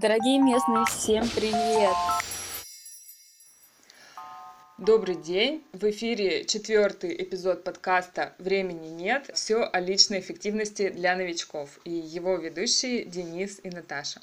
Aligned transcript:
Дорогие 0.00 0.38
местные, 0.38 0.84
всем 0.84 1.28
привет! 1.34 1.92
Добрый 4.78 5.16
день! 5.16 5.64
В 5.72 5.90
эфире 5.90 6.44
четвертый 6.44 7.20
эпизод 7.20 7.64
подкаста 7.64 8.32
«Времени 8.38 8.90
нет. 8.90 9.28
Все 9.34 9.64
о 9.64 9.80
личной 9.80 10.20
эффективности 10.20 10.90
для 10.90 11.16
новичков» 11.16 11.80
и 11.82 11.90
его 11.90 12.36
ведущие 12.36 13.06
Денис 13.06 13.58
и 13.64 13.70
Наташа. 13.70 14.20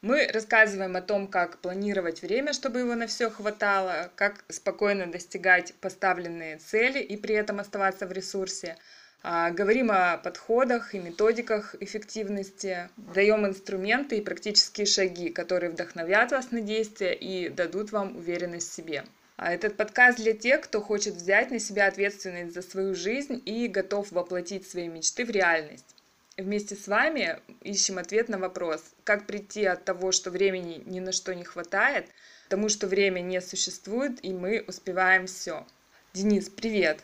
Мы 0.00 0.26
рассказываем 0.26 0.96
о 0.96 1.02
том, 1.02 1.26
как 1.28 1.58
планировать 1.58 2.22
время, 2.22 2.54
чтобы 2.54 2.78
его 2.78 2.94
на 2.94 3.06
все 3.06 3.28
хватало, 3.28 4.10
как 4.14 4.42
спокойно 4.48 5.06
достигать 5.06 5.74
поставленные 5.82 6.56
цели 6.56 7.00
и 7.00 7.18
при 7.18 7.34
этом 7.34 7.60
оставаться 7.60 8.06
в 8.06 8.12
ресурсе– 8.12 8.78
говорим 9.24 9.90
о 9.90 10.18
подходах 10.18 10.94
и 10.94 10.98
методиках 10.98 11.74
эффективности, 11.80 12.90
даем 12.96 13.46
инструменты 13.46 14.18
и 14.18 14.20
практические 14.20 14.86
шаги, 14.86 15.30
которые 15.30 15.70
вдохновят 15.70 16.32
вас 16.32 16.50
на 16.50 16.60
действия 16.60 17.14
и 17.14 17.48
дадут 17.48 17.90
вам 17.90 18.16
уверенность 18.16 18.70
в 18.70 18.74
себе. 18.74 19.04
А 19.36 19.52
этот 19.52 19.76
подкаст 19.76 20.18
для 20.18 20.34
тех, 20.34 20.60
кто 20.60 20.80
хочет 20.80 21.14
взять 21.14 21.50
на 21.50 21.58
себя 21.58 21.86
ответственность 21.86 22.54
за 22.54 22.62
свою 22.62 22.94
жизнь 22.94 23.42
и 23.46 23.66
готов 23.66 24.12
воплотить 24.12 24.68
свои 24.68 24.88
мечты 24.88 25.24
в 25.24 25.30
реальность. 25.30 25.96
Вместе 26.36 26.76
с 26.76 26.86
вами 26.86 27.38
ищем 27.62 27.98
ответ 27.98 28.28
на 28.28 28.38
вопрос, 28.38 28.82
как 29.04 29.26
прийти 29.26 29.64
от 29.64 29.84
того, 29.84 30.12
что 30.12 30.30
времени 30.30 30.82
ни 30.84 31.00
на 31.00 31.12
что 31.12 31.34
не 31.34 31.44
хватает, 31.44 32.08
к 32.44 32.48
тому, 32.48 32.68
что 32.68 32.86
время 32.86 33.20
не 33.20 33.40
существует, 33.40 34.22
и 34.22 34.34
мы 34.34 34.62
успеваем 34.66 35.26
все. 35.26 35.64
Денис, 36.12 36.48
привет! 36.48 37.00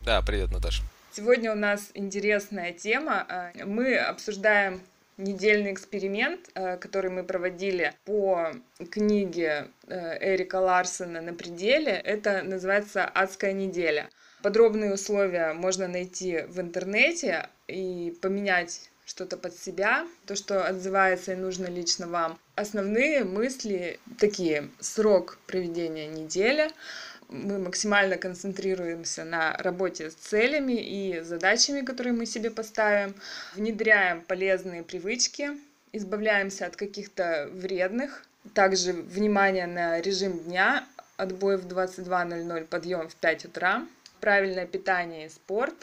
Да, 0.00 0.20
привет, 0.22 0.50
Наташа. 0.50 0.82
Сегодня 1.12 1.50
у 1.50 1.56
нас 1.56 1.90
интересная 1.94 2.72
тема. 2.72 3.26
А, 3.28 3.50
мы 3.64 3.96
обсуждаем 3.96 4.80
недельный 5.16 5.72
эксперимент, 5.72 6.48
а, 6.54 6.76
который 6.76 7.10
мы 7.10 7.24
проводили 7.24 7.92
по 8.04 8.52
книге 8.92 9.66
э, 9.88 10.34
Эрика 10.34 10.60
Ларсона 10.60 11.20
«На 11.20 11.34
пределе». 11.34 11.92
Это 11.92 12.42
называется 12.42 13.04
«Адская 13.04 13.52
неделя». 13.52 14.08
Подробные 14.42 14.94
условия 14.94 15.52
можно 15.52 15.88
найти 15.88 16.44
в 16.48 16.60
интернете 16.60 17.48
и 17.66 18.16
поменять 18.22 18.88
что-то 19.04 19.36
под 19.36 19.56
себя, 19.56 20.06
то, 20.26 20.36
что 20.36 20.64
отзывается 20.64 21.32
и 21.32 21.36
нужно 21.36 21.66
лично 21.66 22.06
вам. 22.06 22.38
Основные 22.54 23.24
мысли 23.24 23.98
такие. 24.18 24.70
Срок 24.78 25.38
проведения 25.48 26.06
недели, 26.06 26.70
мы 27.30 27.58
максимально 27.58 28.16
концентрируемся 28.16 29.24
на 29.24 29.52
работе 29.56 30.10
с 30.10 30.14
целями 30.14 30.72
и 30.72 31.20
задачами, 31.20 31.82
которые 31.82 32.12
мы 32.12 32.26
себе 32.26 32.50
поставим, 32.50 33.14
внедряем 33.54 34.20
полезные 34.20 34.82
привычки, 34.82 35.50
избавляемся 35.92 36.66
от 36.66 36.76
каких-то 36.76 37.48
вредных, 37.52 38.24
также 38.54 38.92
внимание 38.92 39.66
на 39.66 40.00
режим 40.00 40.38
дня, 40.40 40.84
отбой 41.16 41.56
в 41.56 41.66
22.00, 41.66 42.66
подъем 42.66 43.08
в 43.08 43.14
5 43.14 43.44
утра, 43.46 43.86
правильное 44.20 44.66
питание 44.66 45.26
и 45.26 45.30
спорт. 45.30 45.74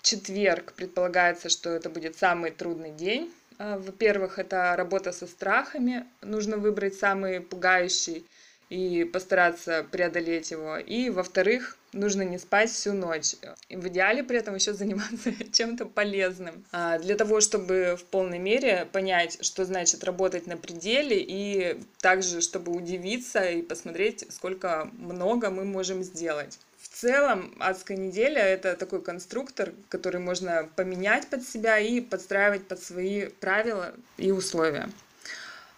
Четверг 0.00 0.72
предполагается, 0.72 1.48
что 1.48 1.70
это 1.70 1.90
будет 1.90 2.16
самый 2.16 2.50
трудный 2.50 2.92
день. 2.92 3.32
А, 3.58 3.78
во-первых, 3.78 4.38
это 4.38 4.74
работа 4.76 5.12
со 5.12 5.26
страхами. 5.26 6.06
Нужно 6.22 6.56
выбрать 6.56 6.94
самый 6.94 7.40
пугающий 7.40 8.24
и 8.70 9.04
постараться 9.04 9.86
преодолеть 9.90 10.50
его. 10.50 10.76
И, 10.78 11.10
во-вторых, 11.10 11.76
нужно 11.92 12.22
не 12.22 12.38
спать 12.38 12.70
всю 12.70 12.92
ночь. 12.92 13.34
В 13.70 13.88
идеале 13.88 14.22
при 14.22 14.38
этом 14.38 14.54
еще 14.54 14.74
заниматься 14.74 15.32
чем-то 15.52 15.86
полезным. 15.86 16.64
А 16.72 16.98
для 16.98 17.16
того, 17.16 17.40
чтобы 17.40 17.96
в 17.98 18.04
полной 18.04 18.38
мере 18.38 18.86
понять, 18.92 19.38
что 19.44 19.64
значит 19.64 20.04
работать 20.04 20.46
на 20.46 20.56
пределе, 20.56 21.16
и 21.20 21.80
также, 22.00 22.40
чтобы 22.40 22.72
удивиться 22.72 23.44
и 23.44 23.62
посмотреть, 23.62 24.26
сколько 24.30 24.90
много 24.92 25.50
мы 25.50 25.64
можем 25.64 26.02
сделать. 26.02 26.58
В 26.80 26.88
целом, 26.88 27.54
адская 27.58 27.96
неделя— 27.96 28.42
это 28.42 28.76
такой 28.76 29.02
конструктор, 29.02 29.72
который 29.88 30.20
можно 30.20 30.68
поменять 30.76 31.28
под 31.28 31.42
себя 31.42 31.78
и 31.78 32.00
подстраивать 32.00 32.66
под 32.66 32.82
свои 32.82 33.26
правила 33.26 33.94
и 34.16 34.30
условия. 34.30 34.88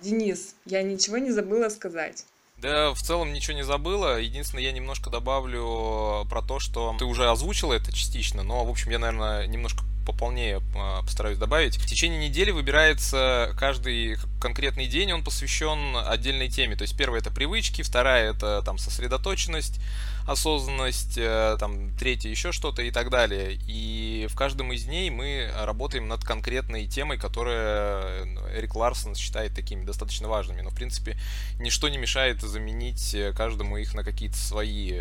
Денис, 0.01 0.55
я 0.65 0.83
ничего 0.83 1.19
не 1.19 1.31
забыла 1.31 1.69
сказать. 1.69 2.25
Да, 2.61 2.93
в 2.93 3.01
целом 3.01 3.33
ничего 3.33 3.57
не 3.57 3.63
забыла. 3.63 4.21
Единственное, 4.21 4.65
я 4.65 4.73
немножко 4.73 5.09
добавлю 5.09 6.27
про 6.29 6.43
то, 6.43 6.59
что 6.59 6.95
ты 6.99 7.07
уже 7.07 7.31
озвучила 7.31 7.73
это 7.73 7.91
частично, 7.91 8.43
но, 8.43 8.65
в 8.65 8.71
общем, 8.71 8.91
я, 8.91 8.99
наверное, 8.99 9.47
немножко 9.47 9.83
пополнее 10.05 10.61
а, 10.75 11.03
постараюсь 11.03 11.39
добавить. 11.39 11.77
В 11.77 11.87
течение 11.87 12.29
недели 12.29 12.51
выбирается 12.51 13.55
каждый 13.59 14.17
конкретный 14.41 14.87
день, 14.87 15.13
он 15.13 15.23
посвящен 15.23 15.97
отдельной 15.97 16.49
теме. 16.49 16.77
То 16.77 16.83
есть 16.83 16.97
первая 16.97 17.21
это 17.21 17.31
привычки, 17.31 17.83
вторая 17.83 18.31
это 18.31 18.63
там 18.63 18.79
сосредоточенность, 18.79 19.81
осознанность, 20.27 21.17
э, 21.17 21.57
там 21.59 21.91
третья 21.97 22.29
еще 22.29 22.53
что-то 22.53 22.83
и 22.83 22.91
так 22.91 23.11
далее. 23.11 23.59
И 23.67 24.27
в 24.31 24.37
каждом 24.37 24.73
из 24.73 24.85
дней 24.85 25.11
мы 25.11 25.51
работаем 25.57 26.09
над 26.09 26.25
конкретной 26.25 26.87
темой, 26.87 27.19
которая 27.19 28.25
э, 28.25 28.59
Эрик 28.59 28.75
Ларсон 28.77 29.15
считает 29.15 29.55
такими 29.55 29.85
достаточно 29.85 30.29
важными. 30.29 30.61
Но 30.61 30.71
в 30.71 30.75
принципе 30.75 31.17
ничто 31.59 31.89
не 31.89 31.99
мешает 31.99 32.41
заменить 32.41 33.15
э, 33.15 33.33
каждому 33.33 33.77
их 33.77 33.95
на 33.95 34.05
какие-то 34.05 34.37
свои 34.37 35.01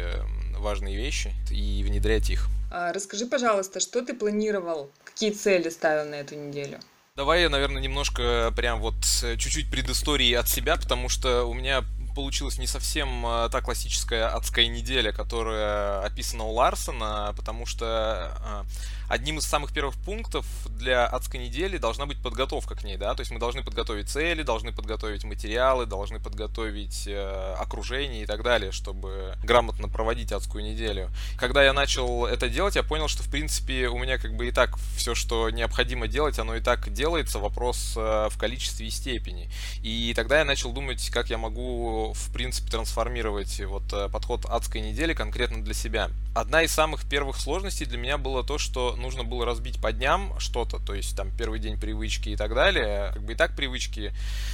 важные 0.60 0.96
вещи 0.96 1.34
и 1.50 1.84
внедрять 1.84 2.30
их. 2.30 2.48
А, 2.72 2.94
расскажи, 2.94 3.26
пожалуйста, 3.26 3.80
что 3.80 4.02
ты 4.02 4.14
планировал, 4.14 4.92
какие 5.04 5.32
цели 5.32 5.70
ставил 5.70 6.10
на 6.10 6.16
эту 6.16 6.36
неделю? 6.36 6.80
Давай 7.16 7.42
я, 7.42 7.50
наверное, 7.50 7.82
немножко 7.82 8.54
прям 8.56 8.80
вот 8.80 8.96
чуть-чуть 9.04 9.70
предыстории 9.70 10.34
от 10.34 10.48
себя, 10.48 10.78
потому 10.78 11.10
что 11.10 11.44
у 11.44 11.54
меня 11.54 11.84
получилась 12.16 12.58
не 12.58 12.68
совсем 12.68 13.26
а, 13.26 13.50
та 13.50 13.62
классическая 13.62 14.28
адская 14.28 14.68
неделя, 14.68 15.12
которая 15.12 16.02
описана 16.02 16.44
у 16.44 16.52
Ларсона, 16.52 17.34
потому 17.36 17.66
что 17.66 17.86
а, 17.86 18.66
одним 19.10 19.40
из 19.40 19.46
самых 19.46 19.74
первых 19.74 19.96
пунктов 19.96 20.46
для 20.70 21.06
адской 21.06 21.40
недели 21.40 21.78
должна 21.78 22.06
быть 22.06 22.22
подготовка 22.22 22.76
к 22.76 22.84
ней, 22.84 22.96
да, 22.96 23.14
то 23.16 23.22
есть 23.22 23.32
мы 23.32 23.40
должны 23.40 23.64
подготовить 23.64 24.08
цели, 24.08 24.44
должны 24.44 24.72
подготовить 24.72 25.24
материалы, 25.24 25.86
должны 25.86 26.20
подготовить 26.20 27.06
э, 27.08 27.56
окружение 27.60 28.24
и 28.24 28.26
так 28.26 28.44
далее, 28.44 28.72
чтобы 28.72 29.36
грамотно 29.44 29.90
проводить 29.90 30.32
адскую 30.32 30.64
неделю. 30.64 31.10
Когда 31.38 31.64
я 31.64 31.74
начал 31.74 32.26
это 32.26 32.50
делать, 32.50 32.76
я 32.76 32.84
понял, 32.84 33.08
что 33.08 33.24
в 33.24 33.30
принципе 33.30 33.88
у 33.88 33.98
меня 33.98 34.18
как 34.20 34.36
бы 34.36 34.48
и 34.48 34.52
так 34.52 34.78
все, 34.96 35.16
что 35.16 35.50
необходимо 35.50 36.08
делать, 36.08 36.38
оно 36.40 36.56
и 36.56 36.62
так 36.62 36.94
делается, 36.94 37.40
вопрос 37.40 37.94
э, 37.98 38.30
в 38.30 38.38
количестве 38.38 38.88
и 38.88 38.90
степени. 38.92 39.50
И 39.82 40.14
тогда 40.16 40.40
я 40.40 40.46
начал 40.46 40.72
думать, 40.72 41.10
как 41.10 41.30
я 41.32 41.38
могу 41.38 42.14
в 42.14 42.32
принципе 42.32 42.70
трансформировать 42.70 43.60
вот 43.62 43.92
э, 43.92 44.08
подход 44.10 44.46
адской 44.46 44.82
недели 44.82 45.14
конкретно 45.14 45.64
для 45.64 45.74
себя. 45.74 46.10
Одна 46.36 46.62
из 46.62 46.72
самых 46.72 47.10
первых 47.10 47.38
сложностей 47.38 47.86
для 47.86 47.98
меня 47.98 48.18
было 48.18 48.44
то, 48.44 48.58
что 48.58 48.96
нужно 49.00 49.24
было 49.24 49.46
разбить 49.46 49.82
по 49.82 49.92
дням 49.92 50.34
что-то, 50.40 50.80
то 50.80 50.94
есть 50.94 51.16
там 51.16 51.32
первый 51.36 51.60
день 51.60 51.80
привычки 51.80 52.30
и 52.30 52.36
так 52.36 52.54
далее. 52.54 53.12
Как 53.14 53.24
бы 53.24 53.34
и 53.34 53.36
так 53.36 53.56
привычки 53.56 54.14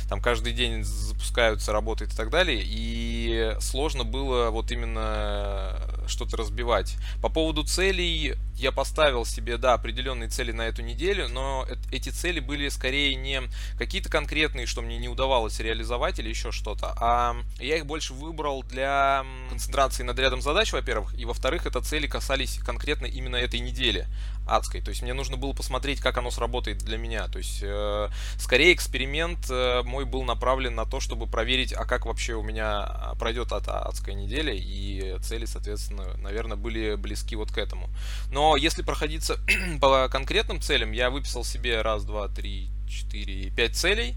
там 0.10 0.22
каждый 0.22 0.54
день 0.54 0.84
запускаются, 0.84 1.72
работают 1.72 2.14
и 2.14 2.16
так 2.16 2.30
далее. 2.30 2.62
И 2.64 3.56
сложно 3.60 4.04
было 4.04 4.50
вот 4.50 4.72
именно 4.72 5.78
что-то 6.08 6.38
разбивать. 6.38 6.96
По 7.22 7.30
поводу 7.30 7.64
целей 7.64 8.36
я 8.56 8.72
поставил 8.72 9.26
себе, 9.26 9.58
да, 9.58 9.74
определенные 9.74 10.30
цели 10.30 10.52
на 10.52 10.64
эту 10.64 10.82
неделю, 10.82 11.28
но 11.28 11.68
эти 11.92 12.10
цели 12.10 12.40
были 12.40 12.70
скорее 12.70 13.16
не 13.16 13.42
какие-то 13.78 14.10
конкретные, 14.10 14.66
что 14.66 14.82
мне 14.82 14.98
не 14.98 15.10
удавалось 15.10 15.60
реализовать 15.60 16.20
или 16.20 16.30
еще 16.30 16.52
что-то, 16.52 16.96
а 16.98 17.36
я 17.60 17.78
их 17.78 17.86
больше 17.86 18.14
выбрал 18.14 18.64
для 18.64 19.26
концентрации 19.50 20.04
над 20.04 20.18
рядом 20.20 20.42
задач, 20.42 20.72
во-первых, 20.72 21.14
и 21.20 21.26
во-вторых, 21.26 21.66
это 21.66 21.82
цели 21.82 22.08
касались 22.08 22.58
конкретно 22.60 23.06
именно 23.06 23.36
этой 23.36 23.60
недели 23.60 24.08
адской. 24.46 24.82
То 24.82 24.90
есть 24.90 25.02
мне 25.02 25.14
нужно 25.14 25.38
было 25.38 25.54
посмотреть, 25.54 26.00
как 26.00 26.18
оно 26.18 26.32
сработает 26.32 26.80
для 26.80 26.98
меня. 26.98 27.28
То 27.28 27.38
есть 27.38 27.60
э, 27.62 28.10
скорее 28.38 28.74
эксперимент 28.74 29.50
э, 29.50 29.82
мой 29.84 30.06
был 30.06 30.24
направлен 30.24 30.76
на 30.76 30.86
то, 30.86 31.00
чтобы 31.00 31.28
проверить, 31.28 31.74
а 31.74 31.86
как 31.86 32.06
вообще 32.06 32.34
у 32.34 32.44
меня 32.44 32.84
а, 32.84 33.16
пройдет 33.16 33.52
эта 33.52 33.80
адская 33.80 34.16
неделя. 34.16 34.54
И 34.54 35.18
цели, 35.22 35.46
соответственно, 35.46 36.18
наверное, 36.18 36.58
были 36.58 36.96
близки 36.96 37.36
вот 37.36 37.52
к 37.52 37.58
этому. 37.58 37.90
Но 38.32 38.56
если 38.56 38.82
проходиться 38.82 39.38
по 39.82 40.10
конкретным 40.10 40.62
целям, 40.62 40.92
я 40.92 41.10
выписал 41.10 41.44
себе 41.44 41.82
раз, 41.82 42.04
два, 42.04 42.28
три, 42.28 42.70
четыре, 42.88 43.50
пять 43.50 43.76
целей. 43.76 44.16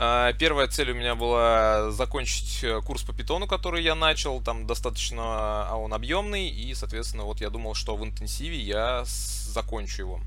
А, 0.00 0.32
первая 0.34 0.68
цель 0.68 0.92
у 0.92 0.94
меня 0.94 1.16
была 1.16 1.90
закончить 1.90 2.62
э, 2.62 2.80
курс 2.82 3.02
по 3.02 3.12
питону, 3.12 3.48
который 3.48 3.82
я 3.82 3.96
начал, 3.96 4.40
там 4.40 4.64
достаточно 4.64 5.68
а 5.68 5.74
он 5.74 5.92
объемный, 5.92 6.48
и, 6.48 6.72
соответственно, 6.76 7.24
вот 7.24 7.40
я 7.40 7.50
думал, 7.50 7.74
что 7.74 7.96
в 7.96 8.04
интенсиве 8.04 8.56
я 8.58 9.02
закончу 9.04 10.02
его. 10.02 10.20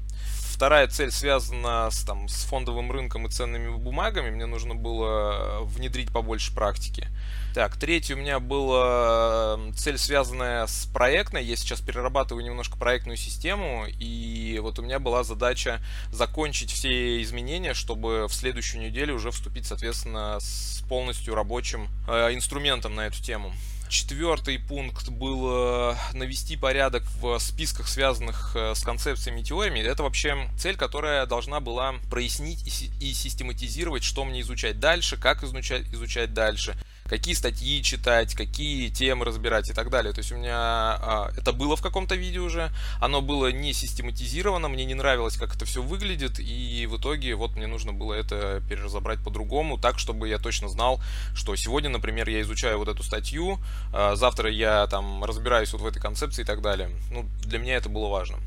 Вторая 0.61 0.87
цель 0.87 1.09
связана 1.09 1.89
с, 1.89 2.03
там, 2.03 2.27
с 2.27 2.43
фондовым 2.43 2.91
рынком 2.91 3.25
и 3.25 3.31
ценными 3.31 3.75
бумагами. 3.77 4.29
Мне 4.29 4.45
нужно 4.45 4.75
было 4.75 5.61
внедрить 5.63 6.11
побольше 6.11 6.53
практики. 6.53 7.07
Так, 7.55 7.77
третья 7.77 8.13
у 8.13 8.19
меня 8.19 8.39
была 8.39 9.57
цель, 9.75 9.97
связанная 9.97 10.67
с 10.67 10.85
проектной. 10.85 11.43
Я 11.43 11.55
сейчас 11.55 11.81
перерабатываю 11.81 12.45
немножко 12.45 12.77
проектную 12.77 13.17
систему, 13.17 13.87
и 13.87 14.59
вот 14.61 14.77
у 14.77 14.83
меня 14.83 14.99
была 14.99 15.23
задача 15.23 15.81
закончить 16.11 16.69
все 16.69 17.23
изменения, 17.23 17.73
чтобы 17.73 18.27
в 18.27 18.31
следующую 18.31 18.83
неделю 18.83 19.15
уже 19.15 19.31
вступить, 19.31 19.65
соответственно, 19.65 20.37
с 20.39 20.83
полностью 20.87 21.33
рабочим 21.33 21.89
э, 22.07 22.35
инструментом 22.35 22.93
на 22.93 23.07
эту 23.07 23.19
тему. 23.23 23.51
Четвертый 23.91 24.57
пункт 24.57 25.09
был 25.09 25.93
навести 26.13 26.55
порядок 26.55 27.03
в 27.19 27.37
списках, 27.39 27.89
связанных 27.89 28.55
э, 28.55 28.73
с 28.73 28.83
концепциями 28.83 29.41
и 29.41 29.43
теориями. 29.43 29.81
Это 29.81 30.03
вообще 30.03 30.49
цель, 30.57 30.77
которая 30.77 31.25
должна 31.25 31.59
была 31.59 31.95
прояснить 32.09 32.65
и 33.01 33.13
систематизировать, 33.13 34.05
что 34.05 34.23
мне 34.23 34.39
изучать 34.39 34.79
дальше, 34.79 35.17
как 35.17 35.43
изучать, 35.43 35.87
изучать 35.91 36.33
дальше 36.33 36.77
какие 37.11 37.33
статьи 37.33 37.83
читать, 37.83 38.35
какие 38.35 38.87
темы 38.87 39.25
разбирать 39.25 39.69
и 39.69 39.73
так 39.73 39.89
далее. 39.89 40.13
То 40.13 40.19
есть 40.19 40.31
у 40.31 40.37
меня 40.37 40.55
а, 40.55 41.31
это 41.37 41.51
было 41.51 41.75
в 41.75 41.81
каком-то 41.81 42.15
видео 42.15 42.45
уже, 42.45 42.71
оно 43.01 43.21
было 43.21 43.51
не 43.51 43.73
систематизировано, 43.73 44.69
мне 44.69 44.85
не 44.85 44.93
нравилось, 44.93 45.35
как 45.35 45.53
это 45.53 45.65
все 45.65 45.81
выглядит, 45.81 46.39
и 46.39 46.87
в 46.89 46.97
итоге 46.97 47.35
вот 47.35 47.57
мне 47.57 47.67
нужно 47.67 47.91
было 47.91 48.13
это 48.13 48.63
переразобрать 48.69 49.19
по-другому, 49.19 49.77
так, 49.77 49.99
чтобы 49.99 50.29
я 50.29 50.37
точно 50.37 50.69
знал, 50.69 51.01
что 51.35 51.53
сегодня, 51.57 51.89
например, 51.89 52.29
я 52.29 52.39
изучаю 52.43 52.77
вот 52.77 52.87
эту 52.87 53.03
статью, 53.03 53.59
а 53.91 54.15
завтра 54.15 54.49
я 54.49 54.87
там 54.87 55.25
разбираюсь 55.25 55.73
вот 55.73 55.81
в 55.81 55.85
этой 55.85 56.01
концепции 56.01 56.43
и 56.43 56.45
так 56.45 56.61
далее. 56.61 56.91
Ну, 57.11 57.27
для 57.43 57.59
меня 57.59 57.75
это 57.75 57.89
было 57.89 58.07
важно. 58.07 58.37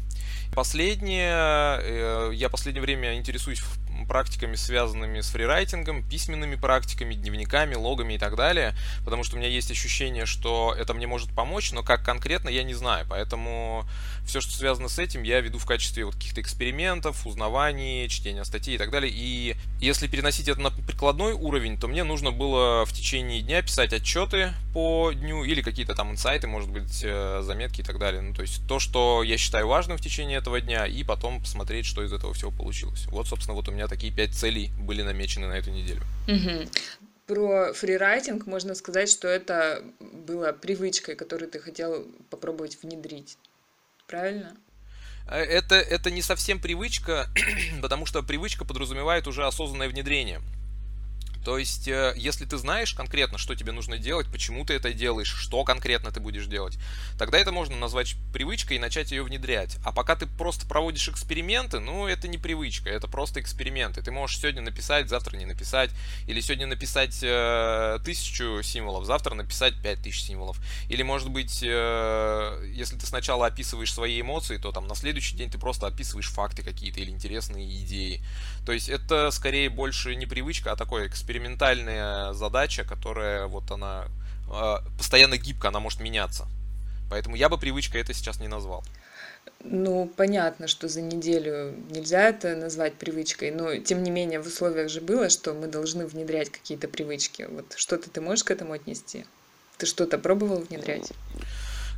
Последнее, 0.55 1.81
э, 1.83 2.31
я 2.33 2.49
последнее 2.49 2.81
время 2.81 3.15
интересуюсь 3.17 3.61
практиками, 4.05 4.55
связанными 4.55 5.21
с 5.21 5.29
фрирайтингом, 5.29 6.03
письменными 6.03 6.56
практиками, 6.56 7.15
дневниками, 7.15 7.75
логами 7.75 8.15
и 8.15 8.19
так 8.19 8.37
далее, 8.37 8.75
потому 9.05 9.25
что 9.25 9.37
у 9.37 9.39
меня 9.39 9.49
есть 9.49 9.71
ощущение, 9.71 10.27
что 10.27 10.75
это 10.77 10.95
мне 10.95 11.06
может 11.06 11.31
помочь, 11.31 11.73
но 11.73 11.83
как 11.83 12.05
конкретно 12.05 12.49
я 12.49 12.62
не 12.62 12.75
знаю, 12.75 13.06
поэтому 13.09 13.87
все, 14.27 14.41
что 14.41 14.53
связано 14.53 14.89
с 14.89 14.99
этим, 14.99 15.23
я 15.23 15.41
веду 15.41 15.59
в 15.59 15.67
качестве 15.67 16.05
вот 16.05 16.15
каких-то 16.15 16.41
экспериментов, 16.41 17.27
узнаваний, 17.27 18.09
чтения 18.09 18.45
статей 18.45 18.77
и 18.77 18.79
так 18.79 18.91
далее, 18.91 19.12
и 19.15 19.56
если 19.81 20.06
переносить 20.06 20.49
это 20.49 20.61
на 20.61 20.71
прикладной 20.71 21.33
уровень, 21.33 21.79
то 21.79 21.89
мне 21.89 22.05
нужно 22.05 22.33
было 22.33 22.85
в 22.85 22.93
течение 22.93 23.43
дня 23.43 23.62
писать 23.62 23.93
отчеты 23.93 24.53
по 24.73 25.12
дню 25.12 25.45
или 25.45 25.62
какие-то 25.62 25.95
там 25.95 26.11
инсайты, 26.11 26.47
может 26.47 26.71
быть, 26.71 27.03
э, 27.03 27.43
заметки 27.43 27.81
и 27.81 27.85
так 27.85 27.99
далее, 27.99 28.23
ну, 28.23 28.35
то 28.35 28.43
есть 28.43 28.67
то, 28.67 28.79
что 28.79 29.23
я 29.23 29.37
считаю 29.37 29.69
важным 29.69 29.99
в 29.99 30.01
течение 30.01 30.39
этого 30.39 30.61
дня, 30.61 30.87
и 30.87 31.03
потом 31.05 31.41
посмотреть, 31.41 31.87
что 31.87 32.03
из 32.03 32.12
этого 32.12 32.35
всего 32.35 32.51
получилось. 32.51 33.06
Вот, 33.06 33.27
собственно, 33.27 33.55
вот 33.55 33.69
у 33.69 33.73
меня 33.73 33.89
такие 33.94 34.12
пять 34.12 34.35
целей 34.35 34.73
были 34.76 35.02
намечены 35.02 35.46
на 35.46 35.52
эту 35.52 35.70
неделю. 35.70 36.02
Угу. 36.26 36.69
Про 37.26 37.73
фрирайтинг 37.73 38.46
можно 38.46 38.75
сказать, 38.75 39.08
что 39.08 39.29
это 39.29 39.85
было 40.00 40.52
привычкой, 40.52 41.14
которую 41.14 41.49
ты 41.49 41.61
хотел 41.61 42.05
попробовать 42.29 42.76
внедрить. 42.82 43.38
Правильно? 44.08 44.56
Э, 45.29 45.37
это, 45.37 45.76
это 45.76 46.11
не 46.11 46.23
совсем 46.23 46.61
привычка, 46.61 47.29
потому 47.82 48.05
что 48.05 48.23
привычка 48.25 48.64
подразумевает 48.64 49.29
уже 49.29 49.46
осознанное 49.46 49.88
внедрение. 49.88 50.43
То 51.44 51.58
есть, 51.58 51.88
э, 51.88 52.14
если 52.17 52.46
ты 52.46 52.56
знаешь 52.56 52.94
конкретно, 52.94 53.37
что 53.38 53.55
тебе 53.55 53.73
нужно 53.73 53.99
делать, 53.99 54.26
почему 54.32 54.64
ты 54.64 54.75
это 54.75 54.93
делаешь, 54.93 55.29
что 55.29 55.62
конкретно 55.64 56.11
ты 56.11 56.20
будешь 56.20 56.46
делать, 56.46 56.79
тогда 57.19 57.38
это 57.38 57.52
можно 57.52 57.76
назвать 57.76 58.17
привычкой 58.32 58.79
и 58.79 58.81
начать 58.81 59.11
ее 59.11 59.23
внедрять. 59.23 59.76
А 59.85 59.93
пока 59.93 60.17
ты 60.17 60.26
просто 60.26 60.67
проводишь 60.67 61.08
эксперименты, 61.08 61.81
ну, 61.81 62.06
это 62.06 62.29
не 62.29 62.38
привычка, 62.38 62.88
это 62.88 63.08
просто 63.08 63.41
эксперименты. 63.41 64.02
Ты 64.02 64.11
можешь 64.11 64.38
сегодня 64.38 64.62
написать, 64.62 65.08
завтра 65.08 65.37
не 65.37 65.44
написать, 65.44 65.91
или 66.26 66.41
сегодня 66.41 66.67
написать 66.67 67.19
э, 67.23 67.99
тысячу 68.05 68.62
символов, 68.62 69.05
завтра 69.05 69.35
написать 69.35 69.75
пять 69.82 70.02
тысяч 70.02 70.25
символов. 70.25 70.58
Или, 70.88 71.02
может 71.02 71.29
быть, 71.29 71.61
э, 71.62 72.73
если 72.73 72.96
ты 72.96 73.06
сначала 73.06 73.46
описываешь 73.46 73.93
свои 73.93 74.20
эмоции, 74.20 74.56
то 74.56 74.73
там 74.73 74.87
на 74.87 74.94
следующий 74.94 75.37
день 75.37 75.50
ты 75.50 75.58
просто 75.58 75.87
описываешь 75.87 76.29
факты 76.29 76.62
какие-то 76.62 77.00
или 77.00 77.11
интересные 77.11 77.82
идеи. 77.82 78.25
То 78.64 78.73
есть 78.73 78.88
это 78.88 79.31
скорее 79.31 79.69
больше 79.69 80.14
не 80.17 80.26
привычка, 80.26 80.73
а 80.73 80.76
такой 80.76 81.06
экспериментальная 81.35 82.33
задача, 82.33 82.85
которая 82.85 83.47
вот 83.47 83.71
она 83.71 84.07
э, 84.53 84.77
постоянно 84.97 85.37
гибка, 85.37 85.69
она 85.69 85.81
может 85.81 86.01
меняться. 86.01 86.47
Поэтому 87.11 87.35
я 87.35 87.49
бы 87.49 87.59
привычкой 87.59 88.03
это 88.03 88.15
сейчас 88.15 88.39
не 88.39 88.47
назвал. 88.47 88.85
Ну, 89.65 90.11
понятно, 90.17 90.69
что 90.69 90.89
за 90.89 91.01
неделю 91.01 91.75
нельзя 91.91 92.29
это 92.29 92.55
назвать 92.55 92.95
привычкой, 92.95 93.51
но 93.51 93.77
тем 93.79 94.03
не 94.03 94.11
менее 94.11 94.41
в 94.41 94.47
условиях 94.47 94.89
же 94.89 95.01
было, 95.01 95.29
что 95.29 95.55
мы 95.55 95.67
должны 95.67 96.07
внедрять 96.07 96.51
какие-то 96.51 96.87
привычки. 96.87 97.47
Вот 97.51 97.75
что-то 97.77 98.11
ты 98.11 98.21
можешь 98.21 98.45
к 98.45 98.51
этому 98.51 98.73
отнести? 98.73 99.27
Ты 99.79 99.87
что-то 99.87 100.19
пробовал 100.19 100.59
внедрять? 100.59 101.13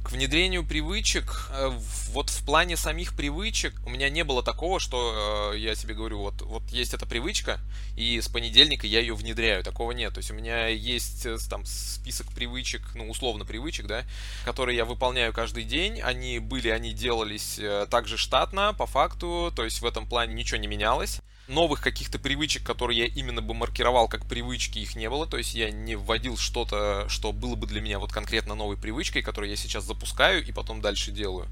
К 0.07 0.13
внедрению 0.13 0.65
привычек, 0.65 1.49
э, 1.51 1.69
вот 2.13 2.31
в 2.31 2.45
плане 2.45 2.77
самих 2.77 3.17
привычек 3.17 3.75
у 3.85 3.91
меня 3.91 4.09
не 4.09 4.23
было 4.23 4.41
такого, 4.41 4.79
что 4.79 5.53
э, 5.53 5.59
я 5.59 5.75
себе 5.75 5.95
говорю, 5.95 6.21
вот, 6.21 6.43
вот 6.43 6.63
есть 6.71 6.95
эта 6.95 7.07
привычка, 7.07 7.59
и 7.97 8.21
с 8.21 8.29
понедельника 8.29 8.87
я 8.87 9.01
ее 9.01 9.17
внедряю. 9.17 9.65
Такого 9.65 9.91
нет. 9.91 10.15
То 10.15 10.19
есть 10.19 10.31
у 10.31 10.35
меня 10.35 10.69
есть 10.69 11.27
э, 11.27 11.39
там 11.51 11.67
список 11.67 12.29
привычек, 12.29 12.83
ну, 12.95 13.11
условно 13.11 13.45
привычек, 13.45 13.87
да, 13.87 14.05
которые 14.45 14.77
я 14.77 14.85
выполняю 14.85 15.33
каждый 15.33 15.65
день. 15.65 16.01
Они 16.01 16.39
были, 16.39 16.69
они 16.69 16.93
делались 16.93 17.59
также 17.91 18.17
штатно, 18.17 18.75
по 18.75 18.87
факту, 18.87 19.53
то 19.57 19.65
есть 19.65 19.81
в 19.81 19.87
этом 19.87 20.07
плане 20.07 20.35
ничего 20.35 20.59
не 20.59 20.69
менялось 20.69 21.21
новых 21.49 21.81
каких-то 21.81 22.19
привычек, 22.19 22.63
которые 22.63 22.99
я 22.99 23.07
именно 23.07 23.43
бы 23.43 23.55
маркировал 23.55 24.09
как 24.09 24.27
привычки, 24.27 24.79
их 24.79 24.97
не 24.97 25.09
было. 25.09 25.27
То 25.27 25.37
есть 25.37 25.55
я 25.55 25.71
не 25.71 25.97
вводил 25.97 26.37
что-то, 26.37 27.09
что 27.09 27.33
было 27.33 27.55
бы 27.55 27.67
для 27.67 27.81
меня 27.81 27.99
вот 27.99 28.13
конкретно 28.13 28.55
новой 28.55 28.77
привычкой, 28.77 29.23
которую 29.23 29.51
я 29.51 29.57
сейчас 29.57 29.85
запускаю 29.85 30.45
и 30.45 30.53
потом 30.53 30.81
дальше 30.81 31.11
делаю. 31.11 31.47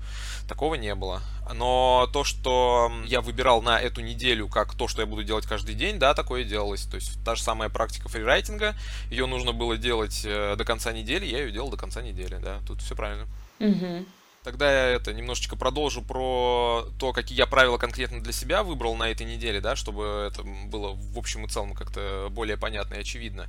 Такого 0.49 0.75
не 0.75 0.95
было. 0.95 1.23
Но 1.53 2.09
то, 2.13 2.25
что 2.25 2.93
я 3.07 3.21
выбирал 3.21 3.63
на 3.63 3.81
эту 3.81 4.01
неделю 4.01 4.49
как 4.49 4.75
то, 4.75 4.89
что 4.89 5.03
я 5.03 5.07
буду 5.07 5.25
делать 5.25 5.47
каждый 5.47 5.75
день, 5.75 5.99
да, 5.99 6.15
такое 6.15 6.45
делалось. 6.45 6.85
То 6.85 6.97
есть 6.97 7.23
та 7.25 7.35
же 7.35 7.43
самая 7.43 7.69
практика 7.69 8.09
фрирайтинга, 8.09 8.75
ее 9.11 9.27
нужно 9.27 9.53
было 9.53 9.77
делать 9.77 10.23
э, 10.25 10.57
до 10.57 10.65
конца 10.65 10.93
недели, 10.93 11.27
я 11.27 11.45
ее 11.45 11.53
делал 11.53 11.71
до 11.71 11.77
конца 11.77 12.03
недели, 12.03 12.39
да, 12.43 12.61
тут 12.67 12.81
все 12.83 12.95
правильно. 12.95 13.27
Угу. 13.61 14.07
Тогда 14.45 14.71
я 14.71 14.97
это 14.97 15.15
немножечко 15.15 15.57
продолжу 15.57 16.03
про 16.03 16.87
то, 16.99 17.15
какие 17.15 17.39
я 17.39 17.47
правила 17.47 17.79
конкретно 17.79 18.23
для 18.23 18.33
себя 18.35 18.63
выбрал 18.63 18.95
на 18.95 19.11
этой 19.11 19.27
неделе, 19.27 19.63
да, 19.63 19.75
чтобы 19.75 20.29
это 20.31 20.43
было 20.43 20.93
в 20.93 21.19
общем 21.19 21.47
и 21.47 21.49
целом 21.49 21.73
как-то 21.73 22.29
более 22.31 22.59
понятно 22.59 22.97
и 22.97 23.01
очевидно. 23.01 23.47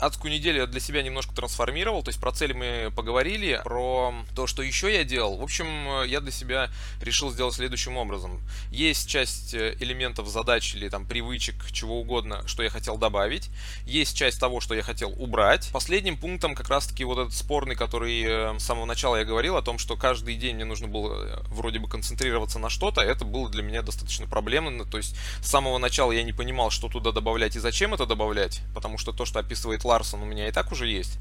Адскую 0.00 0.32
неделю 0.32 0.62
я 0.62 0.66
для 0.66 0.80
себя 0.80 1.00
немножко 1.00 1.32
трансформировал, 1.32 2.02
то 2.02 2.08
есть 2.08 2.20
про 2.20 2.32
цели 2.32 2.54
мы 2.54 2.90
поговорили, 2.90 3.60
про 3.62 4.12
то, 4.34 4.48
что 4.48 4.62
еще 4.62 4.92
я 4.92 5.04
делал. 5.04 5.36
В 5.36 5.44
общем, 5.44 6.02
я 6.06 6.18
для 6.18 6.32
себя 6.32 6.70
решил 7.00 7.30
сделать 7.30 7.54
следующим 7.54 7.96
образом. 7.96 8.40
Есть 8.72 9.08
часть 9.08 9.54
э, 9.54 9.76
элементов 9.78 10.26
задач 10.26 10.74
или 10.74 10.88
там 10.88 11.06
привычек, 11.06 11.54
чего 11.70 12.00
угодно, 12.00 12.42
что 12.48 12.64
я 12.64 12.70
хотел 12.70 12.96
добавить. 12.96 13.48
Есть 13.86 14.16
часть 14.16 14.40
того, 14.40 14.60
что 14.60 14.74
я 14.74 14.82
хотел 14.82 15.14
убрать. 15.16 15.70
Последним 15.72 16.16
пунктом 16.16 16.56
как 16.56 16.68
раз-таки 16.68 17.04
вот 17.04 17.18
этот 17.18 17.34
спорный, 17.34 17.76
который 17.76 18.24
э, 18.24 18.58
с 18.58 18.64
самого 18.64 18.86
начала 18.86 19.14
я 19.14 19.24
говорил 19.24 19.56
о 19.56 19.62
том, 19.62 19.78
что 19.78 19.96
каждый 19.96 20.31
каждый 20.32 20.36
день 20.36 20.56
мне 20.56 20.64
нужно 20.64 20.88
было 20.88 21.24
э, 21.24 21.38
вроде 21.50 21.78
бы 21.78 21.88
концентрироваться 21.88 22.58
на 22.58 22.70
что-то, 22.70 23.00
это 23.00 23.24
было 23.24 23.48
для 23.50 23.62
меня 23.62 23.82
достаточно 23.82 24.26
проблемно. 24.26 24.84
То 24.84 24.98
есть 24.98 25.14
с 25.42 25.50
самого 25.50 25.78
начала 25.78 26.12
я 26.12 26.22
не 26.22 26.32
понимал, 26.32 26.70
что 26.70 26.88
туда 26.88 27.12
добавлять 27.12 27.56
и 27.56 27.60
зачем 27.60 27.94
это 27.94 28.06
добавлять, 28.06 28.62
потому 28.74 28.98
что 28.98 29.12
то, 29.12 29.24
что 29.24 29.38
описывает 29.38 29.84
Ларсон, 29.84 30.22
у 30.22 30.26
меня 30.26 30.48
и 30.48 30.52
так 30.52 30.72
уже 30.72 30.86
есть. 30.86 31.18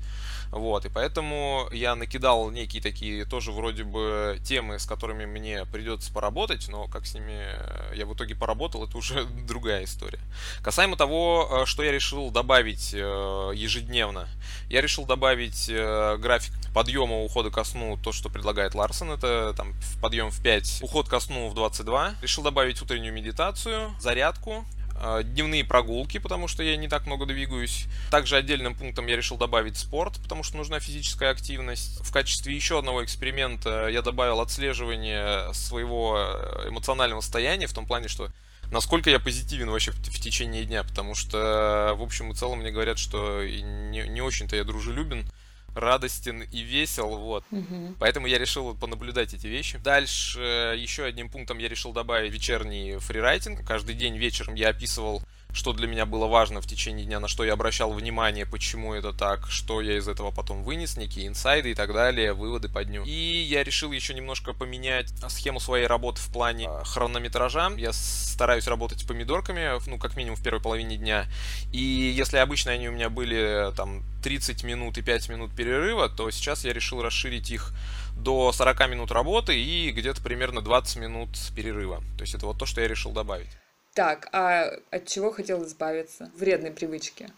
Вот, 0.51 0.85
и 0.85 0.89
поэтому 0.89 1.67
я 1.71 1.95
накидал 1.95 2.49
некие 2.49 2.81
такие 2.81 3.25
тоже 3.25 3.51
вроде 3.51 3.83
бы 3.83 4.39
темы, 4.43 4.79
с 4.79 4.85
которыми 4.85 5.25
мне 5.25 5.65
придется 5.65 6.11
поработать, 6.11 6.67
но 6.67 6.87
как 6.87 7.05
с 7.05 7.13
ними 7.13 7.33
э, 7.33 7.93
я 7.95 8.05
в 8.05 8.13
итоге 8.13 8.35
поработал, 8.35 8.85
это 8.85 8.97
уже 8.97 9.25
другая 9.47 9.85
история. 9.85 10.19
Касаемо 10.61 10.97
того, 10.97 11.49
э, 11.63 11.65
что 11.65 11.83
я 11.83 11.91
решил 11.91 12.31
добавить 12.31 12.93
ежедневно, 12.93 14.27
я 14.69 14.81
решил 14.81 15.05
добавить 15.05 15.69
график 15.69 16.53
подъема, 16.73 17.23
ухода 17.23 17.49
ко 17.49 17.63
сну, 17.63 17.97
то, 17.97 18.11
что 18.11 18.29
предлагает 18.29 18.75
Ларсон, 18.75 19.11
это 19.11 19.53
там 19.55 19.73
подъем 20.01 20.31
в 20.31 20.41
5, 20.41 20.79
уход 20.81 21.07
ко 21.07 21.19
сну 21.19 21.49
в 21.49 21.53
22. 21.53 22.15
Решил 22.21 22.43
добавить 22.43 22.81
утреннюю 22.81 23.13
медитацию, 23.13 23.95
зарядку, 23.99 24.65
э, 24.77 24.80
дневные 25.23 25.63
прогулки, 25.63 26.19
потому 26.19 26.47
что 26.47 26.63
я 26.63 26.77
не 26.77 26.87
так 26.87 27.05
много 27.05 27.25
двигаюсь. 27.25 27.85
Также 28.09 28.37
отдельным 28.37 28.75
пунктом 28.75 29.07
я 29.07 29.15
решил 29.15 29.37
добавить 29.37 29.77
спорт, 29.77 30.19
потому 30.21 30.43
что 30.43 30.57
нужна 30.57 30.79
физическая 30.79 31.31
активность. 31.31 31.99
В 32.05 32.11
качестве 32.11 32.55
еще 32.55 32.79
одного 32.79 33.03
эксперимента 33.03 33.87
я 33.87 34.01
добавил 34.01 34.41
отслеживание 34.41 35.53
своего 35.53 36.17
э, 36.17 36.69
эмоционального 36.69 37.21
состояния, 37.21 37.67
в 37.67 37.73
том 37.73 37.85
плане, 37.85 38.07
что 38.07 38.29
насколько 38.71 39.09
я 39.09 39.19
позитивен 39.19 39.69
вообще 39.69 39.91
в, 39.91 40.01
течение 40.01 40.65
дня, 40.65 40.83
потому 40.83 41.15
что 41.15 41.93
в 41.97 42.01
общем 42.01 42.31
и 42.31 42.35
целом 42.35 42.59
мне 42.59 42.71
говорят, 42.71 42.97
что 42.97 43.43
не, 43.43 44.07
не 44.07 44.21
очень-то 44.21 44.55
я 44.55 44.63
дружелюбен 44.63 45.25
радостен 45.75 46.41
и 46.41 46.61
весел, 46.61 47.17
вот. 47.17 47.43
Угу. 47.51 47.95
Поэтому 47.99 48.27
я 48.27 48.37
решил 48.37 48.75
понаблюдать 48.75 49.33
эти 49.33 49.47
вещи. 49.47 49.77
Дальше 49.77 50.39
еще 50.77 51.03
одним 51.05 51.29
пунктом 51.29 51.57
я 51.57 51.69
решил 51.69 51.93
добавить 51.93 52.31
вечерний 52.31 52.97
фрирайтинг. 52.97 53.65
Каждый 53.65 53.95
день 53.95 54.17
вечером 54.17 54.55
я 54.55 54.69
описывал 54.69 55.23
что 55.53 55.73
для 55.73 55.87
меня 55.87 56.05
было 56.05 56.27
важно 56.27 56.61
в 56.61 56.67
течение 56.67 57.05
дня, 57.05 57.19
на 57.19 57.27
что 57.27 57.43
я 57.43 57.53
обращал 57.53 57.91
внимание, 57.93 58.45
почему 58.45 58.93
это 58.93 59.13
так, 59.13 59.47
что 59.49 59.81
я 59.81 59.97
из 59.97 60.07
этого 60.07 60.31
потом 60.31 60.63
вынес, 60.63 60.97
некие 60.97 61.27
инсайды 61.27 61.71
и 61.71 61.75
так 61.75 61.93
далее, 61.93 62.33
выводы 62.33 62.69
по 62.69 62.83
дню. 62.83 63.03
И 63.05 63.11
я 63.11 63.63
решил 63.63 63.91
еще 63.91 64.13
немножко 64.13 64.53
поменять 64.53 65.09
схему 65.29 65.59
своей 65.59 65.87
работы 65.87 66.21
в 66.21 66.27
плане 66.27 66.67
а, 66.69 66.83
хронометража. 66.83 67.71
Я 67.77 67.91
стараюсь 67.93 68.67
работать 68.67 69.05
помидорками, 69.05 69.71
ну, 69.87 69.97
как 69.97 70.15
минимум 70.15 70.37
в 70.37 70.43
первой 70.43 70.61
половине 70.61 70.97
дня. 70.97 71.27
И 71.71 71.79
если 71.79 72.37
обычно 72.37 72.71
они 72.71 72.89
у 72.89 72.91
меня 72.91 73.09
были 73.09 73.71
там 73.75 74.03
30 74.23 74.63
минут 74.63 74.97
и 74.97 75.01
5 75.01 75.29
минут 75.29 75.55
перерыва, 75.55 76.09
то 76.09 76.29
сейчас 76.31 76.63
я 76.63 76.73
решил 76.73 77.01
расширить 77.01 77.51
их 77.51 77.73
до 78.15 78.51
40 78.51 78.89
минут 78.89 79.11
работы 79.11 79.59
и 79.59 79.91
где-то 79.91 80.21
примерно 80.21 80.61
20 80.61 80.97
минут 80.97 81.29
перерыва. 81.55 82.01
То 82.17 82.21
есть 82.21 82.35
это 82.35 82.45
вот 82.45 82.57
то, 82.57 82.65
что 82.65 82.81
я 82.81 82.87
решил 82.87 83.11
добавить. 83.11 83.49
Так, 83.93 84.29
а 84.31 84.71
от 84.89 85.07
чего 85.07 85.31
хотел 85.31 85.63
избавиться? 85.65 86.31
Вредной 86.35 86.71
привычки. 86.71 87.29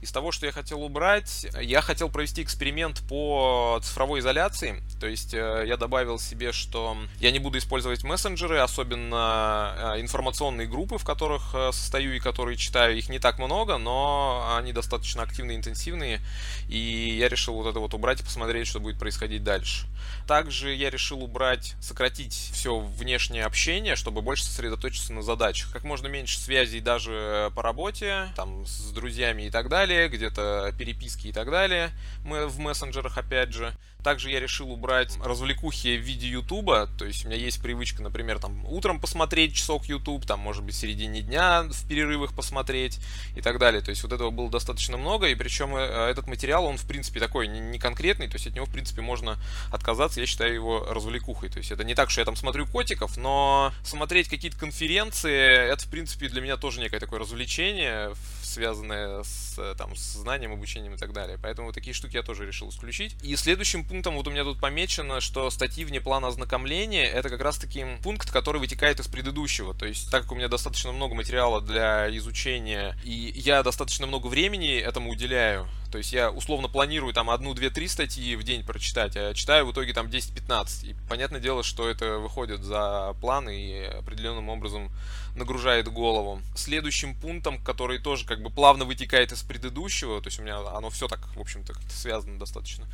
Из 0.00 0.12
того, 0.12 0.32
что 0.32 0.46
я 0.46 0.52
хотел 0.52 0.82
убрать, 0.82 1.46
я 1.60 1.82
хотел 1.82 2.08
провести 2.08 2.42
эксперимент 2.42 3.00
по 3.06 3.78
цифровой 3.82 4.20
изоляции. 4.20 4.82
То 4.98 5.06
есть 5.06 5.34
э, 5.34 5.64
я 5.66 5.76
добавил 5.76 6.18
себе, 6.18 6.52
что 6.52 6.96
я 7.18 7.30
не 7.30 7.38
буду 7.38 7.58
использовать 7.58 8.02
мессенджеры, 8.02 8.58
особенно 8.58 9.94
э, 9.96 10.00
информационные 10.00 10.66
группы, 10.66 10.96
в 10.96 11.04
которых 11.04 11.54
э, 11.54 11.70
состою 11.72 12.16
и 12.16 12.18
которые 12.18 12.56
читаю. 12.56 12.96
Их 12.96 13.10
не 13.10 13.18
так 13.18 13.38
много, 13.38 13.76
но 13.76 14.54
они 14.56 14.72
достаточно 14.72 15.22
активные, 15.22 15.58
интенсивные. 15.58 16.20
И 16.68 16.78
я 17.18 17.28
решил 17.28 17.54
вот 17.54 17.68
это 17.68 17.78
вот 17.78 17.92
убрать 17.92 18.20
и 18.20 18.24
посмотреть, 18.24 18.68
что 18.68 18.80
будет 18.80 18.98
происходить 18.98 19.44
дальше. 19.44 19.86
Также 20.26 20.74
я 20.74 20.90
решил 20.90 21.22
убрать, 21.22 21.74
сократить 21.80 22.32
все 22.32 22.78
внешнее 22.78 23.44
общение, 23.44 23.96
чтобы 23.96 24.22
больше 24.22 24.44
сосредоточиться 24.44 25.12
на 25.12 25.22
задачах. 25.22 25.72
Как 25.72 25.84
можно 25.84 26.06
меньше 26.06 26.38
связей 26.38 26.80
даже 26.80 27.52
по 27.54 27.62
работе, 27.62 28.28
там, 28.36 28.64
с 28.66 28.92
друзьями 28.92 29.42
и 29.42 29.50
так 29.50 29.68
далее, 29.68 29.89
где-то 29.90 30.74
переписки 30.78 31.28
и 31.28 31.32
так 31.32 31.50
далее. 31.50 31.90
Мы 32.24 32.46
в 32.46 32.58
мессенджерах, 32.58 33.18
опять 33.18 33.52
же. 33.52 33.74
Также 34.02 34.30
я 34.30 34.40
решил 34.40 34.70
убрать 34.70 35.18
развлекухи 35.22 35.96
в 35.96 36.00
виде 36.00 36.26
Ютуба, 36.28 36.88
то 36.98 37.04
есть 37.04 37.24
у 37.24 37.28
меня 37.28 37.36
есть 37.36 37.60
привычка, 37.60 38.02
например, 38.02 38.38
там 38.38 38.64
утром 38.64 38.98
посмотреть 38.98 39.54
часок 39.54 39.84
YouTube, 39.84 40.24
там, 40.24 40.40
может 40.40 40.64
быть, 40.64 40.74
в 40.74 40.78
середине 40.78 41.20
дня 41.20 41.64
в 41.64 41.88
перерывах 41.88 42.34
посмотреть 42.34 42.98
и 43.36 43.42
так 43.42 43.58
далее. 43.58 43.82
То 43.82 43.90
есть 43.90 44.02
вот 44.02 44.12
этого 44.12 44.30
было 44.30 44.50
достаточно 44.50 44.96
много, 44.96 45.26
и 45.26 45.34
причем 45.34 45.76
э, 45.76 45.80
этот 45.80 46.28
материал, 46.28 46.64
он, 46.64 46.78
в 46.78 46.86
принципе, 46.86 47.20
такой 47.20 47.46
не 47.46 47.78
конкретный, 47.78 48.28
то 48.28 48.36
есть 48.36 48.46
от 48.46 48.54
него, 48.54 48.64
в 48.64 48.72
принципе, 48.72 49.02
можно 49.02 49.38
отказаться, 49.70 50.20
я 50.20 50.26
считаю 50.26 50.54
его 50.54 50.86
развлекухой. 50.88 51.50
То 51.50 51.58
есть 51.58 51.70
это 51.70 51.84
не 51.84 51.94
так, 51.94 52.10
что 52.10 52.22
я 52.22 52.24
там 52.24 52.36
смотрю 52.36 52.66
котиков, 52.66 53.18
но 53.18 53.72
смотреть 53.82 54.28
какие-то 54.28 54.56
конференции, 54.58 55.70
это, 55.70 55.84
в 55.84 55.90
принципе, 55.90 56.28
для 56.28 56.40
меня 56.40 56.56
тоже 56.56 56.80
некое 56.80 57.00
такое 57.00 57.18
развлечение, 57.18 58.14
связанное 58.50 59.22
с, 59.22 59.74
там, 59.76 59.96
с 59.96 60.14
знанием, 60.14 60.52
обучением 60.52 60.94
и 60.94 60.96
так 60.96 61.12
далее. 61.12 61.38
Поэтому 61.40 61.72
такие 61.72 61.94
штуки 61.94 62.16
я 62.16 62.22
тоже 62.22 62.46
решил 62.46 62.68
исключить. 62.70 63.16
И 63.22 63.34
следующим 63.36 63.84
пунктом 63.84 64.16
вот 64.16 64.26
у 64.26 64.30
меня 64.30 64.44
тут 64.44 64.60
помечено, 64.60 65.20
что 65.20 65.50
статьи 65.50 65.84
вне 65.84 66.00
плана 66.00 66.28
ознакомления 66.28 67.06
это 67.06 67.28
как 67.28 67.40
раз 67.40 67.58
таки 67.58 67.84
пункт, 68.02 68.30
который 68.30 68.58
вытекает 68.58 69.00
из 69.00 69.06
предыдущего. 69.06 69.74
То 69.74 69.86
есть, 69.86 70.10
так 70.10 70.22
как 70.22 70.32
у 70.32 70.34
меня 70.34 70.48
достаточно 70.48 70.92
много 70.92 71.14
материала 71.14 71.60
для 71.60 72.14
изучения, 72.16 72.96
и 73.04 73.32
я 73.34 73.62
достаточно 73.62 74.06
много 74.06 74.26
времени 74.26 74.78
этому 74.78 75.10
уделяю, 75.10 75.68
то 75.90 75.98
есть 75.98 76.12
я 76.12 76.30
условно 76.30 76.68
планирую 76.68 77.12
там 77.12 77.30
одну, 77.30 77.54
две, 77.54 77.70
три 77.70 77.88
статьи 77.88 78.36
в 78.36 78.42
день 78.42 78.64
прочитать, 78.64 79.16
а 79.16 79.34
читаю 79.34 79.66
в 79.66 79.72
итоге 79.72 79.92
там 79.92 80.06
10-15. 80.06 80.90
И 80.90 80.96
понятное 81.08 81.40
дело, 81.40 81.62
что 81.62 81.88
это 81.88 82.18
выходит 82.18 82.62
за 82.62 83.14
план 83.20 83.48
и 83.48 83.82
определенным 83.82 84.48
образом 84.48 84.90
нагружает 85.34 85.88
голову. 85.88 86.40
Следующим 86.54 87.14
пунктом, 87.14 87.58
который 87.62 87.98
тоже 87.98 88.26
как 88.26 88.42
бы 88.42 88.50
плавно 88.50 88.84
вытекает 88.84 89.32
из 89.32 89.42
предыдущего, 89.42 90.20
то 90.20 90.28
есть 90.28 90.38
у 90.38 90.42
меня 90.42 90.58
оно 90.58 90.90
все 90.90 91.08
так, 91.08 91.20
в 91.34 91.40
общем-то, 91.40 91.74
связано 91.90 92.38
достаточно 92.38 92.86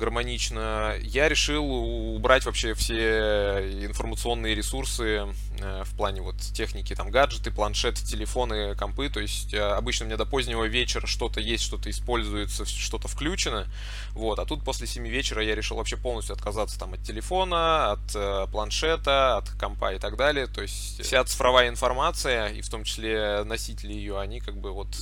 гармонично, 0.00 0.96
я 1.02 1.28
решил 1.28 1.64
убрать 1.70 2.46
вообще 2.46 2.74
все 2.74 3.84
информационные 3.84 4.54
ресурсы 4.54 5.28
э, 5.60 5.84
в 5.84 5.96
плане 5.96 6.22
вот 6.22 6.36
техники, 6.36 6.94
там 6.94 7.10
гаджеты, 7.10 7.50
планшеты, 7.50 8.04
телефоны, 8.04 8.74
компы, 8.74 9.10
то 9.10 9.20
есть 9.20 9.52
э, 9.52 9.60
обычно 9.60 10.04
у 10.04 10.08
меня 10.08 10.16
до 10.16 10.24
позднего 10.24 10.64
вечера 10.64 11.06
что-то 11.06 11.40
есть, 11.40 11.62
что-то 11.62 11.90
используется, 11.90 12.64
что-то 12.64 13.08
включено, 13.08 13.66
вот, 14.12 14.38
а 14.38 14.46
тут 14.46 14.64
после 14.64 14.86
7 14.86 15.06
вечера 15.06 15.44
я 15.44 15.54
решил 15.54 15.76
вообще 15.76 15.98
полностью 15.98 16.34
отказаться 16.34 16.78
там 16.78 16.94
от 16.94 17.02
телефона, 17.02 17.92
от 17.92 18.14
э, 18.14 18.46
планшета, 18.50 19.36
от 19.36 19.50
компа 19.50 19.92
и 19.92 19.98
так 19.98 20.16
далее, 20.16 20.46
то 20.46 20.62
есть 20.62 21.04
вся 21.04 21.22
цифровая 21.24 21.68
информация, 21.68 22.48
и 22.48 22.62
в 22.62 22.70
том 22.70 22.84
числе 22.84 23.44
носители 23.44 23.92
ее, 23.92 24.18
они 24.18 24.40
как 24.40 24.56
бы 24.56 24.72
вот 24.72 24.96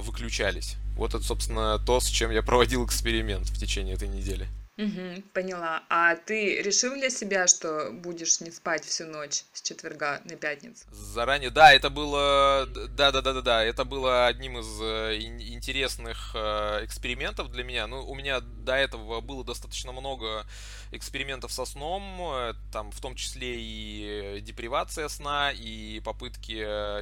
выключались. 0.00 0.76
Вот 1.00 1.14
это, 1.14 1.24
собственно, 1.24 1.78
то, 1.78 1.98
с 1.98 2.06
чем 2.06 2.30
я 2.30 2.42
проводил 2.42 2.84
эксперимент 2.84 3.48
в 3.48 3.58
течение 3.58 3.94
этой 3.94 4.06
недели. 4.06 4.46
Угу, 4.76 5.22
поняла. 5.32 5.82
А 5.88 6.14
ты 6.14 6.60
решил 6.60 6.92
для 6.92 7.08
себя, 7.08 7.46
что 7.46 7.90
будешь 7.90 8.40
не 8.42 8.50
спать 8.50 8.84
всю 8.84 9.06
ночь 9.06 9.44
с 9.54 9.62
четверга 9.62 10.20
на 10.26 10.36
пятницу? 10.36 10.84
Заранее, 10.90 11.48
да, 11.48 11.72
это 11.72 11.88
было, 11.88 12.68
да, 12.90 13.12
да, 13.12 13.22
да, 13.22 13.32
да, 13.32 13.40
да, 13.40 13.64
это 13.64 13.86
было 13.86 14.26
одним 14.26 14.58
из 14.58 14.80
э, 14.82 15.20
интересных 15.20 16.32
э, 16.34 16.84
экспериментов 16.84 17.50
для 17.50 17.64
меня. 17.64 17.86
Ну, 17.86 18.06
у 18.06 18.14
меня 18.14 18.40
до 18.40 18.74
этого 18.74 19.22
было 19.22 19.42
достаточно 19.42 19.92
много 19.92 20.44
экспериментов 20.92 21.52
со 21.52 21.64
сном, 21.64 22.02
э, 22.20 22.54
там 22.72 22.90
в 22.90 23.00
том 23.00 23.14
числе 23.14 23.56
и 23.58 24.40
депривация 24.40 25.08
сна, 25.08 25.52
и 25.52 26.00
попытки 26.00 26.52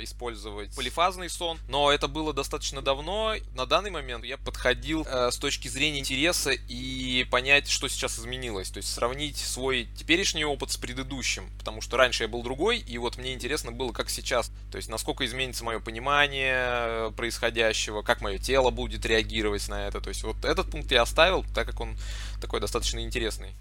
использовать 0.04 0.74
полифазный 0.74 1.28
сон. 1.28 1.58
Но 1.68 1.92
это 1.92 2.08
было 2.08 2.32
достаточно 2.32 2.82
давно. 2.82 3.34
На 3.54 3.66
данный 3.66 3.90
момент 3.90 4.24
я 4.24 4.36
подходил 4.36 5.04
с 5.06 5.36
точки 5.38 5.68
зрения 5.68 6.00
интереса 6.00 6.50
и 6.50 7.24
понять, 7.30 7.68
что 7.68 7.88
сейчас 7.88 8.18
изменилось. 8.18 8.70
То 8.70 8.78
есть 8.78 8.92
сравнить 8.92 9.36
свой 9.36 9.88
теперешний 9.96 10.44
опыт 10.44 10.70
с 10.70 10.76
предыдущим. 10.76 11.50
Потому 11.58 11.80
что 11.80 11.96
раньше 11.96 12.24
я 12.24 12.28
был 12.28 12.42
другой, 12.42 12.78
и 12.78 12.98
вот 12.98 13.16
мне 13.16 13.34
интересно 13.34 13.72
было, 13.72 13.92
как 13.92 14.10
сейчас. 14.10 14.50
То 14.70 14.76
есть 14.76 14.88
насколько 14.88 15.24
изменится 15.24 15.64
мое 15.64 15.80
понимание 15.80 16.56
э, 16.56 17.10
происходящего, 17.16 18.02
как 18.02 18.20
мое 18.20 18.38
тело 18.38 18.70
будет 18.70 19.04
реагировать 19.06 19.68
на 19.68 19.86
это. 19.86 20.00
То 20.00 20.08
есть 20.08 20.22
вот 20.22 20.44
этот 20.44 20.70
пункт 20.70 20.90
я 20.92 21.02
оставил, 21.02 21.44
так 21.54 21.66
как 21.66 21.80
он 21.80 21.96
такой 22.40 22.60
достаточно 22.60 23.00
интересный. 23.00 23.54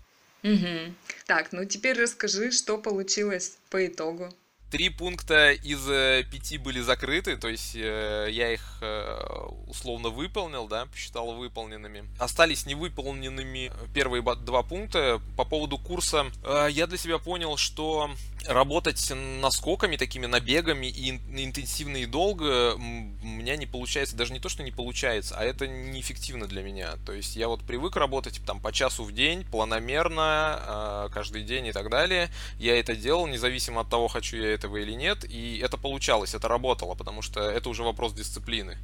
Угу. 0.44 0.94
Так, 1.25 1.51
ну 1.51 1.65
теперь 1.65 2.00
расскажи, 2.00 2.51
что 2.51 2.77
получилось 2.77 3.58
по 3.70 3.86
итогу. 3.86 4.29
Три 4.69 4.89
пункта 4.89 5.53
из 5.53 5.88
э, 5.89 6.25
пяти 6.29 6.57
были 6.57 6.81
закрыты, 6.81 7.38
то 7.38 7.47
есть 7.47 7.74
э, 7.74 8.27
я 8.29 8.51
их 8.51 8.79
э, 8.81 9.47
условно 9.65 10.09
выполнил, 10.09 10.67
да, 10.67 10.88
посчитал 10.88 11.33
выполненными. 11.36 12.03
Остались 12.19 12.65
невыполненными 12.65 13.71
первые 13.93 14.21
два 14.21 14.63
пункта. 14.63 15.21
По 15.38 15.45
поводу 15.45 15.77
курса 15.77 16.25
я 16.69 16.86
для 16.88 16.97
себя 16.97 17.17
понял, 17.17 17.55
что 17.55 18.12
работать 18.45 19.12
наскоками, 19.41 19.95
такими 19.95 20.25
набегами 20.25 20.88
и 20.88 21.12
интенсивно 21.12 21.97
и 21.97 22.05
долго 22.05 22.75
у 22.75 22.79
меня 22.79 23.55
не 23.55 23.65
получается, 23.65 24.17
даже 24.17 24.33
не 24.33 24.39
то, 24.39 24.50
что 24.50 24.63
не 24.63 24.71
получается, 24.71 25.36
а 25.38 25.43
это 25.43 25.67
неэффективно 25.67 26.47
для 26.47 26.62
меня. 26.62 26.95
То 27.05 27.13
есть 27.13 27.38
я 27.38 27.47
вот 27.47 27.62
привык 27.63 27.95
работать 27.95 28.41
там 28.45 28.59
по 28.59 28.74
часу 28.74 29.03
в 29.03 29.13
день, 29.13 29.45
планомерно, 29.45 31.09
каждый 31.13 31.43
день 31.43 31.67
и 31.67 31.71
так 31.71 31.89
далее. 31.89 32.29
Я 32.57 32.77
это 32.77 32.95
делал, 32.95 33.27
независимо 33.27 33.81
от 33.81 33.89
того, 33.89 34.07
хочу 34.07 34.38
я 34.38 34.56
этого 34.57 34.77
или 34.77 34.93
нет, 34.93 35.23
и 35.23 35.59
это 35.59 35.77
получалось, 35.77 36.33
это 36.33 36.47
работало, 36.47 36.95
потому 36.95 37.21
что 37.21 37.39
это 37.39 37.69
уже 37.69 37.83
вопрос 37.83 38.13
дисциплины. 38.13 38.77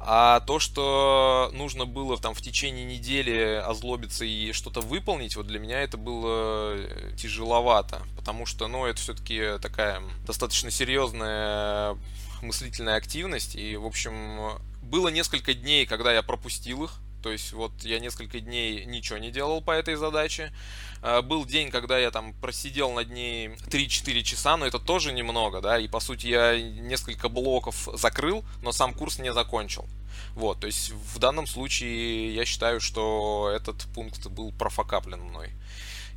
А 0.00 0.40
то, 0.40 0.58
что 0.58 1.50
нужно 1.54 1.86
было 1.86 2.18
там 2.18 2.34
в 2.34 2.42
течение 2.42 2.84
недели 2.84 3.62
озлобиться 3.64 4.24
и 4.24 4.52
что-то 4.52 4.80
выполнить, 4.80 5.36
вот 5.36 5.46
для 5.46 5.58
меня 5.58 5.80
это 5.80 5.96
было 5.96 6.74
э, 6.76 7.12
тяжеловато, 7.16 8.02
потому 8.16 8.44
что, 8.44 8.66
ну, 8.66 8.84
это 8.84 9.00
все-таки 9.00 9.58
такая 9.62 10.02
достаточно 10.26 10.70
серьезная 10.70 11.96
мыслительная 12.42 12.96
активность, 12.96 13.56
и, 13.56 13.76
в 13.76 13.86
общем, 13.86 14.60
было 14.82 15.08
несколько 15.08 15.54
дней, 15.54 15.86
когда 15.86 16.12
я 16.12 16.22
пропустил 16.22 16.84
их, 16.84 17.00
то 17.24 17.32
есть 17.32 17.54
вот 17.54 17.72
я 17.84 18.00
несколько 18.00 18.38
дней 18.38 18.84
ничего 18.84 19.16
не 19.16 19.30
делал 19.30 19.62
по 19.62 19.70
этой 19.70 19.94
задаче. 19.94 20.52
А, 21.00 21.22
был 21.22 21.46
день, 21.46 21.70
когда 21.70 21.98
я 21.98 22.10
там 22.10 22.34
просидел 22.34 22.92
над 22.92 23.08
ней 23.08 23.48
3-4 23.48 24.22
часа, 24.22 24.58
но 24.58 24.66
это 24.66 24.78
тоже 24.78 25.10
немного, 25.10 25.62
да, 25.62 25.78
и 25.78 25.88
по 25.88 26.00
сути 26.00 26.26
я 26.26 26.60
несколько 26.60 27.30
блоков 27.30 27.88
закрыл, 27.94 28.44
но 28.60 28.72
сам 28.72 28.92
курс 28.92 29.18
не 29.18 29.32
закончил. 29.32 29.86
Вот, 30.34 30.60
то 30.60 30.66
есть 30.66 30.90
в 30.90 31.18
данном 31.18 31.46
случае 31.46 32.34
я 32.34 32.44
считаю, 32.44 32.78
что 32.78 33.50
этот 33.56 33.86
пункт 33.94 34.26
был 34.26 34.52
профокаплен 34.52 35.20
мной. 35.22 35.54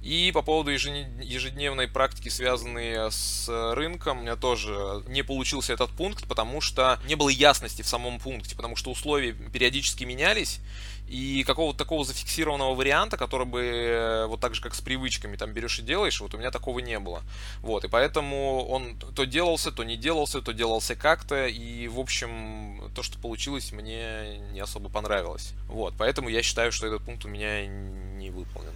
И 0.04 0.32
по 0.34 0.42
поводу 0.42 0.72
ежедневной 0.72 1.88
практики, 1.88 2.30
связанной 2.30 3.12
с 3.12 3.50
рынком, 3.74 4.20
у 4.20 4.22
меня 4.22 4.36
тоже 4.36 5.04
не 5.08 5.24
получился 5.24 5.74
этот 5.74 5.90
пункт, 5.92 6.28
потому 6.28 6.62
что 6.62 7.00
не 7.08 7.16
было 7.16 7.30
ясности 7.30 7.82
в 7.82 7.88
самом 7.88 8.20
пункте, 8.20 8.56
потому 8.56 8.76
что 8.76 8.92
условия 8.92 9.34
периодически 9.34 10.04
менялись, 10.04 10.60
и 11.08 11.44
какого-то 11.46 11.78
такого 11.80 12.04
зафиксированного 12.04 12.76
варианта, 12.76 13.18
который 13.18 13.46
бы 13.46 13.62
э, 13.62 14.26
вот 14.26 14.40
так 14.42 14.56
же, 14.56 14.62
как 14.62 14.76
с 14.76 14.82
привычками, 14.82 15.38
там 15.38 15.54
берешь 15.54 15.80
и 15.80 15.82
делаешь, 15.82 16.20
вот 16.20 16.34
у 16.34 16.38
меня 16.38 16.52
такого 16.52 16.80
не 16.80 17.00
было. 17.00 17.24
Вот, 17.62 17.86
и 17.86 17.88
поэтому 17.88 18.68
он 18.68 18.98
то 18.98 19.26
делался, 19.26 19.72
то 19.72 19.84
не 19.84 19.96
делался, 19.96 20.42
то 20.42 20.52
делался 20.52 20.96
как-то, 20.96 21.48
и, 21.48 21.88
в 21.88 22.00
общем, 22.00 22.92
то, 22.94 23.04
что 23.04 23.18
получилось, 23.20 23.72
мне 23.72 24.40
не 24.52 24.60
особо 24.60 24.90
понравилось. 24.90 25.54
Вот, 25.68 25.94
поэтому 25.98 26.30
я 26.30 26.44
считаю, 26.44 26.72
что 26.72 26.88
этот 26.88 27.04
пункт 27.04 27.24
у 27.26 27.30
меня 27.30 27.66
не 27.66 28.30
выполнен. 28.30 28.74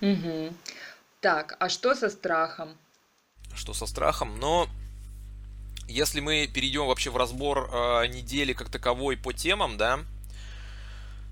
Угу. 0.00 0.54
Так, 1.20 1.56
а 1.58 1.68
что 1.68 1.94
со 1.94 2.08
страхом? 2.08 2.70
Что 3.54 3.74
со 3.74 3.86
страхом? 3.86 4.38
Но 4.40 4.68
если 5.88 6.20
мы 6.20 6.46
перейдем 6.46 6.86
вообще 6.86 7.10
в 7.10 7.16
разбор 7.16 7.70
э, 7.70 8.06
недели 8.06 8.52
как 8.54 8.70
таковой 8.70 9.16
по 9.16 9.32
темам, 9.32 9.76
да, 9.76 10.00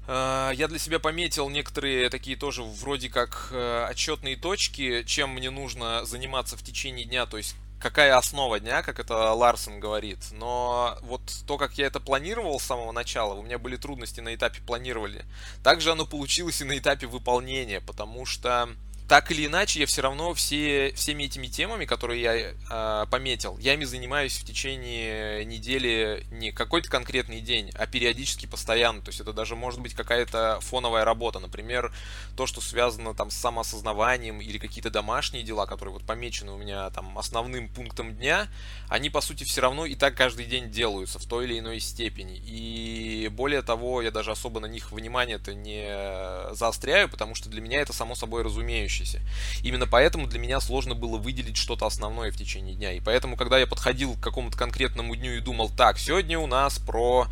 я 0.07 0.67
для 0.69 0.79
себя 0.79 0.99
пометил 0.99 1.49
некоторые 1.49 2.11
такие 2.11 2.37
тоже 2.37 2.63
вроде 2.63 3.09
как 3.09 3.49
э, 3.53 3.87
отчетные 3.89 4.37
точки, 4.37 5.05
чем 5.05 5.31
мне 5.31 5.51
нужно 5.51 6.05
заниматься 6.05 6.57
в 6.57 6.63
течение 6.63 7.05
дня, 7.05 7.27
то 7.27 7.37
есть 7.37 7.55
какая 7.83 8.17
основа 8.17 8.61
дня, 8.61 8.83
как 8.83 9.01
это 9.01 9.33
Ларсон 9.33 9.81
говорит. 9.81 10.19
Но 10.33 10.97
вот 11.03 11.23
то, 11.47 11.59
как 11.59 11.75
я 11.75 11.87
это 11.87 12.01
планировал 12.01 12.59
с 12.61 12.65
самого 12.65 12.93
начала, 12.93 13.35
у 13.35 13.43
меня 13.43 13.59
были 13.59 13.77
трудности 13.77 14.21
на 14.21 14.35
этапе 14.35 14.61
планирования. 14.63 15.25
Также 15.63 15.91
оно 15.91 16.07
получилось 16.07 16.61
и 16.61 16.65
на 16.65 16.79
этапе 16.79 17.07
выполнения, 17.07 17.81
потому 17.81 18.25
что 18.25 18.71
так 19.09 19.31
или 19.31 19.47
иначе, 19.47 19.81
я 19.81 19.87
все 19.87 20.01
равно 20.03 20.33
все, 20.35 20.93
всеми 20.95 21.25
этими 21.25 21.47
темами, 21.47 21.85
которые 21.85 22.23
я 22.23 22.35
э, 22.35 23.07
пометил, 23.11 23.59
я 23.59 23.75
ими 23.75 23.85
занимаюсь 23.85 24.39
в 24.39 24.45
течение 24.45 25.45
недели 25.45 26.25
не 26.31 26.53
какой-то 26.53 26.89
конкретный 26.89 27.41
день, 27.41 27.71
а 27.75 27.87
периодически 27.87 28.47
постоянно. 28.47 29.03
То 29.03 29.11
есть 29.11 29.21
это 29.21 29.33
даже 29.33 29.57
может 29.57 29.81
быть 29.81 29.95
какая-то 29.95 30.61
фоновая 30.63 31.05
работа. 31.05 31.41
Например, 31.41 31.93
то, 32.37 32.47
что 32.47 32.61
связано 32.61 33.15
там 33.15 33.31
с 33.31 33.37
самоосознаванием 33.37 34.41
или 34.41 34.59
какие-то 34.59 34.91
домашние 34.91 35.43
дела, 35.43 35.67
которые 35.67 35.93
вот 35.93 36.05
помечены 36.05 36.53
у 36.53 36.59
меня 36.59 36.89
там 36.91 37.19
основным 37.19 37.69
пунктом 37.69 38.15
дня, 38.15 38.49
они 38.89 39.11
по 39.11 39.21
сути 39.21 39.45
все 39.45 39.61
равно 39.61 39.85
и 39.85 39.95
так 39.95 40.17
каждый 40.17 40.47
день 40.47 40.71
делаются 40.71 41.19
в 41.19 41.27
той 41.27 41.45
или 41.47 41.59
иной 41.59 41.81
степени. 41.81 42.41
И 42.47 43.29
более 43.33 43.63
того, 43.63 44.01
я 44.01 44.11
даже 44.11 44.31
особо 44.31 44.61
на 44.61 44.67
них 44.67 44.93
внимание-то 44.93 45.55
не 45.55 46.55
заостряю, 46.55 47.09
потому 47.09 47.35
что 47.35 47.51
для 47.51 47.61
меня 47.61 47.81
это 47.81 47.93
само 47.93 48.15
собой 48.15 48.43
разумеющее 48.43 48.92
меняющийся. 48.93 49.21
Именно 49.63 49.87
поэтому 49.87 50.27
для 50.27 50.39
меня 50.39 50.61
сложно 50.61 50.95
было 50.95 51.19
выделить 51.19 51.57
что-то 51.57 51.87
основное 51.87 52.31
в 52.31 52.37
течение 52.37 52.75
дня. 52.75 52.93
И 52.93 53.01
поэтому, 53.01 53.37
когда 53.37 53.59
я 53.59 53.67
подходил 53.67 54.15
к 54.15 54.21
какому-то 54.21 54.57
конкретному 54.57 55.15
дню 55.17 55.33
и 55.33 55.41
думал, 55.41 55.71
так, 55.71 55.99
сегодня 55.99 56.39
у 56.39 56.47
нас 56.47 56.79
про 56.79 57.27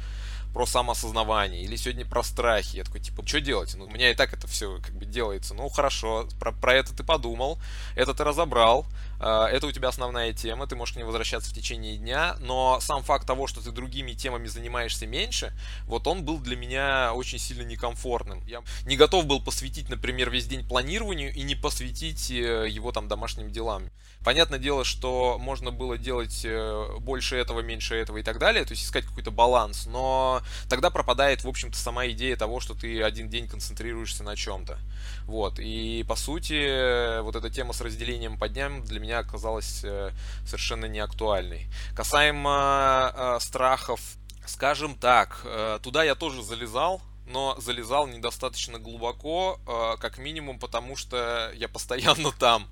про 0.52 0.66
самоосознавание 0.66 1.62
или 1.62 1.76
сегодня 1.76 2.04
про 2.04 2.24
страхи. 2.24 2.78
Я 2.78 2.82
такой, 2.82 3.00
типа, 3.00 3.24
что 3.24 3.40
делать? 3.40 3.72
Ну, 3.78 3.84
у 3.84 3.88
меня 3.88 4.10
и 4.10 4.16
так 4.16 4.32
это 4.32 4.48
все 4.48 4.80
как 4.82 4.96
бы 4.96 5.04
делается. 5.04 5.54
Ну, 5.54 5.68
хорошо, 5.68 6.26
про, 6.40 6.50
про 6.50 6.74
это 6.74 6.92
ты 6.92 7.04
подумал, 7.04 7.60
это 7.94 8.14
ты 8.14 8.24
разобрал, 8.24 8.84
это 9.20 9.66
у 9.66 9.72
тебя 9.72 9.88
основная 9.88 10.32
тема, 10.32 10.66
ты 10.66 10.76
можешь 10.76 10.94
к 10.94 10.96
ней 10.96 11.04
возвращаться 11.04 11.50
в 11.50 11.54
течение 11.54 11.96
дня, 11.96 12.36
но 12.40 12.78
сам 12.80 13.02
факт 13.02 13.26
того, 13.26 13.46
что 13.46 13.62
ты 13.62 13.70
другими 13.70 14.12
темами 14.12 14.46
занимаешься 14.46 15.06
меньше, 15.06 15.52
вот 15.84 16.06
он 16.06 16.24
был 16.24 16.38
для 16.38 16.56
меня 16.56 17.12
очень 17.14 17.38
сильно 17.38 17.62
некомфортным. 17.62 18.42
Я 18.46 18.62
не 18.86 18.96
готов 18.96 19.26
был 19.26 19.42
посвятить, 19.42 19.88
например, 19.88 20.30
весь 20.30 20.46
день 20.46 20.66
планированию 20.66 21.32
и 21.32 21.42
не 21.42 21.54
посвятить 21.54 22.30
э, 22.30 22.66
его 22.68 22.92
там 22.92 23.08
домашним 23.08 23.50
делам. 23.50 23.90
Понятное 24.24 24.58
дело, 24.58 24.84
что 24.84 25.38
можно 25.38 25.70
было 25.70 25.98
делать 25.98 26.42
э, 26.44 26.98
больше 27.00 27.36
этого, 27.36 27.60
меньше 27.60 27.96
этого 27.96 28.18
и 28.18 28.22
так 28.22 28.38
далее, 28.38 28.64
то 28.64 28.72
есть 28.72 28.84
искать 28.84 29.04
какой-то 29.04 29.30
баланс, 29.30 29.86
но 29.86 30.42
тогда 30.68 30.90
пропадает, 30.90 31.44
в 31.44 31.48
общем-то, 31.48 31.76
сама 31.76 32.06
идея 32.08 32.36
того, 32.36 32.60
что 32.60 32.74
ты 32.74 33.02
один 33.02 33.28
день 33.28 33.48
концентрируешься 33.48 34.22
на 34.22 34.36
чем-то. 34.36 34.78
Вот, 35.24 35.58
и 35.58 36.04
по 36.08 36.16
сути, 36.16 37.20
вот 37.22 37.36
эта 37.36 37.50
тема 37.50 37.72
с 37.72 37.80
разделением 37.80 38.38
по 38.38 38.48
дням 38.48 38.84
для 38.84 39.00
меня 39.00 39.09
оказалась 39.18 39.80
э, 39.84 40.12
совершенно 40.44 40.86
неактуальной. 40.86 41.66
Касаемо 41.94 43.12
э, 43.14 43.38
страхов, 43.40 44.00
скажем 44.46 44.94
так, 44.94 45.40
э, 45.44 45.78
туда 45.82 46.04
я 46.04 46.14
тоже 46.14 46.42
залезал, 46.42 47.02
но 47.26 47.54
залезал 47.60 48.08
недостаточно 48.08 48.80
глубоко, 48.80 49.60
как 50.00 50.18
минимум 50.18 50.58
потому, 50.58 50.96
что 50.96 51.52
я 51.54 51.68
постоянно 51.68 52.32
там. 52.38 52.66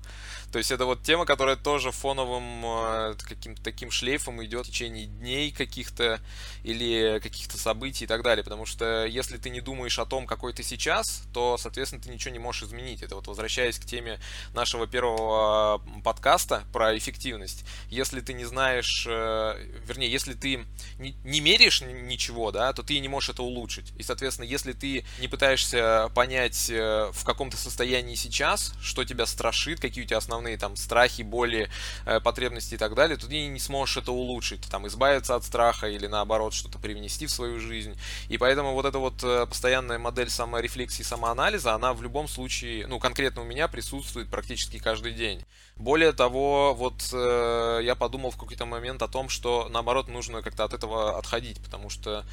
То 0.51 0.57
есть 0.57 0.71
это 0.71 0.85
вот 0.85 1.03
тема, 1.03 1.25
которая 1.25 1.55
тоже 1.55 1.91
фоновым 1.91 2.65
э, 2.65 3.15
каким-то 3.21 3.61
таким 3.63 3.91
шлейфом 3.91 4.43
идет 4.43 4.65
в 4.65 4.69
течение 4.69 5.05
дней 5.05 5.51
каких-то 5.51 6.19
или 6.63 7.19
каких-то 7.19 7.57
событий 7.57 8.05
и 8.05 8.07
так 8.07 8.23
далее. 8.23 8.43
Потому 8.43 8.65
что 8.65 9.05
если 9.05 9.37
ты 9.37 9.49
не 9.49 9.61
думаешь 9.61 9.99
о 9.99 10.05
том, 10.05 10.25
какой 10.25 10.53
ты 10.53 10.63
сейчас, 10.63 11.23
то, 11.33 11.57
соответственно, 11.57 12.01
ты 12.01 12.09
ничего 12.09 12.31
не 12.31 12.39
можешь 12.39 12.63
изменить. 12.63 13.03
Это 13.03 13.15
вот 13.15 13.27
возвращаясь 13.27 13.77
к 13.77 13.85
теме 13.85 14.19
нашего 14.53 14.87
первого 14.87 15.81
подкаста 16.03 16.63
про 16.73 16.97
эффективность. 16.97 17.65
Если 17.89 18.19
ты 18.21 18.33
не 18.33 18.45
знаешь, 18.45 19.05
э, 19.07 19.55
вернее, 19.85 20.11
если 20.11 20.33
ты 20.33 20.65
не, 20.97 21.41
меряешь 21.41 21.81
ничего, 21.81 22.51
да, 22.51 22.73
то 22.73 22.83
ты 22.83 22.99
не 22.99 23.07
можешь 23.07 23.29
это 23.29 23.43
улучшить. 23.43 23.93
И, 23.97 24.03
соответственно, 24.03 24.45
если 24.45 24.73
ты 24.73 25.05
не 25.19 25.27
пытаешься 25.27 26.11
понять 26.15 26.69
э, 26.69 27.11
в 27.13 27.23
каком 27.23 27.51
то 27.51 27.57
состоянии 27.57 28.15
сейчас, 28.15 28.73
что 28.81 29.03
тебя 29.05 29.25
страшит, 29.25 29.79
какие 29.79 30.03
у 30.03 30.07
тебя 30.07 30.17
основные 30.17 30.38
основные 30.39 30.57
там 30.57 30.75
страхи, 30.75 31.21
боли, 31.23 31.69
э, 32.05 32.19
потребности 32.21 32.75
и 32.75 32.77
так 32.77 32.95
далее, 32.95 33.17
то 33.17 33.27
ты 33.27 33.47
не 33.47 33.59
сможешь 33.59 33.97
это 33.97 34.11
улучшить, 34.11 34.61
там 34.69 34.87
избавиться 34.87 35.35
от 35.35 35.43
страха 35.43 35.87
или 35.87 36.07
наоборот 36.07 36.53
что-то 36.53 36.79
привнести 36.79 37.25
в 37.25 37.31
свою 37.31 37.59
жизнь. 37.59 37.95
И 38.29 38.37
поэтому 38.37 38.73
вот 38.73 38.85
эта 38.85 38.99
вот 38.99 39.23
э, 39.23 39.45
постоянная 39.45 39.99
модель 39.99 40.29
саморефлексии, 40.29 41.03
самоанализа, 41.03 41.73
она 41.73 41.93
в 41.93 42.01
любом 42.01 42.27
случае, 42.27 42.87
ну 42.87 42.99
конкретно 42.99 43.41
у 43.41 43.45
меня 43.45 43.67
присутствует 43.67 44.29
практически 44.29 44.79
каждый 44.79 45.13
день. 45.13 45.43
Более 45.75 46.13
того, 46.13 46.73
вот 46.73 47.09
э, 47.13 47.81
я 47.83 47.95
подумал 47.95 48.31
в 48.31 48.37
какой-то 48.37 48.65
момент 48.65 49.01
о 49.01 49.07
том, 49.07 49.29
что 49.29 49.67
наоборот 49.69 50.07
нужно 50.07 50.41
как-то 50.41 50.63
от 50.63 50.73
этого 50.73 51.17
отходить, 51.17 51.59
потому 51.61 51.89
что 51.89 52.25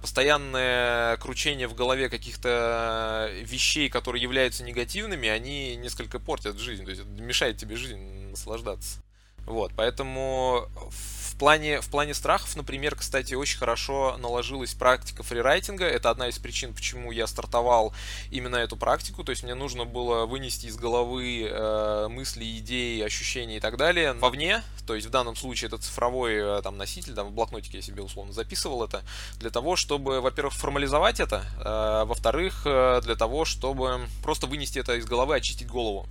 постоянное 0.00 1.16
кручение 1.18 1.68
в 1.68 1.74
голове 1.74 2.08
каких-то 2.08 3.30
вещей, 3.42 3.88
которые 3.88 4.22
являются 4.22 4.64
негативными, 4.64 5.28
они 5.28 5.76
несколько 5.76 6.18
портят 6.18 6.58
жизнь, 6.58 6.84
то 6.84 6.90
есть 6.90 7.04
мешает 7.04 7.56
тебе 7.56 7.76
жизнь 7.76 8.30
наслаждаться. 8.30 9.00
Вот, 9.46 9.72
поэтому 9.76 10.68
в 10.90 11.13
плане, 11.36 11.80
в 11.80 11.88
плане 11.88 12.14
страхов, 12.14 12.56
например, 12.56 12.96
кстати, 12.96 13.34
очень 13.34 13.58
хорошо 13.58 14.16
наложилась 14.18 14.74
практика 14.74 15.22
фрирайтинга. 15.22 15.84
Это 15.84 16.10
одна 16.10 16.28
из 16.28 16.38
причин, 16.38 16.74
почему 16.74 17.12
я 17.12 17.26
стартовал 17.26 17.92
именно 18.30 18.56
эту 18.56 18.76
практику. 18.76 19.24
То 19.24 19.30
есть 19.30 19.42
мне 19.42 19.54
нужно 19.54 19.84
было 19.84 20.26
вынести 20.26 20.66
из 20.66 20.76
головы 20.76 21.48
э, 21.48 22.08
мысли, 22.08 22.58
идеи, 22.58 23.00
ощущения 23.02 23.56
и 23.56 23.60
так 23.60 23.76
далее 23.76 24.12
вовне. 24.14 24.62
То 24.86 24.94
есть 24.94 25.06
в 25.06 25.10
данном 25.10 25.36
случае 25.36 25.68
это 25.68 25.78
цифровой 25.78 26.34
э, 26.34 26.62
там, 26.62 26.76
носитель, 26.76 27.14
там, 27.14 27.28
в 27.28 27.32
блокнотике 27.32 27.78
я 27.78 27.82
себе 27.82 28.02
условно 28.02 28.32
записывал 28.32 28.84
это, 28.84 29.02
для 29.38 29.50
того, 29.50 29.76
чтобы, 29.76 30.20
во-первых, 30.20 30.54
формализовать 30.54 31.20
это, 31.20 31.44
э, 31.58 32.04
во-вторых, 32.06 32.62
э, 32.66 33.00
для 33.02 33.16
того, 33.16 33.44
чтобы 33.44 34.06
просто 34.22 34.46
вынести 34.46 34.78
это 34.78 34.96
из 34.96 35.06
головы, 35.06 35.36
очистить 35.36 35.68
голову. 35.68 36.06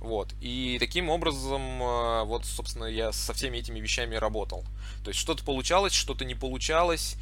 Вот. 0.00 0.34
И 0.40 0.78
таким 0.80 1.10
образом, 1.10 1.82
э, 1.82 2.24
вот, 2.24 2.46
собственно, 2.46 2.86
я 2.86 3.12
со 3.12 3.34
всеми 3.34 3.58
этими 3.58 3.80
вещами 3.80 4.16
работал. 4.16 4.64
То 5.04 5.10
есть 5.10 5.20
что-то 5.20 5.44
получалось, 5.44 5.92
что-то 5.92 6.24
не 6.24 6.34
получалось. 6.34 7.16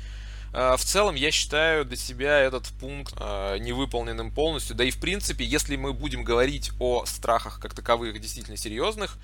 Э, 0.53 0.77
в 0.77 0.85
целом, 0.85 1.17
я 1.17 1.33
считаю 1.33 1.85
для 1.85 1.97
себя 1.97 2.39
этот 2.39 2.69
пункт 2.81 3.15
э, 3.19 3.59
невыполненным 3.59 4.31
полностью. 4.31 4.77
Да 4.77 4.85
и 4.85 4.91
в 4.91 5.01
принципе, 5.01 5.45
если 5.45 5.75
мы 5.77 5.93
будем 5.93 6.23
говорить 6.23 6.71
о 6.79 7.05
страхах 7.05 7.61
как 7.61 7.75
таковых 7.75 8.21
действительно 8.21 8.57
серьезных, 8.57 9.19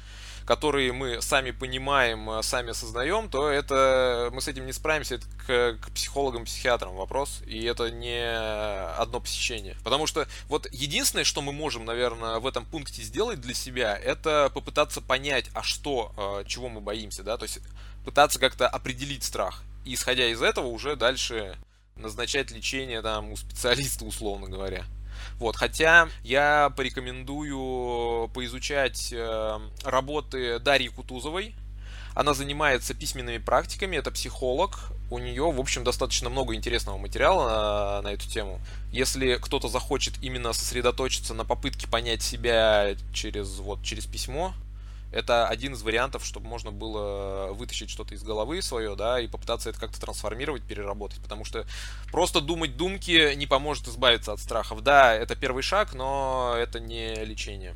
которые 0.46 0.92
мы 0.92 1.22
сами 1.22 1.50
понимаем, 1.50 2.30
э, 2.30 2.42
сами 2.42 2.70
осознаем, 2.70 3.28
то 3.28 3.48
это 3.48 4.30
мы 4.33 4.40
с 4.40 4.48
этим 4.48 4.66
не 4.66 4.72
справимся. 4.72 5.16
Это 5.16 5.26
к, 5.46 5.78
к 5.85 5.90
психологам, 5.92 6.44
психиатрам 6.44 6.94
вопрос, 6.94 7.40
и 7.46 7.64
это 7.64 7.90
не 7.90 8.24
одно 8.98 9.20
посещение. 9.20 9.76
Потому 9.85 10.07
что 10.07 10.26
вот 10.48 10.68
единственное, 10.72 11.24
что 11.24 11.40
мы 11.42 11.52
можем, 11.52 11.85
наверное, 11.85 12.38
в 12.38 12.46
этом 12.46 12.66
пункте 12.66 13.02
сделать 13.02 13.40
для 13.40 13.54
себя, 13.54 13.96
это 13.96 14.50
попытаться 14.52 15.00
понять, 15.00 15.50
а 15.54 15.62
что, 15.62 16.12
э, 16.16 16.44
чего 16.46 16.68
мы 16.68 16.80
боимся, 16.80 17.22
да, 17.22 17.37
то 17.37 17.44
есть 17.44 17.61
пытаться 18.04 18.38
как-то 18.38 18.68
определить 18.68 19.24
страх. 19.24 19.62
И 19.85 19.94
исходя 19.94 20.26
из 20.28 20.42
этого 20.42 20.66
уже 20.66 20.96
дальше 20.96 21.57
назначать 21.96 22.50
лечение 22.50 23.02
там 23.02 23.33
у 23.33 23.37
специалиста, 23.37 24.04
условно 24.04 24.48
говоря. 24.48 24.85
Вот, 25.38 25.57
хотя 25.57 26.09
я 26.22 26.72
порекомендую 26.77 28.29
поизучать 28.29 29.12
э, 29.12 29.59
работы 29.85 30.59
Дарьи 30.59 30.88
Кутузовой. 30.88 31.55
Она 32.14 32.33
занимается 32.33 32.94
письменными 32.94 33.38
практиками, 33.38 33.96
это 33.96 34.12
психолог. 34.12 34.79
У 35.11 35.18
нее, 35.18 35.50
в 35.50 35.59
общем, 35.59 35.83
достаточно 35.83 36.31
много 36.31 36.55
интересного 36.55 36.96
материала 36.96 37.48
на, 37.48 38.03
на 38.03 38.12
эту 38.12 38.29
тему. 38.29 38.61
Если 38.92 39.37
кто-то 39.37 39.68
захочет 39.68 40.14
именно 40.22 40.53
сосредоточиться 40.53 41.35
на 41.35 41.44
попытке 41.44 41.88
понять 41.88 42.22
себя 42.22 42.94
через, 43.12 43.59
вот, 43.59 43.83
через 43.83 44.07
письмо, 44.07 44.55
это 45.14 45.46
один 45.46 45.74
из 45.74 45.83
вариантов, 45.83 46.24
чтобы 46.24 46.48
можно 46.48 46.72
было 46.72 47.53
вытащить 47.53 47.88
что-то 47.88 48.14
из 48.14 48.22
головы 48.24 48.61
свое, 48.62 48.96
да, 48.96 49.20
и 49.20 49.29
попытаться 49.29 49.70
это 49.70 49.79
как-то 49.79 50.00
трансформировать, 50.00 50.62
переработать, 50.64 51.20
потому 51.22 51.44
что 51.44 51.64
просто 52.11 52.40
думать 52.40 52.77
думки 52.77 53.35
не 53.35 53.46
поможет 53.46 53.87
избавиться 53.87 54.33
от 54.33 54.40
страхов. 54.40 54.83
Да, 54.83 55.14
это 55.14 55.37
первый 55.37 55.62
шаг, 55.62 55.94
но 55.94 56.55
это 56.59 56.81
не 56.81 57.14
лечение. 57.24 57.74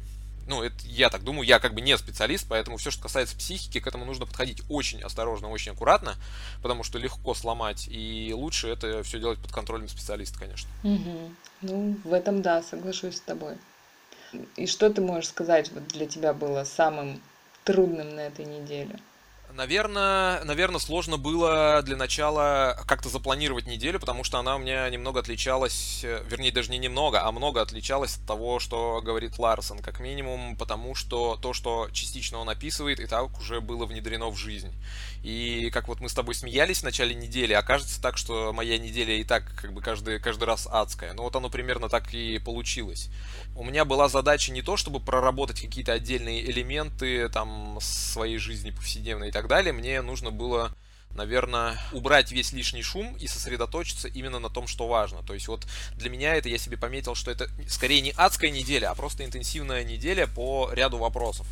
Ну, 0.48 0.62
это 0.62 0.74
я 0.84 1.10
так 1.10 1.22
думаю, 1.22 1.46
я 1.46 1.60
как 1.60 1.74
бы 1.74 1.80
не 1.80 1.96
специалист, 1.96 2.46
поэтому 2.48 2.78
все, 2.78 2.90
что 2.90 3.02
касается 3.02 3.36
психики, 3.36 3.80
к 3.80 3.86
этому 3.86 4.04
нужно 4.04 4.26
подходить 4.26 4.62
очень 4.68 5.00
осторожно, 5.02 5.48
очень 5.50 5.72
аккуратно, 5.72 6.16
потому 6.62 6.82
что 6.82 6.98
легко 6.98 7.34
сломать, 7.34 7.86
и 7.88 8.32
лучше 8.34 8.68
это 8.68 9.02
все 9.04 9.20
делать 9.20 9.38
под 9.38 9.52
контролем 9.52 9.88
специалиста, 9.88 10.38
конечно. 10.38 10.68
Угу. 10.82 11.30
Ну, 11.62 11.96
в 12.02 12.12
этом 12.12 12.42
да, 12.42 12.62
соглашусь 12.62 13.16
с 13.16 13.20
тобой. 13.20 13.58
И 14.56 14.66
что 14.66 14.90
ты 14.90 15.00
можешь 15.00 15.30
сказать, 15.30 15.70
вот 15.72 15.86
для 15.88 16.06
тебя 16.06 16.32
было 16.32 16.64
самым 16.64 17.20
трудным 17.64 18.14
на 18.16 18.20
этой 18.20 18.44
неделе? 18.44 18.98
Наверное, 19.58 20.44
наверное, 20.44 20.78
сложно 20.78 21.16
было 21.16 21.82
для 21.82 21.96
начала 21.96 22.80
как-то 22.86 23.08
запланировать 23.08 23.66
неделю, 23.66 23.98
потому 23.98 24.22
что 24.22 24.38
она 24.38 24.54
у 24.54 24.60
меня 24.60 24.88
немного 24.88 25.18
отличалась, 25.18 26.02
э, 26.04 26.22
вернее, 26.30 26.52
даже 26.52 26.70
не 26.70 26.78
немного, 26.78 27.26
а 27.26 27.32
много 27.32 27.60
отличалась 27.60 28.18
от 28.18 28.24
того, 28.24 28.60
что 28.60 29.02
говорит 29.02 29.36
Ларсон, 29.36 29.80
как 29.80 29.98
минимум, 29.98 30.56
потому 30.56 30.94
что 30.94 31.34
то, 31.42 31.54
что 31.54 31.88
частично 31.92 32.38
он 32.38 32.48
описывает, 32.48 33.00
и 33.00 33.06
так 33.06 33.36
уже 33.40 33.60
было 33.60 33.84
внедрено 33.84 34.28
в 34.28 34.36
жизнь. 34.36 34.72
И 35.24 35.70
как 35.72 35.88
вот 35.88 35.98
мы 35.98 36.08
с 36.08 36.14
тобой 36.14 36.36
смеялись 36.36 36.78
в 36.78 36.84
начале 36.84 37.16
недели, 37.16 37.52
окажется 37.52 38.00
так, 38.00 38.16
что 38.16 38.52
моя 38.52 38.78
неделя 38.78 39.16
и 39.16 39.24
так 39.24 39.42
как 39.60 39.72
бы 39.72 39.82
каждый, 39.82 40.20
каждый 40.20 40.44
раз 40.44 40.68
адская. 40.70 41.14
Ну 41.14 41.24
вот 41.24 41.34
оно 41.34 41.50
примерно 41.50 41.88
так 41.88 42.14
и 42.14 42.38
получилось. 42.38 43.08
У 43.56 43.64
меня 43.64 43.84
была 43.84 44.08
задача 44.08 44.52
не 44.52 44.62
то, 44.62 44.76
чтобы 44.76 45.00
проработать 45.00 45.60
какие-то 45.60 45.92
отдельные 45.92 46.48
элементы 46.48 47.28
там 47.28 47.78
своей 47.80 48.38
жизни 48.38 48.70
повседневной 48.70 49.30
и 49.30 49.32
так 49.32 49.47
далее. 49.48 49.72
Мне 49.72 50.00
нужно 50.02 50.30
было 50.30 50.70
наверное, 51.14 51.78
убрать 51.92 52.30
весь 52.32 52.52
лишний 52.52 52.82
шум 52.82 53.16
и 53.18 53.26
сосредоточиться 53.26 54.08
именно 54.08 54.38
на 54.38 54.50
том, 54.50 54.66
что 54.66 54.86
важно. 54.86 55.22
То 55.22 55.34
есть 55.34 55.48
вот 55.48 55.66
для 55.96 56.10
меня 56.10 56.34
это, 56.34 56.48
я 56.48 56.58
себе 56.58 56.76
пометил, 56.76 57.14
что 57.14 57.30
это 57.30 57.48
скорее 57.68 58.00
не 58.00 58.12
адская 58.16 58.50
неделя, 58.50 58.90
а 58.90 58.94
просто 58.94 59.24
интенсивная 59.24 59.84
неделя 59.84 60.26
по 60.26 60.70
ряду 60.72 60.98
вопросов. 60.98 61.46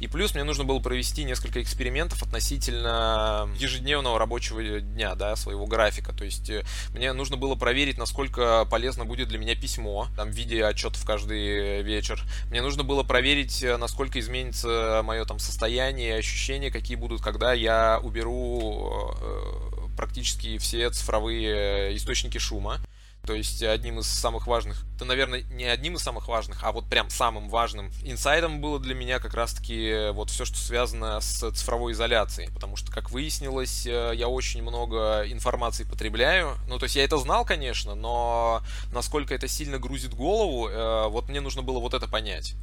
И 0.00 0.06
плюс 0.06 0.34
мне 0.34 0.44
нужно 0.44 0.64
было 0.64 0.78
провести 0.80 1.24
несколько 1.24 1.62
экспериментов 1.62 2.22
относительно 2.22 3.48
ежедневного 3.58 4.18
рабочего 4.18 4.80
дня, 4.80 5.14
да, 5.14 5.36
своего 5.36 5.66
графика. 5.66 6.12
То 6.12 6.24
есть 6.24 6.50
э, 6.50 6.64
мне 6.90 7.12
нужно 7.12 7.36
было 7.36 7.54
проверить, 7.54 7.98
насколько 7.98 8.66
полезно 8.70 9.04
будет 9.04 9.28
для 9.28 9.38
меня 9.38 9.54
письмо, 9.54 10.08
там, 10.16 10.30
в 10.30 10.34
виде 10.34 10.64
отчетов 10.64 11.04
каждый 11.04 11.82
вечер. 11.82 12.22
Мне 12.50 12.60
нужно 12.62 12.84
было 12.84 13.02
проверить, 13.02 13.62
э, 13.62 13.76
насколько 13.76 14.20
изменится 14.20 15.00
мое 15.02 15.24
там 15.24 15.38
состояние, 15.38 16.16
ощущения, 16.16 16.70
какие 16.70 16.96
будут, 16.96 17.22
когда 17.22 17.52
я 17.52 18.00
уберу 18.02 18.95
практически 19.96 20.58
все 20.58 20.90
цифровые 20.90 21.96
источники 21.96 22.38
шума. 22.38 22.80
То 23.26 23.34
есть 23.34 23.60
одним 23.60 23.98
из 23.98 24.06
самых 24.06 24.46
важных, 24.46 24.84
то, 25.00 25.04
наверное, 25.04 25.42
не 25.50 25.64
одним 25.64 25.96
из 25.96 26.02
самых 26.02 26.28
важных, 26.28 26.62
а 26.62 26.70
вот 26.70 26.88
прям 26.88 27.10
самым 27.10 27.48
важным 27.48 27.90
инсайдом 28.04 28.60
было 28.60 28.78
для 28.78 28.94
меня 28.94 29.18
как 29.18 29.34
раз-таки 29.34 30.10
вот 30.12 30.30
все, 30.30 30.44
что 30.44 30.56
связано 30.56 31.20
с 31.20 31.50
цифровой 31.50 31.92
изоляцией. 31.92 32.52
Потому 32.52 32.76
что, 32.76 32.92
как 32.92 33.10
выяснилось, 33.10 33.84
э, 33.84 34.12
я 34.14 34.28
очень 34.28 34.62
много 34.62 35.24
информации 35.26 35.82
потребляю. 35.82 36.56
Ну, 36.68 36.78
то 36.78 36.84
есть 36.84 36.94
я 36.94 37.02
это 37.02 37.18
знал, 37.18 37.44
конечно, 37.44 37.96
но 37.96 38.62
насколько 38.92 39.34
это 39.34 39.48
сильно 39.48 39.80
грузит 39.80 40.14
голову, 40.14 40.68
э, 40.68 41.08
вот 41.08 41.28
мне 41.28 41.40
нужно 41.40 41.62
было 41.62 41.80
вот 41.80 41.94
это 41.94 42.06
понять. 42.06 42.54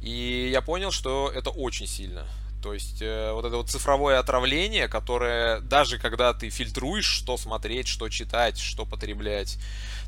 И 0.00 0.48
я 0.50 0.62
понял, 0.62 0.92
что 0.92 1.30
это 1.34 1.50
очень 1.50 1.86
сильно. 1.86 2.26
То 2.62 2.74
есть 2.74 3.00
э, 3.00 3.32
вот 3.32 3.44
это 3.44 3.56
вот 3.56 3.70
цифровое 3.70 4.18
отравление, 4.18 4.88
которое 4.88 5.60
даже 5.60 5.98
когда 5.98 6.32
ты 6.34 6.50
фильтруешь, 6.50 7.06
что 7.06 7.36
смотреть, 7.36 7.88
что 7.88 8.08
читать, 8.08 8.58
что 8.58 8.84
потреблять, 8.84 9.58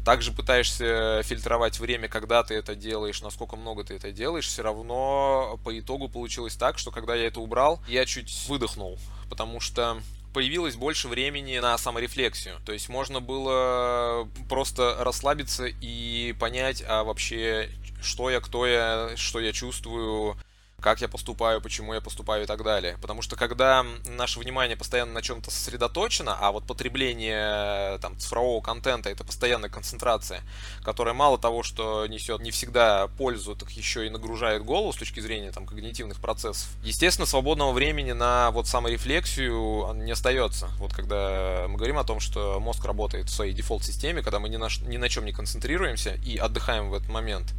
также 0.04 0.32
пытаешься 0.32 1.22
фильтровать 1.24 1.78
время, 1.78 2.08
когда 2.08 2.42
ты 2.42 2.54
это 2.54 2.74
делаешь, 2.74 3.20
насколько 3.20 3.56
много 3.56 3.84
ты 3.84 3.94
это 3.94 4.10
делаешь, 4.10 4.46
все 4.46 4.62
равно 4.62 5.60
по 5.64 5.78
итогу 5.78 6.08
получилось 6.08 6.56
так, 6.56 6.78
что 6.78 6.90
когда 6.90 7.14
я 7.14 7.26
это 7.26 7.40
убрал, 7.40 7.82
я 7.88 8.06
чуть 8.06 8.46
выдохнул, 8.48 8.98
потому 9.28 9.60
что 9.60 10.00
появилось 10.32 10.76
больше 10.76 11.08
времени 11.08 11.58
на 11.58 11.76
саморефлексию. 11.78 12.60
То 12.64 12.72
есть 12.72 12.88
можно 12.88 13.20
было 13.20 14.28
просто 14.48 14.96
расслабиться 15.00 15.66
и 15.66 16.34
понять, 16.38 16.82
а 16.86 17.04
вообще, 17.04 17.70
что 18.00 18.30
я, 18.30 18.40
кто 18.40 18.66
я, 18.66 19.10
что 19.16 19.40
я 19.40 19.52
чувствую, 19.52 20.36
как 20.80 21.00
я 21.00 21.08
поступаю, 21.08 21.60
почему 21.60 21.92
я 21.92 22.00
поступаю 22.00 22.44
и 22.44 22.46
так 22.46 22.62
далее. 22.62 22.96
Потому 23.02 23.20
что 23.20 23.34
когда 23.34 23.84
наше 24.04 24.38
внимание 24.38 24.76
постоянно 24.76 25.12
на 25.12 25.22
чем-то 25.22 25.50
сосредоточено, 25.50 26.36
а 26.38 26.52
вот 26.52 26.64
потребление 26.64 27.98
там, 27.98 28.16
цифрового 28.16 28.60
контента 28.60 29.10
это 29.10 29.24
постоянная 29.24 29.70
концентрация, 29.70 30.42
которая 30.84 31.14
мало 31.14 31.36
того, 31.36 31.64
что 31.64 32.06
несет 32.06 32.40
не 32.42 32.52
всегда 32.52 33.08
пользу, 33.18 33.56
так 33.56 33.70
еще 33.72 34.06
и 34.06 34.10
нагружает 34.10 34.64
голову 34.64 34.92
с 34.92 34.96
точки 34.96 35.18
зрения 35.18 35.50
там, 35.50 35.66
когнитивных 35.66 36.20
процессов. 36.20 36.68
Естественно, 36.84 37.26
свободного 37.26 37.72
времени 37.72 38.12
на 38.12 38.52
вот 38.52 38.68
саморефлексию 38.68 39.92
не 39.94 40.12
остается. 40.12 40.68
Вот 40.78 40.92
когда 40.92 41.66
мы 41.68 41.76
говорим 41.76 41.98
о 41.98 42.04
том, 42.04 42.20
что 42.20 42.60
мозг 42.60 42.84
работает 42.84 43.26
в 43.26 43.34
своей 43.34 43.52
дефолт-системе, 43.52 44.22
когда 44.22 44.38
мы 44.38 44.48
ни 44.48 44.56
на, 44.56 44.68
ни 44.86 44.96
на 44.96 45.08
чем 45.08 45.24
не 45.24 45.32
концентрируемся 45.32 46.14
и 46.24 46.36
отдыхаем 46.36 46.90
в 46.90 46.94
этот 46.94 47.08
момент, 47.08 47.52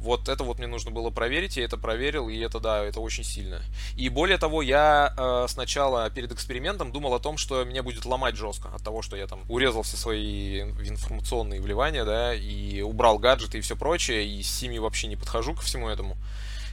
вот 0.00 0.28
это 0.28 0.44
вот 0.44 0.58
мне 0.58 0.66
нужно 0.66 0.90
было 0.90 1.10
проверить, 1.10 1.56
я 1.56 1.64
это 1.64 1.76
проверил, 1.76 2.28
и 2.28 2.38
это, 2.38 2.58
да, 2.58 2.82
это 2.82 3.00
очень 3.00 3.24
сильно. 3.24 3.62
И 3.96 4.08
более 4.08 4.38
того, 4.38 4.62
я 4.62 5.14
э, 5.16 5.46
сначала 5.48 6.08
перед 6.10 6.32
экспериментом 6.32 6.90
думал 6.90 7.14
о 7.14 7.20
том, 7.20 7.36
что 7.36 7.64
меня 7.64 7.82
будет 7.82 8.04
ломать 8.06 8.36
жестко 8.36 8.68
от 8.74 8.82
того, 8.82 9.02
что 9.02 9.16
я 9.16 9.26
там 9.26 9.44
урезал 9.48 9.82
все 9.82 9.96
свои 9.96 10.60
информационные 10.60 11.60
вливания, 11.60 12.04
да, 12.04 12.34
и 12.34 12.80
убрал 12.80 13.18
гаджеты 13.18 13.58
и 13.58 13.60
все 13.60 13.76
прочее, 13.76 14.26
и 14.26 14.42
с 14.42 14.50
семьи 14.50 14.78
вообще 14.78 15.06
не 15.06 15.16
подхожу 15.16 15.54
ко 15.54 15.62
всему 15.62 15.88
этому. 15.88 16.16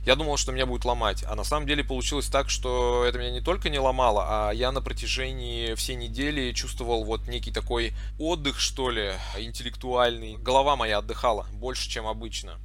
Я 0.06 0.16
думал, 0.16 0.38
что 0.38 0.54
меня 0.54 0.66
будет 0.66 0.86
ломать. 0.86 1.26
А 1.28 1.36
на 1.36 1.44
самом 1.44 1.68
деле 1.68 1.84
получилось 1.84 2.28
так, 2.28 2.50
что 2.50 3.04
это 3.04 3.20
меня 3.20 3.32
не 3.32 3.42
только 3.42 3.70
не 3.70 3.78
ломало, 3.78 4.26
а 4.26 4.52
я 4.52 4.72
на 4.72 4.82
протяжении 4.82 5.76
всей 5.76 5.98
недели 5.98 6.54
чувствовал 6.54 7.04
вот 7.04 7.28
некий 7.28 7.52
такой 7.52 7.92
отдых, 8.18 8.58
что 8.58 8.90
ли, 8.90 9.12
интеллектуальный. 9.38 10.38
Голова 10.38 10.78
моя 10.78 11.00
отдыхала 11.00 11.46
больше, 11.52 11.90
чем 11.90 12.08
обычно 12.08 12.58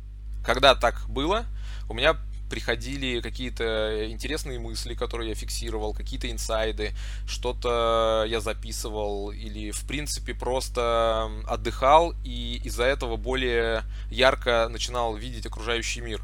когда 0.44 0.74
так 0.74 1.05
было, 1.09 1.46
у 1.88 1.94
меня 1.94 2.16
приходили 2.52 3.22
какие-то 3.22 4.11
интересные 4.11 4.59
мысли, 4.59 4.92
которые 4.92 5.31
я 5.31 5.35
фиксировал, 5.35 5.94
какие-то 5.94 6.31
инсайды, 6.31 6.92
что-то 7.26 8.26
я 8.28 8.40
записывал 8.40 9.31
или, 9.31 9.70
в 9.70 9.87
принципе, 9.87 10.35
просто 10.35 11.31
отдыхал 11.48 12.14
и 12.24 12.61
из-за 12.62 12.85
этого 12.85 13.16
более 13.16 13.85
ярко 14.11 14.68
начинал 14.68 15.16
видеть 15.16 15.46
окружающий 15.46 16.02
мир. 16.02 16.22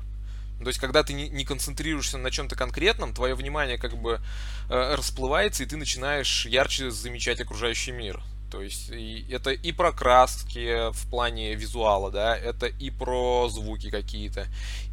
То 0.61 0.66
есть, 0.66 0.78
когда 0.78 1.02
ты 1.02 1.14
не, 1.14 1.44
концентрируешься 1.44 2.18
на 2.18 2.31
чем-то 2.31 2.57
конкретном, 2.57 3.14
твое 3.14 3.35
внимание 3.35 3.78
как 3.78 3.96
бы 3.96 4.20
э, 4.68 4.94
расплывается, 4.96 5.62
и 5.62 5.66
ты 5.66 5.78
начинаешь 5.78 6.44
ярче 6.44 6.90
замечать 6.90 7.40
окружающий 7.40 7.92
мир. 7.92 8.20
То 8.50 8.62
есть 8.62 8.90
и 8.90 9.26
это 9.30 9.50
и 9.50 9.72
про 9.72 9.92
краски 9.92 10.90
в 10.92 11.11
плане 11.11 11.54
визуала, 11.54 12.11
да, 12.11 12.37
это 12.37 12.66
и 12.66 12.90
про 12.90 13.48
звуки 13.48 13.90
какие-то, 13.90 14.46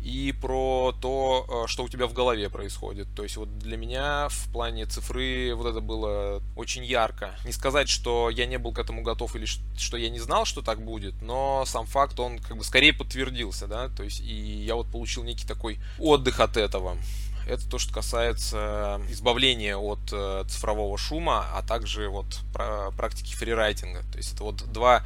и 0.03 0.33
про 0.39 0.93
то, 1.01 1.63
э, 1.65 1.67
что 1.67 1.83
у 1.83 1.89
тебя 1.89 2.07
в 2.07 2.13
голове 2.13 2.49
происходит. 2.49 3.07
То 3.15 3.23
есть 3.23 3.37
вот 3.37 3.57
для 3.57 3.77
меня 3.77 4.27
в 4.29 4.51
плане 4.51 4.85
цифры 4.85 5.53
вот 5.55 5.67
это 5.67 5.79
было 5.79 6.41
очень 6.55 6.83
ярко. 6.83 7.35
Не 7.45 7.51
сказать, 7.51 7.89
что 7.89 8.29
я 8.29 8.45
не 8.45 8.57
был 8.57 8.73
к 8.73 8.79
этому 8.79 9.01
готов 9.01 9.35
или 9.35 9.45
что 9.45 9.97
я 9.97 10.09
не 10.09 10.19
знал, 10.19 10.45
что 10.45 10.61
так 10.61 10.83
будет, 10.83 11.21
но 11.21 11.63
сам 11.65 11.85
факт, 11.85 12.19
он 12.19 12.39
как 12.39 12.57
бы 12.57 12.63
скорее 12.63 12.93
подтвердился, 12.93 13.67
да, 13.67 13.89
то 13.89 14.03
есть 14.03 14.19
и 14.19 14.33
я 14.65 14.75
вот 14.75 14.91
получил 14.91 15.23
некий 15.23 15.47
такой 15.47 15.79
отдых 15.99 16.39
от 16.39 16.57
этого. 16.57 16.97
Это 17.47 17.69
то, 17.69 17.77
что 17.77 17.93
касается 17.93 19.01
избавления 19.09 19.77
от 19.77 19.99
э, 20.11 20.43
цифрового 20.47 20.97
шума, 20.97 21.47
а 21.53 21.61
также 21.61 22.09
вот 22.09 22.39
практики 22.97 23.35
фрирайтинга. 23.35 24.03
То 24.11 24.17
есть 24.17 24.33
это 24.33 24.43
вот 24.43 24.71
два 24.71 25.03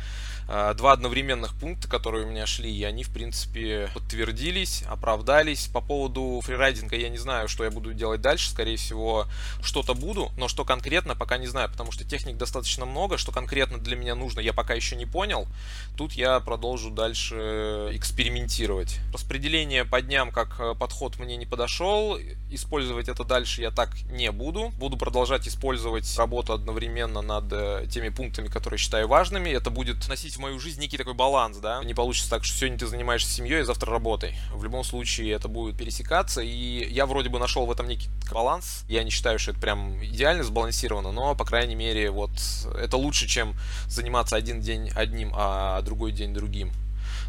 Э, 0.51 0.73
два 0.75 0.93
одновременных 0.93 1.53
пункта, 1.53 1.87
которые 1.87 2.25
у 2.25 2.29
меня 2.29 2.47
шли, 2.47 2.75
и 2.75 2.83
они, 2.83 3.03
в 3.03 3.11
принципе, 3.11 3.87
подтвердились, 3.93 4.83
оправдались. 4.89 5.67
По 5.67 5.79
поводу 5.79 6.41
фрирайдинга 6.43 6.95
я 6.95 7.09
не 7.09 7.19
знаю, 7.19 7.47
что 7.47 7.63
я 7.63 7.69
буду 7.69 7.93
делать 7.93 8.21
дальше. 8.21 8.49
Скорее 8.49 8.77
всего, 8.77 9.27
что-то 9.61 9.93
буду, 9.93 10.31
но 10.37 10.47
что 10.47 10.65
конкретно, 10.65 11.15
пока 11.15 11.37
не 11.37 11.45
знаю, 11.45 11.69
потому 11.69 11.91
что 11.91 12.03
техник 12.03 12.37
достаточно 12.37 12.87
много. 12.87 13.19
Что 13.19 13.31
конкретно 13.31 13.77
для 13.77 13.95
меня 13.95 14.15
нужно, 14.15 14.39
я 14.39 14.51
пока 14.51 14.73
еще 14.73 14.95
не 14.95 15.05
понял. 15.05 15.47
Тут 15.95 16.13
я 16.13 16.39
продолжу 16.39 16.89
дальше 16.89 17.91
экспериментировать. 17.93 18.97
Распределение 19.13 19.85
по 19.85 20.01
дням 20.01 20.31
как 20.31 20.59
э, 20.59 20.73
подход 20.73 21.19
мне 21.19 21.37
не 21.37 21.45
подошел. 21.45 22.17
Использовать 22.49 23.09
это 23.09 23.23
дальше 23.23 23.61
я 23.61 23.71
так 23.71 23.89
не 24.11 24.31
буду. 24.31 24.71
Буду 24.77 24.97
продолжать 24.97 25.47
использовать 25.47 26.17
работу 26.17 26.53
одновременно 26.53 27.21
над 27.21 27.51
э, 27.51 27.87
теми 27.89 28.09
пунктами, 28.09 28.47
которые 28.47 28.77
считаю 28.77 29.07
важными. 29.07 29.49
Это 29.49 29.69
будет 29.69 30.07
носить 30.07 30.35
в 30.35 30.39
мою 30.39 30.59
жизнь 30.59 30.81
некий 30.81 30.97
такой 30.97 31.13
баланс, 31.13 31.57
да. 31.57 31.83
Не 31.83 31.93
получится 31.93 32.29
так, 32.29 32.43
что 32.43 32.57
сегодня 32.57 32.77
ты 32.77 32.87
занимаешься 32.87 33.31
семьей, 33.31 33.61
а 33.61 33.65
завтра 33.65 33.91
работой. 33.91 34.35
В 34.53 34.63
любом 34.63 34.83
случае 34.83 35.31
это 35.31 35.47
будет 35.47 35.77
пересекаться, 35.77 36.41
и 36.41 36.91
я 36.91 37.05
вроде 37.05 37.29
бы 37.29 37.39
нашел 37.39 37.65
в 37.65 37.71
этом 37.71 37.87
некий 37.87 38.09
баланс. 38.31 38.83
Я 38.87 39.03
не 39.03 39.11
считаю, 39.11 39.39
что 39.39 39.51
это 39.51 39.59
прям 39.59 40.03
идеально 40.03 40.43
сбалансировано, 40.43 41.11
но, 41.11 41.35
по 41.35 41.45
крайней 41.45 41.75
мере, 41.75 42.11
вот 42.11 42.31
это 42.77 42.97
лучше, 42.97 43.27
чем 43.27 43.55
заниматься 43.87 44.35
один 44.35 44.61
день 44.61 44.89
одним, 44.95 45.31
а 45.35 45.81
другой 45.81 46.11
день 46.11 46.33
другим. 46.33 46.71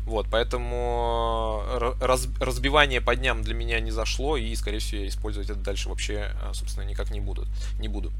Вот, 0.04 0.26
поэтому 0.30 1.62
э, 1.66 1.92
раз, 2.00 2.28
разбивание 2.40 3.00
по 3.00 3.14
дням 3.16 3.42
для 3.42 3.54
меня 3.54 3.80
не 3.80 3.90
зашло, 3.90 4.36
и, 4.36 4.54
скорее 4.56 4.78
всего, 4.78 5.02
я 5.02 5.08
использовать 5.08 5.50
это 5.50 5.60
дальше 5.60 5.88
вообще, 5.88 6.32
э, 6.42 6.52
собственно, 6.54 6.84
никак 6.84 7.10
не 7.10 7.20
буду. 7.20 7.46
Не 7.78 7.88
буду 7.88 8.12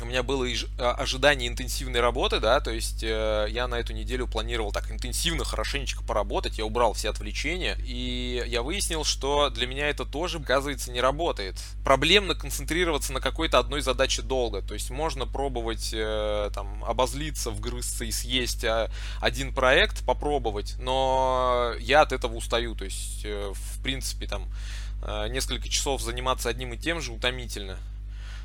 у 0.00 0.04
меня 0.04 0.22
было 0.22 0.46
а, 0.78 0.94
ожидание 0.94 1.48
интенсивной 1.48 2.00
работы, 2.00 2.40
да, 2.40 2.60
то 2.60 2.70
есть 2.70 3.02
э, 3.02 3.46
я 3.50 3.68
на 3.68 3.76
эту 3.76 3.92
неделю 3.92 4.26
планировал 4.26 4.72
так 4.72 4.90
интенсивно, 4.90 5.44
хорошенечко 5.44 6.02
поработать, 6.02 6.58
я 6.58 6.64
убрал 6.64 6.94
все 6.94 7.10
отвлечения, 7.10 7.76
и 7.84 8.42
я 8.46 8.62
выяснил, 8.62 9.04
что 9.04 9.50
для 9.50 9.66
меня 9.66 9.88
это 9.88 10.04
тоже, 10.04 10.38
оказывается, 10.38 10.90
не 10.90 11.00
работает. 11.00 11.62
Проблемно 11.84 12.34
концентрироваться 12.34 13.12
на 13.12 13.20
какой-то 13.20 13.58
одной 13.58 13.82
задаче 13.82 14.22
долго, 14.22 14.62
то 14.62 14.74
есть 14.74 14.90
можно 14.90 15.26
пробовать 15.26 15.90
э, 15.92 16.50
там 16.54 16.84
обозлиться, 16.84 17.50
вгрызться 17.50 18.04
и 18.04 18.10
съесть 18.10 18.64
а, 18.64 18.90
один 19.20 19.54
проект, 19.54 20.04
попробовать, 20.04 20.76
но 20.78 21.74
я 21.78 22.02
от 22.02 22.12
этого 22.12 22.34
устаю, 22.34 22.74
то 22.74 22.84
есть 22.84 23.22
э, 23.24 23.52
в 23.54 23.82
принципе 23.82 24.26
там 24.26 24.46
несколько 25.30 25.68
часов 25.68 26.00
заниматься 26.00 26.48
одним 26.48 26.74
и 26.74 26.78
тем 26.78 27.00
же 27.00 27.10
утомительно 27.10 27.76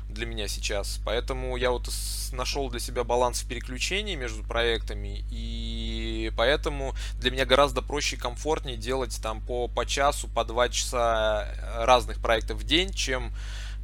для 0.08 0.26
меня 0.26 0.48
сейчас. 0.48 1.00
Поэтому 1.04 1.56
я 1.56 1.70
вот 1.70 1.88
нашел 2.32 2.68
для 2.70 2.80
себя 2.80 3.04
баланс 3.04 3.42
в 3.42 3.48
переключении 3.48 4.14
между 4.14 4.42
проектами, 4.42 5.24
и 5.30 6.32
поэтому 6.36 6.94
для 7.20 7.30
меня 7.30 7.44
гораздо 7.44 7.82
проще 7.82 8.16
и 8.16 8.18
комфортнее 8.18 8.76
делать 8.76 9.18
там 9.22 9.40
по, 9.40 9.68
по 9.68 9.86
часу, 9.86 10.28
по 10.28 10.44
два 10.44 10.68
часа 10.68 11.48
разных 11.78 12.20
проектов 12.20 12.58
в 12.58 12.64
день, 12.64 12.92
чем 12.92 13.32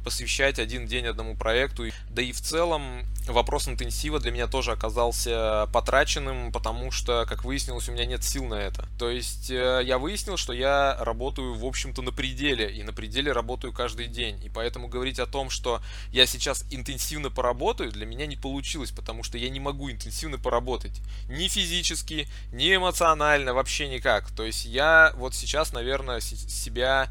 посвящать 0.05 0.59
один 0.59 0.85
день 0.85 1.07
одному 1.07 1.35
проекту. 1.35 1.85
Да 2.09 2.21
и 2.21 2.31
в 2.31 2.39
целом 2.39 3.03
вопрос 3.27 3.67
интенсива 3.67 4.19
для 4.19 4.31
меня 4.31 4.45
тоже 4.47 4.71
оказался 4.71 5.67
потраченным, 5.73 6.51
потому 6.51 6.91
что, 6.91 7.25
как 7.27 7.43
выяснилось, 7.43 7.89
у 7.89 7.91
меня 7.91 8.05
нет 8.05 8.23
сил 8.23 8.45
на 8.45 8.53
это. 8.53 8.87
То 8.99 9.09
есть 9.09 9.49
э, 9.49 9.81
я 9.83 9.97
выяснил, 9.97 10.37
что 10.37 10.53
я 10.53 10.95
работаю, 10.99 11.55
в 11.55 11.65
общем-то, 11.65 12.03
на 12.03 12.11
пределе, 12.11 12.71
и 12.71 12.83
на 12.83 12.93
пределе 12.93 13.31
работаю 13.31 13.73
каждый 13.73 14.05
день. 14.05 14.39
И 14.45 14.49
поэтому 14.49 14.87
говорить 14.87 15.19
о 15.19 15.25
том, 15.25 15.49
что 15.49 15.81
я 16.11 16.27
сейчас 16.27 16.63
интенсивно 16.69 17.31
поработаю, 17.31 17.91
для 17.91 18.05
меня 18.05 18.27
не 18.27 18.35
получилось, 18.35 18.91
потому 18.91 19.23
что 19.23 19.39
я 19.39 19.49
не 19.49 19.59
могу 19.59 19.91
интенсивно 19.91 20.37
поработать. 20.37 21.01
Ни 21.27 21.47
физически, 21.47 22.27
ни 22.53 22.75
эмоционально, 22.75 23.55
вообще 23.55 23.89
никак. 23.89 24.29
То 24.31 24.45
есть 24.45 24.65
я 24.65 25.13
вот 25.15 25.33
сейчас, 25.33 25.73
наверное, 25.73 26.19
себя 26.19 27.09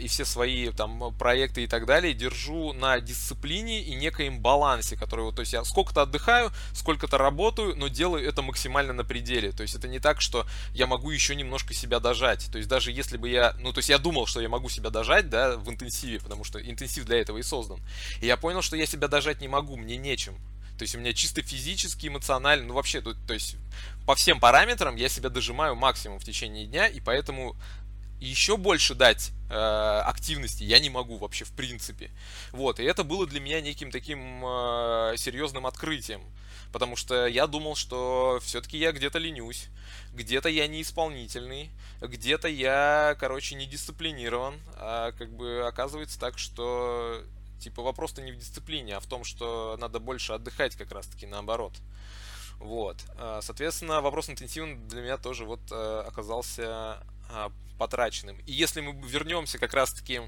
и 0.00 0.06
все 0.06 0.24
свои 0.24 0.70
там 0.70 1.14
проекты 1.18 1.64
и 1.64 1.66
так 1.66 1.86
далее 1.86 2.14
держу 2.14 2.72
на 2.72 3.00
дисциплине 3.00 3.82
и 3.82 3.94
некоем 3.94 4.40
балансе, 4.40 4.96
который 4.96 5.24
вот, 5.24 5.34
то 5.34 5.40
есть 5.40 5.52
я 5.52 5.64
сколько-то 5.64 6.02
отдыхаю, 6.02 6.52
сколько-то 6.72 7.18
работаю, 7.18 7.74
но 7.76 7.88
делаю 7.88 8.26
это 8.26 8.42
максимально 8.42 8.92
на 8.92 9.04
пределе. 9.04 9.50
То 9.52 9.62
есть 9.62 9.74
это 9.74 9.88
не 9.88 9.98
так, 9.98 10.20
что 10.20 10.46
я 10.72 10.86
могу 10.86 11.10
еще 11.10 11.34
немножко 11.34 11.74
себя 11.74 11.98
дожать. 11.98 12.48
То 12.52 12.58
есть 12.58 12.68
даже 12.68 12.92
если 12.92 13.16
бы 13.16 13.28
я, 13.28 13.54
ну 13.58 13.72
то 13.72 13.78
есть 13.78 13.88
я 13.88 13.98
думал, 13.98 14.26
что 14.26 14.40
я 14.40 14.48
могу 14.48 14.68
себя 14.68 14.90
дожать, 14.90 15.28
да, 15.28 15.56
в 15.56 15.68
интенсиве, 15.68 16.20
потому 16.20 16.44
что 16.44 16.60
интенсив 16.60 17.04
для 17.04 17.20
этого 17.20 17.38
и 17.38 17.42
создан. 17.42 17.80
И 18.20 18.26
я 18.26 18.36
понял, 18.36 18.62
что 18.62 18.76
я 18.76 18.86
себя 18.86 19.08
дожать 19.08 19.40
не 19.40 19.48
могу, 19.48 19.76
мне 19.76 19.96
нечем. 19.96 20.36
То 20.78 20.82
есть 20.82 20.94
у 20.96 20.98
меня 20.98 21.12
чисто 21.12 21.40
физически, 21.42 22.08
эмоционально, 22.08 22.66
ну 22.66 22.74
вообще, 22.74 23.00
то, 23.00 23.14
то 23.14 23.34
есть 23.34 23.56
по 24.06 24.16
всем 24.16 24.40
параметрам 24.40 24.96
я 24.96 25.08
себя 25.08 25.28
дожимаю 25.28 25.76
максимум 25.76 26.18
в 26.18 26.24
течение 26.24 26.66
дня, 26.66 26.88
и 26.88 27.00
поэтому 27.00 27.56
еще 28.20 28.56
больше 28.56 28.94
дать 28.94 29.32
э, 29.50 29.54
активности 29.54 30.64
я 30.64 30.78
не 30.78 30.90
могу 30.90 31.18
вообще 31.18 31.44
в 31.44 31.52
принципе. 31.52 32.10
Вот, 32.52 32.80
и 32.80 32.84
это 32.84 33.04
было 33.04 33.26
для 33.26 33.40
меня 33.40 33.60
неким 33.60 33.90
таким 33.90 34.44
э, 34.44 35.14
серьезным 35.16 35.66
открытием. 35.66 36.22
Потому 36.72 36.96
что 36.96 37.28
я 37.28 37.46
думал, 37.46 37.76
что 37.76 38.40
все-таки 38.42 38.78
я 38.78 38.90
где-то 38.90 39.18
ленюсь, 39.18 39.68
где-то 40.12 40.48
я 40.48 40.66
неисполнительный, 40.66 41.70
где-то 42.00 42.48
я, 42.48 43.16
короче, 43.20 43.54
не 43.54 43.66
дисциплинирован. 43.66 44.60
А 44.76 45.12
как 45.12 45.32
бы 45.32 45.64
оказывается 45.66 46.18
так, 46.18 46.36
что 46.36 47.22
типа 47.60 47.82
вопрос-то 47.82 48.22
не 48.22 48.32
в 48.32 48.38
дисциплине, 48.38 48.96
а 48.96 49.00
в 49.00 49.06
том, 49.06 49.22
что 49.24 49.76
надо 49.78 50.00
больше 50.00 50.32
отдыхать 50.32 50.74
как 50.74 50.90
раз-таки 50.90 51.26
наоборот. 51.26 51.74
Вот. 52.58 52.96
А, 53.16 53.40
соответственно, 53.42 54.00
вопрос 54.00 54.28
интенсивный 54.28 54.74
для 54.74 55.02
меня 55.02 55.16
тоже 55.16 55.44
вот 55.44 55.60
э, 55.70 56.04
оказался 56.06 56.98
потраченным. 57.78 58.38
И 58.46 58.52
если 58.52 58.80
мы 58.80 58.92
вернемся 59.06 59.58
как 59.58 59.74
раз-таки 59.74 60.22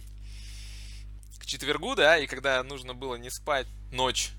к 1.38 1.46
четвергу, 1.46 1.94
да, 1.94 2.18
и 2.18 2.26
когда 2.26 2.62
нужно 2.62 2.94
было 2.94 3.16
не 3.16 3.30
спать 3.30 3.66
ночь, 3.92 4.32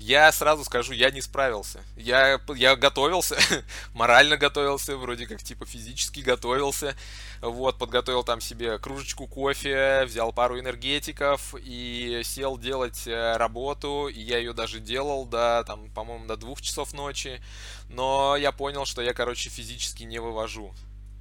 я 0.00 0.32
сразу 0.32 0.64
скажу, 0.64 0.94
я 0.94 1.10
не 1.10 1.20
справился. 1.20 1.84
Я, 1.94 2.40
я 2.56 2.74
готовился, 2.74 3.36
морально 3.92 4.38
готовился, 4.38 4.96
вроде 4.96 5.26
как 5.26 5.42
типа 5.42 5.66
физически 5.66 6.20
готовился. 6.20 6.96
Вот, 7.42 7.78
подготовил 7.78 8.24
там 8.24 8.40
себе 8.40 8.78
кружечку 8.78 9.26
кофе, 9.26 10.04
взял 10.06 10.32
пару 10.32 10.58
энергетиков 10.58 11.54
и 11.58 12.22
сел 12.24 12.56
делать 12.56 13.06
э, 13.06 13.36
работу. 13.36 14.08
И 14.08 14.18
я 14.18 14.38
ее 14.38 14.54
даже 14.54 14.80
делал 14.80 15.26
до, 15.26 15.64
там, 15.66 15.90
по-моему, 15.90 16.26
до 16.26 16.38
двух 16.38 16.62
часов 16.62 16.94
ночи. 16.94 17.42
Но 17.90 18.36
я 18.36 18.52
понял, 18.52 18.86
что 18.86 19.02
я, 19.02 19.12
короче, 19.12 19.50
физически 19.50 20.04
не 20.04 20.18
вывожу. 20.18 20.74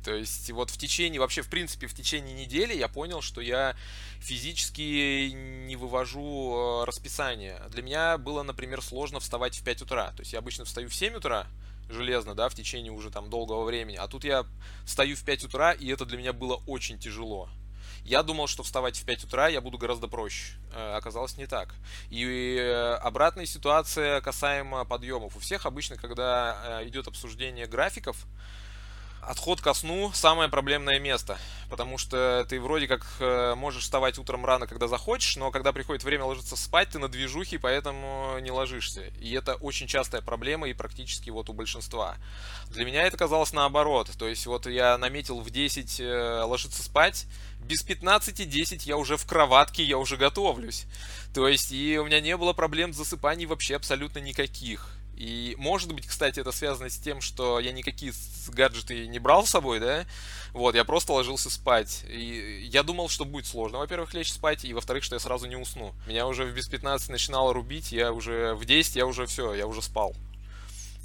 То 0.04 0.14
есть 0.14 0.50
вот 0.52 0.70
в 0.70 0.78
течение, 0.78 1.20
вообще 1.20 1.42
в 1.42 1.50
принципе 1.50 1.88
в 1.88 1.94
течение 1.94 2.34
недели 2.34 2.74
я 2.74 2.88
понял, 2.88 3.22
что 3.22 3.42
я 3.42 3.76
физически 4.20 5.32
не 5.32 5.76
вывожу 5.76 6.82
э, 6.82 6.86
расписание. 6.86 7.62
Для 7.70 7.82
меня 7.82 8.18
было, 8.18 8.44
например, 8.44 8.82
сложно 8.82 9.20
вставать 9.20 9.58
в 9.58 9.64
5 9.64 9.82
утра. 9.82 10.12
То 10.12 10.22
есть 10.22 10.34
я 10.34 10.40
обычно 10.40 10.66
встаю 10.66 10.90
в 10.90 10.96
7 10.96 11.16
утра, 11.16 11.48
железно, 11.90 12.34
да, 12.34 12.48
в 12.48 12.56
течение 12.56 12.92
уже 12.92 13.12
там 13.12 13.30
долгого 13.30 13.66
времени. 13.66 13.98
А 13.98 14.08
тут 14.08 14.24
я 14.24 14.46
встаю 14.86 15.16
в 15.16 15.24
5 15.24 15.46
утра, 15.46 15.74
и 15.74 15.88
это 15.88 16.06
для 16.06 16.18
меня 16.18 16.32
было 16.32 16.62
очень 16.66 16.98
тяжело. 16.98 17.50
Я 18.06 18.24
думал, 18.24 18.48
что 18.48 18.64
вставать 18.64 18.98
в 18.98 19.06
5 19.06 19.26
утра 19.26 19.50
я 19.50 19.60
буду 19.60 19.78
гораздо 19.78 20.08
проще. 20.08 20.54
Э, 20.74 20.96
оказалось 20.96 21.36
не 21.36 21.46
так. 21.46 21.76
И 22.10 22.56
э, 22.58 22.94
обратная 22.96 23.46
ситуация 23.46 24.22
касаемо 24.22 24.86
подъемов. 24.86 25.36
У 25.36 25.40
всех 25.40 25.66
обычно, 25.66 25.98
когда 25.98 26.82
идет 26.86 27.10
обсуждение 27.10 27.66
графиков, 27.66 28.26
Отход 29.22 29.62
ко 29.62 29.74
сну– 29.74 30.12
самое 30.14 30.50
проблемное 30.50 31.00
место, 31.00 31.38
потому 31.70 31.98
что 31.98 32.46
ты 32.50 32.60
вроде 32.60 32.88
как 32.88 33.06
э, 33.20 33.54
можешь 33.56 33.84
вставать 33.84 34.18
утром 34.18 34.46
рано, 34.46 34.66
когда 34.66 34.88
захочешь, 34.88 35.36
но 35.36 35.52
когда 35.52 35.72
приходит 35.72 36.04
время 36.04 36.26
ложиться 36.26 36.56
спать, 36.56 36.90
ты 36.90 37.00
на 37.00 37.10
движухе, 37.10 37.60
поэтому 37.60 38.38
не 38.40 38.50
ложишься. 38.50 39.04
И 39.20 39.32
это 39.34 39.56
очень 39.56 39.88
частая 39.88 40.22
проблема 40.22 40.70
и 40.70 40.74
практически 40.74 41.30
вот 41.30 41.50
у 41.50 41.54
большинства. 41.54 42.16
Для 42.70 42.86
меня 42.86 43.04
это 43.04 43.18
казалось 43.18 43.54
наоборот, 43.54 44.10
то 44.18 44.28
есть 44.28 44.46
вот 44.46 44.66
я 44.66 44.98
наметил 44.98 45.40
в 45.42 45.50
10 45.50 46.00
э, 46.00 46.42
ложиться 46.44 46.82
спать, 46.82 47.26
без 47.60 47.86
15-10 47.86 48.82
я 48.86 48.98
уже 48.98 49.18
в 49.18 49.26
кроватке, 49.26 49.84
я 49.84 49.98
уже 49.98 50.18
готовлюсь. 50.18 50.86
То 51.34 51.48
есть 51.48 51.72
и 51.72 52.00
у 52.00 52.06
меня 52.06 52.20
не 52.22 52.36
было 52.38 52.54
проблем 52.54 52.94
с 52.94 52.98
засыпанием 52.98 53.50
вообще 53.50 53.76
абсолютно 53.76 54.20
никаких. 54.20 54.99
И 55.20 55.54
может 55.58 55.92
быть, 55.92 56.08
кстати, 56.08 56.40
это 56.40 56.54
связано 56.54 56.90
с 56.90 56.98
тем, 56.98 57.20
что 57.20 57.60
я 57.60 57.74
никакие 57.74 58.14
гаджеты 58.48 59.06
не 59.06 59.20
брал 59.20 59.46
с 59.46 59.50
собой, 59.50 59.82
да? 59.82 60.06
Вот, 60.54 60.76
я 60.76 60.86
просто 60.86 61.12
ложился 61.12 61.50
спать. 61.50 62.06
И 62.08 62.70
я 62.72 62.84
думал, 62.84 63.10
что 63.10 63.26
будет 63.26 63.46
сложно, 63.46 63.80
во-первых, 63.80 64.14
лечь 64.14 64.32
спать, 64.32 64.64
и 64.64 64.74
во-вторых, 64.74 65.04
что 65.04 65.18
я 65.18 65.20
сразу 65.20 65.46
не 65.46 65.58
усну. 65.58 65.94
Меня 66.08 66.26
уже 66.26 66.46
в 66.46 66.56
без 66.56 66.70
15 66.70 67.10
начинало 67.10 67.54
рубить, 67.54 67.92
я 67.92 68.14
уже 68.14 68.54
в 68.54 68.64
10, 68.64 68.96
я 68.96 69.06
уже 69.06 69.26
все, 69.26 69.54
я 69.54 69.68
уже 69.68 69.82
спал. 69.82 70.16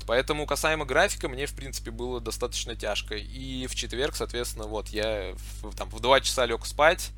Поэтому 0.06 0.46
касаемо 0.46 0.84
графика, 0.84 1.28
мне, 1.28 1.46
в 1.46 1.54
принципе, 1.54 1.90
было 1.90 2.20
достаточно 2.20 2.76
тяжко. 2.76 3.16
И 3.16 3.66
в 3.66 3.74
четверг, 3.74 4.14
соответственно, 4.14 4.66
вот, 4.66 4.90
я 4.90 5.34
в, 5.60 5.74
там, 5.74 5.90
в 5.90 5.98
2 5.98 6.20
часа 6.20 6.46
лег 6.46 6.64
спать, 6.66 7.10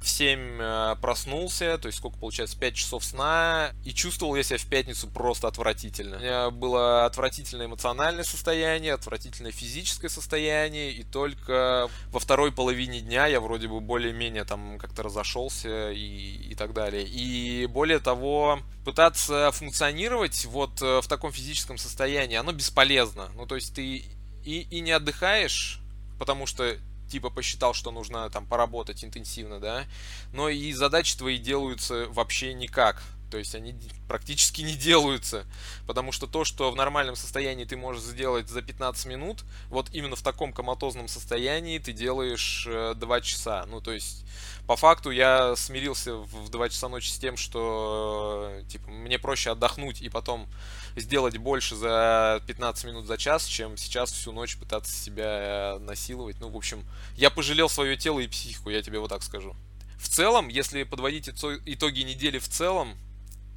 в 0.00 0.08
7 0.08 0.58
э, 0.60 0.96
проснулся, 1.00 1.78
то 1.78 1.86
есть 1.86 1.98
сколько 1.98 2.18
получается, 2.18 2.58
5 2.58 2.74
часов 2.74 3.04
сна, 3.04 3.72
и 3.84 3.92
чувствовал 3.92 4.36
я 4.36 4.42
себя 4.42 4.58
в 4.58 4.66
пятницу 4.66 5.08
просто 5.08 5.48
отвратительно. 5.48 6.16
У 6.16 6.20
меня 6.20 6.50
было 6.50 7.06
отвратительное 7.06 7.66
эмоциональное 7.66 8.24
состояние, 8.24 8.94
отвратительное 8.94 9.52
физическое 9.52 10.08
состояние, 10.08 10.92
и 10.92 11.04
только 11.04 11.88
во 12.10 12.20
второй 12.20 12.52
половине 12.52 13.00
дня 13.00 13.26
я 13.26 13.40
вроде 13.40 13.68
бы 13.68 13.80
более-менее 13.80 14.44
там 14.44 14.78
как-то 14.78 15.02
разошелся 15.02 15.90
и, 15.90 16.50
и 16.50 16.54
так 16.54 16.72
далее. 16.72 17.04
И 17.04 17.66
более 17.66 17.98
того, 17.98 18.60
пытаться 18.84 19.50
функционировать 19.52 20.44
вот 20.46 20.80
э, 20.80 21.00
в 21.00 21.08
таком 21.08 21.32
физическом 21.32 21.78
состоянии, 21.78 22.36
оно 22.36 22.52
бесполезно. 22.52 23.28
Ну, 23.34 23.46
то 23.46 23.54
есть 23.54 23.74
ты 23.74 24.04
и, 24.44 24.66
и 24.70 24.80
не 24.80 24.92
отдыхаешь, 24.92 25.80
потому 26.18 26.46
что 26.46 26.76
типа 27.08 27.30
посчитал, 27.30 27.74
что 27.74 27.90
нужно 27.90 28.28
там 28.30 28.46
поработать 28.46 29.04
интенсивно, 29.04 29.60
да, 29.60 29.84
но 30.32 30.48
и 30.48 30.72
задачи 30.72 31.16
твои 31.16 31.38
делаются 31.38 32.06
вообще 32.10 32.54
никак. 32.54 33.02
То 33.30 33.36
есть 33.36 33.54
они 33.54 33.74
практически 34.08 34.62
не 34.62 34.74
делаются, 34.74 35.44
потому 35.86 36.12
что 36.12 36.26
то, 36.26 36.44
что 36.46 36.70
в 36.70 36.76
нормальном 36.76 37.14
состоянии 37.14 37.66
ты 37.66 37.76
можешь 37.76 38.02
сделать 38.02 38.48
за 38.48 38.62
15 38.62 39.04
минут, 39.04 39.44
вот 39.68 39.90
именно 39.92 40.16
в 40.16 40.22
таком 40.22 40.50
коматозном 40.50 41.08
состоянии 41.08 41.78
ты 41.78 41.92
делаешь 41.92 42.66
2 42.66 43.20
часа. 43.20 43.66
Ну, 43.66 43.82
то 43.82 43.92
есть 43.92 44.24
по 44.66 44.76
факту 44.76 45.10
я 45.10 45.56
смирился 45.56 46.14
в 46.14 46.48
2 46.48 46.68
часа 46.70 46.88
ночи 46.88 47.10
с 47.10 47.18
тем, 47.18 47.36
что 47.36 48.62
типа, 48.66 48.88
мне 48.90 49.18
проще 49.18 49.50
отдохнуть 49.50 50.00
и 50.00 50.08
потом 50.08 50.48
сделать 50.98 51.36
больше 51.36 51.76
за 51.76 52.42
15 52.46 52.84
минут 52.84 53.06
за 53.06 53.16
час, 53.16 53.46
чем 53.46 53.76
сейчас 53.76 54.12
всю 54.12 54.32
ночь 54.32 54.56
пытаться 54.56 54.92
себя 54.94 55.78
насиловать. 55.80 56.40
Ну, 56.40 56.48
в 56.48 56.56
общем, 56.56 56.84
я 57.16 57.30
пожалел 57.30 57.68
свое 57.68 57.96
тело 57.96 58.20
и 58.20 58.28
психику, 58.28 58.70
я 58.70 58.82
тебе 58.82 58.98
вот 58.98 59.08
так 59.08 59.22
скажу. 59.22 59.54
В 59.98 60.08
целом, 60.08 60.48
если 60.48 60.84
подводить 60.84 61.28
итоги 61.28 62.00
недели 62.00 62.38
в 62.38 62.48
целом, 62.48 62.96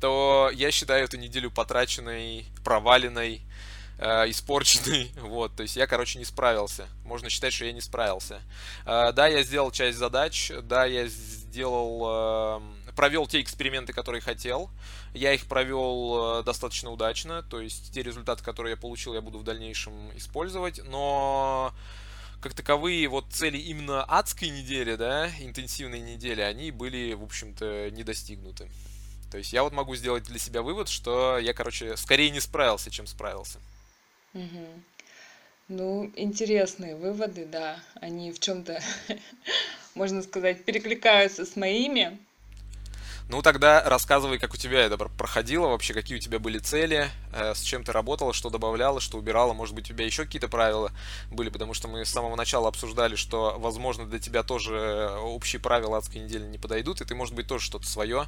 то 0.01 0.49
я 0.53 0.71
считаю 0.71 1.05
эту 1.05 1.17
неделю 1.17 1.51
потраченной, 1.51 2.47
проваленной, 2.63 3.41
э, 3.99 4.29
испорченный, 4.29 5.11
вот, 5.21 5.55
то 5.55 5.61
есть 5.61 5.75
я, 5.75 5.85
короче, 5.85 6.17
не 6.17 6.25
справился, 6.25 6.87
можно 7.05 7.29
считать, 7.29 7.53
что 7.53 7.65
я 7.65 7.71
не 7.71 7.81
справился. 7.81 8.41
Э, 8.85 9.11
да, 9.13 9.27
я 9.27 9.43
сделал 9.43 9.71
часть 9.71 9.99
задач, 9.99 10.51
да, 10.63 10.85
я 10.85 11.07
сделал, 11.07 12.01
э, 12.07 12.61
провел 12.95 13.27
те 13.27 13.41
эксперименты, 13.41 13.93
которые 13.93 14.21
хотел, 14.21 14.69
я 15.13 15.33
их 15.33 15.45
провел 15.47 16.39
э, 16.39 16.43
достаточно 16.43 16.91
удачно, 16.91 17.43
то 17.43 17.59
есть 17.61 17.91
те 17.93 18.03
результаты, 18.03 18.43
которые 18.43 18.71
я 18.71 18.77
получил, 18.77 19.13
я 19.13 19.21
буду 19.21 19.39
в 19.39 19.43
дальнейшем 19.43 20.15
использовать, 20.17 20.81
но 20.85 21.73
как 22.41 22.53
таковые 22.53 23.07
вот 23.07 23.25
цели 23.31 23.57
именно 23.57 24.03
адской 24.03 24.49
недели, 24.49 24.95
да, 24.95 25.29
интенсивной 25.39 25.99
недели, 25.99 26.41
они 26.41 26.71
были, 26.71 27.13
в 27.13 27.23
общем-то, 27.23 27.91
не 27.91 28.03
достигнуты. 28.03 28.69
То 29.31 29.37
есть 29.37 29.53
я 29.53 29.63
вот 29.63 29.71
могу 29.71 29.95
сделать 29.95 30.23
для 30.23 30.39
себя 30.39 30.61
вывод, 30.61 30.89
что 30.89 31.37
я, 31.37 31.53
короче, 31.53 31.95
скорее 31.95 32.31
не 32.31 32.41
справился, 32.41 32.91
чем 32.91 33.07
справился. 33.07 33.59
Угу. 34.33 34.67
Ну, 35.69 36.11
интересные 36.17 36.97
выводы, 36.97 37.45
да. 37.45 37.79
Они 38.01 38.33
в 38.33 38.39
чем-то, 38.39 38.81
можно 39.95 40.21
сказать, 40.21 40.65
перекликаются 40.65 41.45
с 41.45 41.55
моими. 41.55 42.17
Ну, 43.31 43.41
тогда 43.41 43.81
рассказывай, 43.85 44.39
как 44.39 44.53
у 44.53 44.57
тебя 44.57 44.81
это 44.81 44.97
проходило, 44.97 45.67
вообще, 45.67 45.93
какие 45.93 46.17
у 46.17 46.19
тебя 46.19 46.37
были 46.37 46.59
цели, 46.59 47.07
э, 47.33 47.53
с 47.53 47.61
чем 47.61 47.81
ты 47.81 47.93
работала, 47.93 48.33
что 48.33 48.49
добавляла, 48.49 48.99
что 48.99 49.17
убирала, 49.17 49.53
может 49.53 49.73
быть, 49.73 49.85
у 49.89 49.93
тебя 49.93 50.03
еще 50.03 50.25
какие-то 50.25 50.49
правила 50.49 50.91
были, 51.31 51.47
потому 51.47 51.73
что 51.73 51.87
мы 51.87 52.03
с 52.03 52.09
самого 52.09 52.35
начала 52.35 52.67
обсуждали, 52.67 53.15
что, 53.15 53.55
возможно, 53.57 54.05
для 54.05 54.19
тебя 54.19 54.43
тоже 54.43 55.11
общие 55.23 55.61
правила 55.61 55.97
адской 55.97 56.19
недели 56.19 56.43
не 56.43 56.57
подойдут, 56.57 56.99
и 56.99 57.05
ты, 57.05 57.15
может 57.15 57.33
быть, 57.33 57.47
тоже 57.47 57.63
что-то 57.63 57.87
свое 57.87 58.25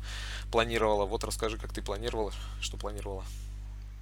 планировала. 0.53 1.03
Вот 1.03 1.25
расскажи, 1.25 1.57
как 1.57 1.73
ты 1.73 1.81
планировала, 1.81 2.31
что 2.61 2.77
планировала. 2.77 3.25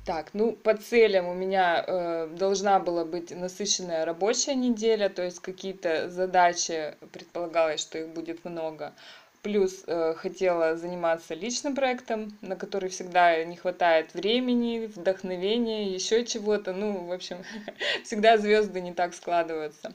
Так, 0.06 0.34
ну 0.34 0.54
по 0.54 0.76
целям 0.76 1.28
у 1.28 1.34
меня 1.34 1.84
э, 1.86 2.28
должна 2.36 2.80
была 2.80 3.06
быть 3.06 3.30
насыщенная 3.30 4.04
рабочая 4.04 4.56
неделя, 4.56 5.10
то 5.10 5.24
есть 5.24 5.40
какие-то 5.40 6.10
задачи 6.10 6.96
предполагалось, 7.12 7.82
что 7.82 8.00
их 8.00 8.10
будет 8.10 8.44
много. 8.44 8.94
Плюс 9.42 9.84
э, 9.88 10.14
хотела 10.16 10.78
заниматься 10.78 11.34
личным 11.34 11.74
проектом, 11.74 12.38
на 12.42 12.56
который 12.56 12.90
всегда 12.90 13.44
не 13.44 13.56
хватает 13.56 14.14
времени, 14.14 14.86
вдохновения, 14.86 15.92
еще 15.92 16.26
чего-то. 16.26 16.74
Ну, 16.74 17.06
в 17.08 17.12
общем, 17.12 17.38
всегда 18.04 18.38
звезды 18.38 18.82
не 18.82 18.94
так 18.94 19.16
складываются 19.16 19.94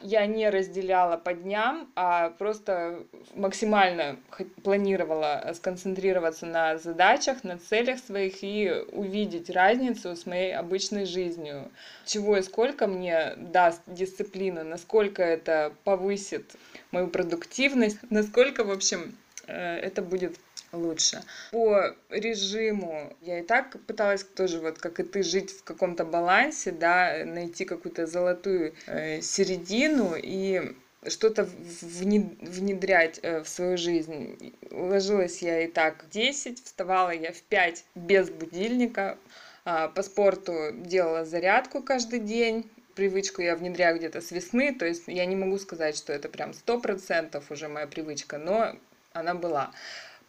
я 0.00 0.26
не 0.26 0.48
разделяла 0.50 1.16
по 1.16 1.32
дням, 1.32 1.90
а 1.94 2.30
просто 2.30 3.02
максимально 3.34 4.16
планировала 4.62 5.52
сконцентрироваться 5.54 6.46
на 6.46 6.78
задачах, 6.78 7.44
на 7.44 7.58
целях 7.58 7.98
своих 7.98 8.42
и 8.42 8.84
увидеть 8.92 9.50
разницу 9.50 10.14
с 10.14 10.26
моей 10.26 10.54
обычной 10.54 11.06
жизнью. 11.06 11.70
Чего 12.04 12.36
и 12.36 12.42
сколько 12.42 12.86
мне 12.86 13.34
даст 13.36 13.82
дисциплина, 13.86 14.64
насколько 14.64 15.22
это 15.22 15.72
повысит 15.84 16.52
мою 16.90 17.08
продуктивность, 17.08 17.98
насколько, 18.10 18.64
в 18.64 18.70
общем, 18.70 19.16
э, 19.46 19.78
это 19.78 20.02
будет 20.02 20.36
лучше. 20.76 21.22
По 21.50 21.94
режиму 22.10 23.12
я 23.22 23.40
и 23.40 23.42
так 23.42 23.76
пыталась 23.86 24.24
тоже 24.24 24.60
вот 24.60 24.78
как 24.78 25.00
и 25.00 25.02
ты 25.02 25.22
жить 25.22 25.50
в 25.50 25.64
каком-то 25.64 26.04
балансе, 26.04 26.70
да, 26.70 27.24
найти 27.24 27.64
какую-то 27.64 28.06
золотую 28.06 28.74
э, 28.86 29.20
середину 29.20 30.14
и 30.16 30.74
что-то 31.08 31.48
внедрять 31.80 33.20
э, 33.22 33.42
в 33.42 33.48
свою 33.48 33.76
жизнь. 33.76 34.54
Ложилась 34.70 35.42
я 35.42 35.62
и 35.62 35.66
так 35.68 36.04
в 36.04 36.10
10, 36.10 36.64
вставала 36.64 37.10
я 37.10 37.32
в 37.32 37.42
5 37.42 37.84
без 37.94 38.30
будильника. 38.30 39.18
А, 39.64 39.88
по 39.88 40.02
спорту 40.02 40.70
делала 40.72 41.24
зарядку 41.24 41.82
каждый 41.82 42.20
день, 42.20 42.70
привычку 42.94 43.42
я 43.42 43.56
внедряю 43.56 43.98
где-то 43.98 44.20
с 44.20 44.30
весны, 44.30 44.74
то 44.74 44.86
есть 44.86 45.04
я 45.06 45.26
не 45.26 45.36
могу 45.36 45.58
сказать, 45.58 45.96
что 45.96 46.12
это 46.12 46.28
прям 46.28 46.54
сто 46.54 46.80
процентов 46.80 47.50
уже 47.50 47.68
моя 47.68 47.86
привычка, 47.86 48.38
но 48.38 48.76
она 49.12 49.34
была 49.34 49.72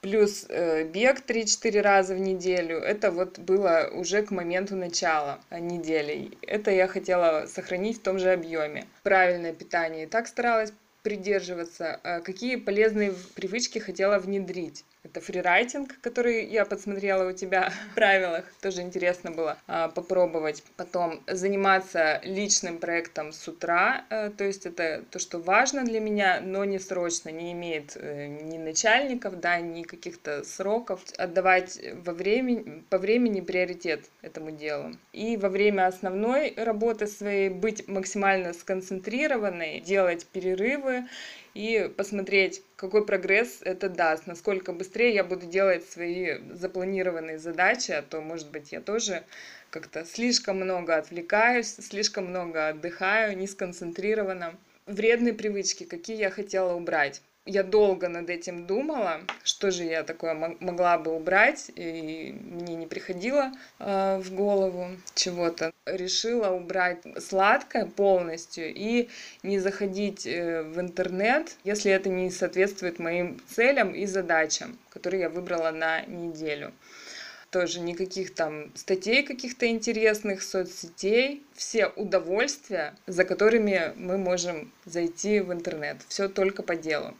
плюс 0.02 0.46
э, 0.50 0.84
бег 0.84 1.24
3-4 1.28 1.82
раза 1.82 2.16
в 2.16 2.20
неделю. 2.20 2.78
Это 2.78 3.12
вот 3.12 3.40
было 3.40 3.90
уже 3.94 4.22
к 4.24 4.32
моменту 4.32 4.76
начала 4.76 5.40
недели. 5.52 6.38
Это 6.42 6.72
я 6.72 6.88
хотела 6.88 7.46
сохранить 7.48 8.00
в 8.00 8.04
том 8.04 8.20
же 8.20 8.32
объеме. 8.32 8.86
Правильное 9.04 9.54
питание 9.54 10.04
и 10.04 10.08
так 10.08 10.28
старалась 10.28 10.74
придерживаться. 11.04 12.00
А 12.04 12.20
какие 12.20 12.58
полезные 12.58 13.14
привычки 13.36 13.80
хотела 13.80 14.20
внедрить? 14.20 14.84
Это 15.12 15.22
фрирайтинг, 15.22 16.00
который 16.02 16.46
я 16.46 16.66
подсмотрела 16.66 17.30
у 17.30 17.32
тебя 17.32 17.72
в 17.92 17.96
правилах. 17.96 18.46
Тоже 18.62 18.82
интересно 18.82 19.32
было 19.32 19.58
а, 19.68 19.88
попробовать. 19.88 20.64
Потом 20.76 21.24
заниматься 21.28 22.20
личным 22.24 22.78
проектом 22.80 23.32
с 23.32 23.48
утра. 23.48 24.06
А, 24.10 24.30
то 24.30 24.44
есть 24.44 24.66
это 24.66 25.04
то, 25.10 25.20
что 25.20 25.40
важно 25.40 25.86
для 25.86 26.02
меня, 26.02 26.42
но 26.42 26.66
не 26.66 26.78
срочно, 26.78 27.30
не 27.30 27.54
имеет 27.54 27.96
а, 27.96 28.28
ни 28.28 28.58
начальников, 28.58 29.40
да, 29.40 29.60
ни 29.60 29.84
каких-то 29.84 30.44
сроков. 30.44 31.02
Отдавать 31.18 31.80
во 32.04 32.12
времени, 32.12 32.84
по 32.90 32.98
времени 32.98 33.40
приоритет 33.40 34.10
этому 34.22 34.52
делу. 34.52 34.92
И 35.14 35.38
во 35.38 35.48
время 35.48 35.88
основной 35.88 36.54
работы 36.58 37.08
своей 37.08 37.50
быть 37.50 37.88
максимально 37.88 38.54
сконцентрированной, 38.54 39.80
делать 39.80 40.26
перерывы 40.26 41.06
и 41.58 41.90
посмотреть, 41.90 42.62
какой 42.76 43.04
прогресс 43.04 43.62
это 43.64 43.90
даст, 43.90 44.28
насколько 44.28 44.74
быстрее 44.74 45.16
я 45.16 45.24
буду 45.24 45.48
делать 45.48 45.90
свои 45.90 46.38
запланированные 46.52 47.40
задачи, 47.40 47.92
а 47.92 48.04
то, 48.04 48.22
может 48.22 48.52
быть, 48.52 48.72
я 48.72 48.80
тоже 48.80 49.24
как-то 49.72 50.06
слишком 50.06 50.58
много 50.58 50.96
отвлекаюсь, 50.98 51.76
слишком 51.76 52.28
много 52.28 52.68
отдыхаю, 52.68 53.36
не 53.36 53.48
сконцентрирована. 53.48 54.56
Вредные 54.86 55.34
привычки, 55.34 55.84
какие 55.84 56.18
я 56.18 56.30
хотела 56.30 56.76
убрать 56.76 57.24
я 57.48 57.64
долго 57.64 58.10
над 58.10 58.30
этим 58.30 58.68
думала, 58.68 59.22
что 59.44 59.72
же 59.72 59.84
я 59.84 60.04
такое 60.04 60.34
могла 60.60 60.98
бы 60.98 61.16
убрать, 61.16 61.72
и 61.76 62.36
мне 62.44 62.76
не 62.76 62.88
приходило 62.88 63.52
э, 63.80 64.20
в 64.20 64.34
голову 64.36 64.88
чего-то. 65.16 65.72
Решила 65.86 66.50
убрать 66.50 67.00
сладкое 67.20 67.86
полностью 67.86 68.74
и 68.74 69.10
не 69.44 69.60
заходить 69.60 70.28
э, 70.28 70.64
в 70.64 70.80
интернет, 70.80 71.56
если 71.64 71.92
это 71.92 72.10
не 72.10 72.30
соответствует 72.30 73.00
моим 73.00 73.40
целям 73.48 73.94
и 73.94 74.06
задачам, 74.06 74.78
которые 74.90 75.22
я 75.22 75.30
выбрала 75.30 75.72
на 75.72 76.02
неделю 76.02 76.74
тоже 77.50 77.80
никаких 77.80 78.36
там 78.36 78.72
статей 78.76 79.24
каких-то 79.24 79.68
интересных, 79.68 80.44
соцсетей, 80.44 81.44
все 81.56 81.88
удовольствия, 81.88 82.94
за 83.08 83.24
которыми 83.24 83.94
мы 83.96 84.18
можем 84.18 84.72
зайти 84.86 85.40
в 85.40 85.54
интернет. 85.54 85.98
Все 86.08 86.28
только 86.28 86.62
по 86.62 86.76
делу. 86.76 87.16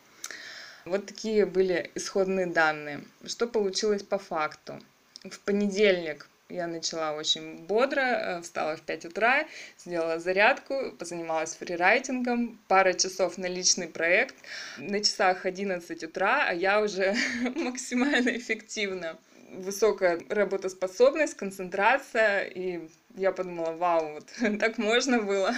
Вот 0.88 1.06
такие 1.06 1.46
были 1.46 1.92
исходные 1.96 2.46
данные. 2.46 3.02
Что 3.26 3.48
получилось 3.48 4.04
по 4.04 4.18
факту? 4.18 4.80
В 5.24 5.40
понедельник 5.42 6.30
я 6.50 6.68
начала 6.68 7.14
очень 7.14 7.58
бодро, 7.66 8.02
э, 8.02 8.42
встала 8.42 8.78
в 8.78 8.82
5 8.82 9.06
утра, 9.06 9.46
сделала 9.78 10.18
зарядку, 10.18 10.94
позанималась 10.98 11.56
фрирайтингом, 11.56 12.58
пара 12.70 12.94
часов 12.94 13.38
на 13.38 13.48
личный 13.48 13.88
проект. 13.90 14.36
На 14.78 15.02
часах 15.02 15.46
11 15.46 16.04
утра, 16.04 16.46
а 16.48 16.54
я 16.54 16.82
уже 16.82 17.16
максимально 17.56 18.38
эффективна. 18.38 19.18
Высокая 19.52 20.22
работоспособность, 20.30 21.36
концентрация, 21.36 22.46
и 22.46 22.88
я 23.18 23.32
подумала, 23.32 23.72
вау, 23.72 24.14
вот 24.14 24.28
так 24.60 24.78
можно 24.78 25.22
было 25.22 25.54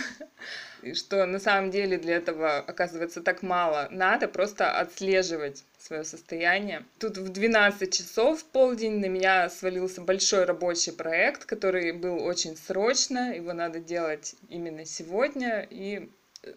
что 0.93 1.25
на 1.25 1.39
самом 1.39 1.71
деле 1.71 1.97
для 1.97 2.15
этого 2.15 2.57
оказывается 2.57 3.21
так 3.21 3.41
мало. 3.41 3.87
Надо 3.91 4.27
просто 4.27 4.71
отслеживать 4.71 5.63
свое 5.77 6.03
состояние. 6.03 6.85
Тут 6.99 7.17
в 7.17 7.29
12 7.29 7.93
часов 7.93 8.41
в 8.41 8.45
полдень 8.45 8.99
на 8.99 9.07
меня 9.07 9.49
свалился 9.49 10.01
большой 10.01 10.45
рабочий 10.45 10.91
проект, 10.91 11.45
который 11.45 11.91
был 11.91 12.23
очень 12.23 12.55
срочно, 12.55 13.35
его 13.35 13.53
надо 13.53 13.79
делать 13.79 14.35
именно 14.49 14.85
сегодня, 14.85 15.67
и 15.69 16.09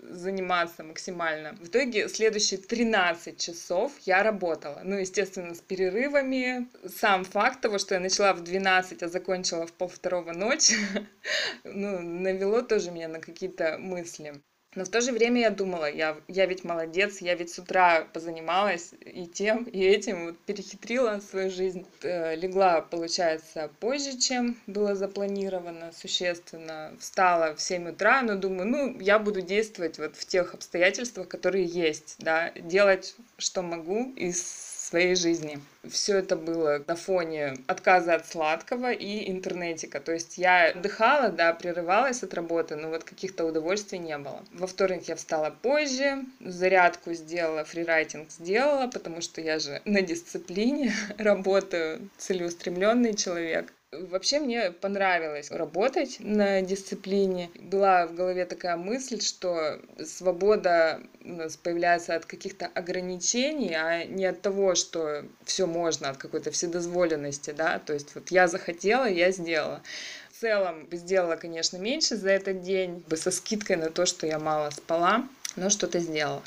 заниматься 0.03 0.85
максимально. 0.85 1.55
В 1.55 1.66
итоге 1.66 2.09
следующие 2.09 2.61
13 2.61 3.39
часов 3.39 3.93
я 4.01 4.22
работала. 4.22 4.80
Ну, 4.85 4.97
естественно, 4.97 5.55
с 5.55 5.61
перерывами. 5.61 6.68
Сам 6.89 7.24
факт 7.24 7.61
того, 7.61 7.78
что 7.78 7.95
я 7.95 8.01
начала 8.01 8.33
в 8.33 8.43
12, 8.43 9.03
а 9.03 9.09
закончила 9.09 9.66
в 9.66 9.72
полвторого 9.72 10.33
ночи, 10.33 10.76
ну, 11.64 12.01
навело 12.01 12.62
тоже 12.62 12.91
меня 12.91 13.09
на 13.09 13.20
какие-то 13.20 13.78
мысли. 13.78 14.41
Но 14.75 14.85
в 14.85 14.89
то 14.89 15.03
же 15.03 15.12
время 15.12 15.43
я 15.43 15.51
думала, 15.51 15.91
я, 15.91 16.16
я 16.29 16.47
ведь 16.47 16.64
молодец, 16.64 17.18
я 17.20 17.35
ведь 17.35 17.51
с 17.51 17.59
утра 17.59 18.07
позанималась 18.12 18.95
и 19.01 19.27
тем, 19.27 19.64
и 19.64 19.81
этим, 19.81 20.27
вот 20.27 20.39
перехитрила 20.39 21.20
свою 21.20 21.51
жизнь. 21.51 21.87
Э, 22.03 22.35
легла, 22.37 22.81
получается, 22.81 23.70
позже, 23.81 24.18
чем 24.18 24.57
было 24.66 24.95
запланировано, 24.95 25.93
существенно. 25.93 26.97
Встала 26.99 27.55
в 27.55 27.61
7 27.61 27.91
утра, 27.91 28.23
но 28.23 28.37
думаю, 28.37 28.66
ну, 28.66 29.01
я 29.01 29.18
буду 29.18 29.43
действовать 29.43 29.99
вот 29.99 30.16
в 30.16 30.25
тех 30.25 30.55
обстоятельствах, 30.55 31.29
которые 31.29 31.66
есть, 31.66 32.16
да, 32.18 32.51
делать, 32.53 33.14
что 33.37 33.61
могу, 33.61 34.12
из 34.16 34.72
своей 34.93 35.14
жизни. 35.14 35.59
Все 35.88 36.18
это 36.18 36.36
было 36.36 36.84
на 36.86 36.97
фоне 36.97 37.57
отказа 37.66 38.14
от 38.14 38.26
сладкого 38.26 38.93
и 38.93 39.30
интернетика. 39.30 40.01
То 40.01 40.12
есть 40.12 40.36
я 40.36 40.68
отдыхала, 40.68 41.30
да, 41.30 41.55
прерывалась 41.55 42.22
от 42.22 42.34
работы, 42.34 42.76
но 42.76 42.90
вот 42.90 43.03
каких-то 43.03 43.47
удовольствий 43.47 43.99
не 43.99 44.18
было. 44.18 44.45
Во 44.53 44.66
вторник 44.66 45.09
я 45.09 45.16
встала 45.16 45.51
позже, 45.51 46.24
зарядку 46.40 47.14
сделала, 47.14 47.64
фрирайтинг 47.64 48.30
сделала, 48.30 48.86
потому 48.86 49.22
что 49.22 49.40
я 49.40 49.59
же 49.59 49.80
на 49.86 50.03
дисциплине 50.03 50.93
работаю, 51.16 52.11
целеустремленный 52.18 53.14
человек. 53.14 53.72
Вообще 53.93 54.40
мне 54.40 54.70
понравилось 54.70 55.51
работать 55.51 56.16
на 56.18 56.62
дисциплине. 56.62 57.51
Была 57.61 58.07
в 58.07 58.14
голове 58.14 58.47
такая 58.47 58.78
мысль, 58.78 59.20
что 59.20 59.82
свобода 60.03 61.03
у 61.22 61.32
нас 61.32 61.59
появляется 61.59 62.14
от 62.14 62.24
каких-то 62.24 62.68
ограничений, 62.68 63.74
а 63.74 64.05
не 64.05 64.24
от 64.24 64.40
того, 64.40 64.76
что 64.76 65.26
все 65.45 65.66
можно, 65.66 66.09
от 66.09 66.16
какой-то 66.16 66.51
вседозволенности, 66.51 67.51
да, 67.51 67.78
то 67.80 67.93
есть 67.93 68.14
вот 68.14 68.30
я 68.30 68.49
захотела, 68.49 69.05
я 69.05 69.30
сделала. 69.30 69.82
В 70.30 70.40
целом 70.40 70.88
сделала, 70.90 71.36
конечно, 71.36 71.76
меньше 71.76 72.16
за 72.16 72.30
этот 72.30 72.62
день, 72.62 73.05
со 73.14 73.30
скидкой 73.30 73.76
на 73.76 73.90
то, 73.90 74.07
что 74.07 74.26
я 74.26 74.38
мало 74.38 74.70
спала, 74.70 75.28
но 75.55 75.68
что-то 75.68 75.99
сделала. 75.99 76.43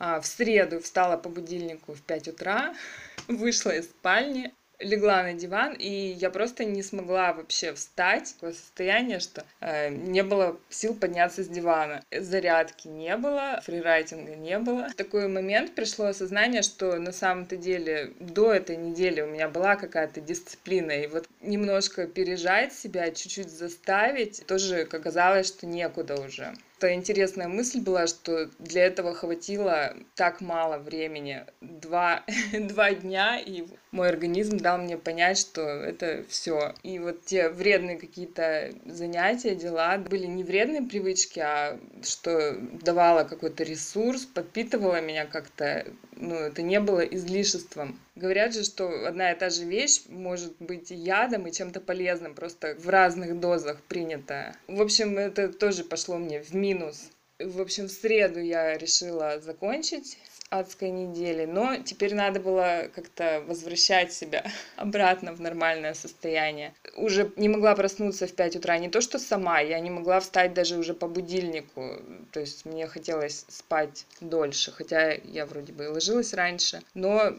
А 0.00 0.20
в 0.20 0.26
среду 0.26 0.80
встала 0.80 1.16
по 1.18 1.28
будильнику 1.28 1.94
в 1.94 2.02
5 2.02 2.28
утра, 2.28 2.74
вышла 3.28 3.70
из 3.70 3.84
спальни, 3.84 4.52
легла 4.78 5.22
на 5.22 5.34
диван, 5.34 5.74
и 5.74 5.88
я 5.88 6.30
просто 6.30 6.64
не 6.64 6.82
смогла 6.82 7.32
вообще 7.32 7.72
встать. 7.74 8.34
Такое 8.34 8.52
состояние, 8.52 9.20
что 9.20 9.44
э, 9.60 9.90
не 9.90 10.22
было 10.22 10.58
сил 10.68 10.94
подняться 10.94 11.42
с 11.42 11.48
дивана. 11.48 12.02
Зарядки 12.10 12.88
не 12.88 13.16
было, 13.16 13.60
фрирайтинга 13.64 14.34
не 14.34 14.58
было. 14.58 14.88
В 14.88 14.94
такой 14.94 15.28
момент 15.28 15.74
пришло 15.74 16.06
осознание, 16.06 16.62
что 16.62 16.96
на 16.96 17.12
самом-то 17.12 17.56
деле 17.56 18.12
до 18.20 18.52
этой 18.52 18.76
недели 18.76 19.20
у 19.20 19.26
меня 19.26 19.48
была 19.48 19.76
какая-то 19.76 20.20
дисциплина, 20.20 20.92
и 20.92 21.06
вот 21.06 21.28
немножко 21.40 22.06
пережать 22.06 22.72
себя, 22.72 23.10
чуть-чуть 23.10 23.50
заставить, 23.50 24.44
тоже 24.46 24.82
оказалось, 24.82 25.48
что 25.48 25.66
некуда 25.66 26.20
уже 26.20 26.54
интересная 26.82 27.48
мысль 27.48 27.80
была, 27.80 28.06
что 28.06 28.50
для 28.58 28.84
этого 28.84 29.14
хватило 29.14 29.94
так 30.14 30.40
мало 30.40 30.78
времени. 30.78 31.44
Два, 31.60 32.24
два 32.52 32.92
дня, 32.92 33.38
и 33.38 33.64
мой 33.90 34.08
организм 34.08 34.58
дал 34.58 34.78
мне 34.78 34.98
понять, 34.98 35.38
что 35.38 35.62
это 35.62 36.24
все. 36.28 36.74
И 36.82 36.98
вот 36.98 37.24
те 37.24 37.48
вредные 37.48 37.98
какие-то 37.98 38.72
занятия, 38.86 39.54
дела 39.54 39.98
были 39.98 40.26
не 40.26 40.44
вредные 40.44 40.82
привычки, 40.82 41.40
а 41.40 41.78
что 42.02 42.56
давало 42.82 43.24
какой-то 43.24 43.62
ресурс, 43.62 44.24
подпитывало 44.24 45.00
меня 45.00 45.26
как-то 45.26 45.86
ну, 46.16 46.34
это 46.34 46.62
не 46.62 46.80
было 46.80 47.00
излишеством. 47.00 48.00
Говорят 48.14 48.54
же, 48.54 48.64
что 48.64 49.06
одна 49.06 49.32
и 49.32 49.38
та 49.38 49.50
же 49.50 49.64
вещь 49.64 50.02
может 50.08 50.54
быть 50.58 50.90
ядом, 50.90 51.46
и 51.46 51.52
чем-то 51.52 51.80
полезным, 51.80 52.34
просто 52.34 52.74
в 52.78 52.88
разных 52.88 53.38
дозах 53.40 53.80
принятая. 53.82 54.56
В 54.66 54.80
общем, 54.80 55.18
это 55.18 55.52
тоже 55.52 55.84
пошло 55.84 56.18
мне 56.18 56.42
в 56.42 56.54
минус. 56.54 57.10
В 57.38 57.60
общем, 57.60 57.88
в 57.88 57.92
среду 57.92 58.40
я 58.40 58.78
решила 58.78 59.40
закончить 59.40 60.18
адской 60.50 60.90
недели, 60.90 61.44
но 61.44 61.76
теперь 61.78 62.14
надо 62.14 62.40
было 62.40 62.88
как-то 62.94 63.42
возвращать 63.46 64.12
себя 64.12 64.44
обратно 64.76 65.32
в 65.32 65.40
нормальное 65.40 65.94
состояние. 65.94 66.74
Уже 66.96 67.32
не 67.36 67.48
могла 67.48 67.74
проснуться 67.74 68.26
в 68.26 68.32
5 68.34 68.56
утра, 68.56 68.78
не 68.78 68.88
то 68.88 69.00
что 69.00 69.18
сама, 69.18 69.60
я 69.60 69.80
не 69.80 69.90
могла 69.90 70.20
встать 70.20 70.54
даже 70.54 70.76
уже 70.76 70.94
по 70.94 71.08
будильнику, 71.08 71.98
то 72.32 72.40
есть 72.40 72.64
мне 72.64 72.86
хотелось 72.86 73.44
спать 73.48 74.06
дольше, 74.20 74.72
хотя 74.72 75.12
я 75.12 75.46
вроде 75.46 75.72
бы 75.72 75.84
и 75.84 75.88
ложилась 75.88 76.34
раньше, 76.34 76.82
но 76.94 77.34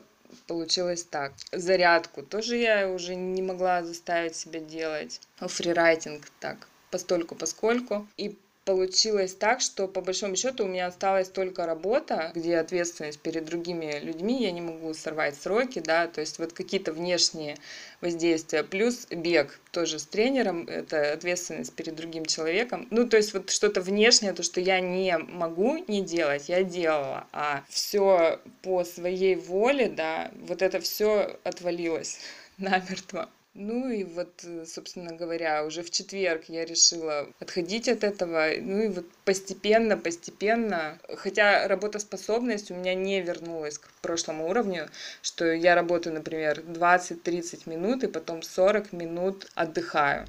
получилось 0.48 1.04
так. 1.04 1.34
Зарядку 1.52 2.24
тоже 2.24 2.58
я 2.58 2.90
уже 2.90 3.16
не 3.16 3.42
могла 3.42 3.84
заставить 3.84 4.36
себя 4.36 4.60
делать. 4.60 5.22
Фрирайтинг 5.40 6.24
так 6.40 6.68
постольку 6.92 7.36
поскольку. 7.36 8.08
И 8.16 8.38
получилось 8.66 9.36
так, 9.36 9.62
что 9.62 9.88
по 9.88 10.02
большому 10.02 10.36
счету 10.36 10.66
у 10.66 10.68
меня 10.68 10.88
осталась 10.88 11.30
только 11.30 11.68
работа, 11.68 12.32
где 12.34 12.58
ответственность 12.58 13.20
перед 13.20 13.46
другими 13.46 14.00
людьми, 14.00 14.42
я 14.42 14.52
не 14.52 14.62
могу 14.62 14.94
сорвать 14.96 15.36
сроки, 15.36 15.80
да, 15.80 16.08
то 16.08 16.20
есть 16.20 16.40
вот 16.40 16.52
какие-то 16.52 16.92
внешние 16.92 17.58
воздействия, 18.02 18.64
плюс 18.64 19.06
бег 19.12 19.60
тоже 19.72 20.00
с 20.00 20.06
тренером, 20.06 20.68
это 20.68 21.14
ответственность 21.14 21.74
перед 21.74 21.96
другим 21.96 22.26
человеком, 22.26 22.88
ну, 22.90 23.08
то 23.08 23.18
есть 23.18 23.34
вот 23.34 23.52
что-то 23.52 23.82
внешнее, 23.82 24.34
то, 24.34 24.42
что 24.42 24.60
я 24.60 24.80
не 24.80 25.16
могу 25.18 25.78
не 25.88 26.02
делать, 26.02 26.50
я 26.50 26.64
делала, 26.64 27.28
а 27.32 27.64
все 27.70 28.40
по 28.64 28.84
своей 28.84 29.36
воле, 29.36 29.90
да, 29.90 30.32
вот 30.42 30.64
это 30.64 30.80
все 30.80 31.40
отвалилось 31.44 32.20
намертво. 32.58 33.30
Ну 33.58 33.90
и 33.90 34.04
вот, 34.04 34.44
э, 34.44 34.66
собственно 34.66 35.16
говоря, 35.16 35.64
уже 35.64 35.82
в 35.82 35.90
четверг 35.90 36.44
я 36.50 36.66
решила 36.66 37.30
отходить 37.40 37.88
от 37.88 38.04
этого. 38.04 38.50
Ну 38.60 38.82
и 38.82 38.88
вот 38.90 39.06
постепенно, 39.24 39.96
постепенно, 39.96 41.00
хотя 41.16 41.66
работоспособность 41.70 42.70
у 42.70 42.76
меня 42.76 42.94
не 42.96 43.22
вернулась 43.22 43.78
к 43.78 43.90
прошлому 44.02 44.50
уровню, 44.50 44.90
что 45.22 45.46
я 45.54 45.74
работаю, 45.74 46.16
например, 46.16 46.60
20-30 46.60 47.70
минут 47.70 48.04
и 48.04 48.08
потом 48.08 48.42
40 48.42 48.92
минут 48.92 49.48
отдыхаю. 49.56 50.28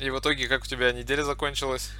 И 0.00 0.08
в 0.08 0.18
итоге 0.18 0.48
как 0.48 0.62
у 0.62 0.66
тебя 0.66 0.90
неделя 0.92 1.22
закончилась? 1.22 1.90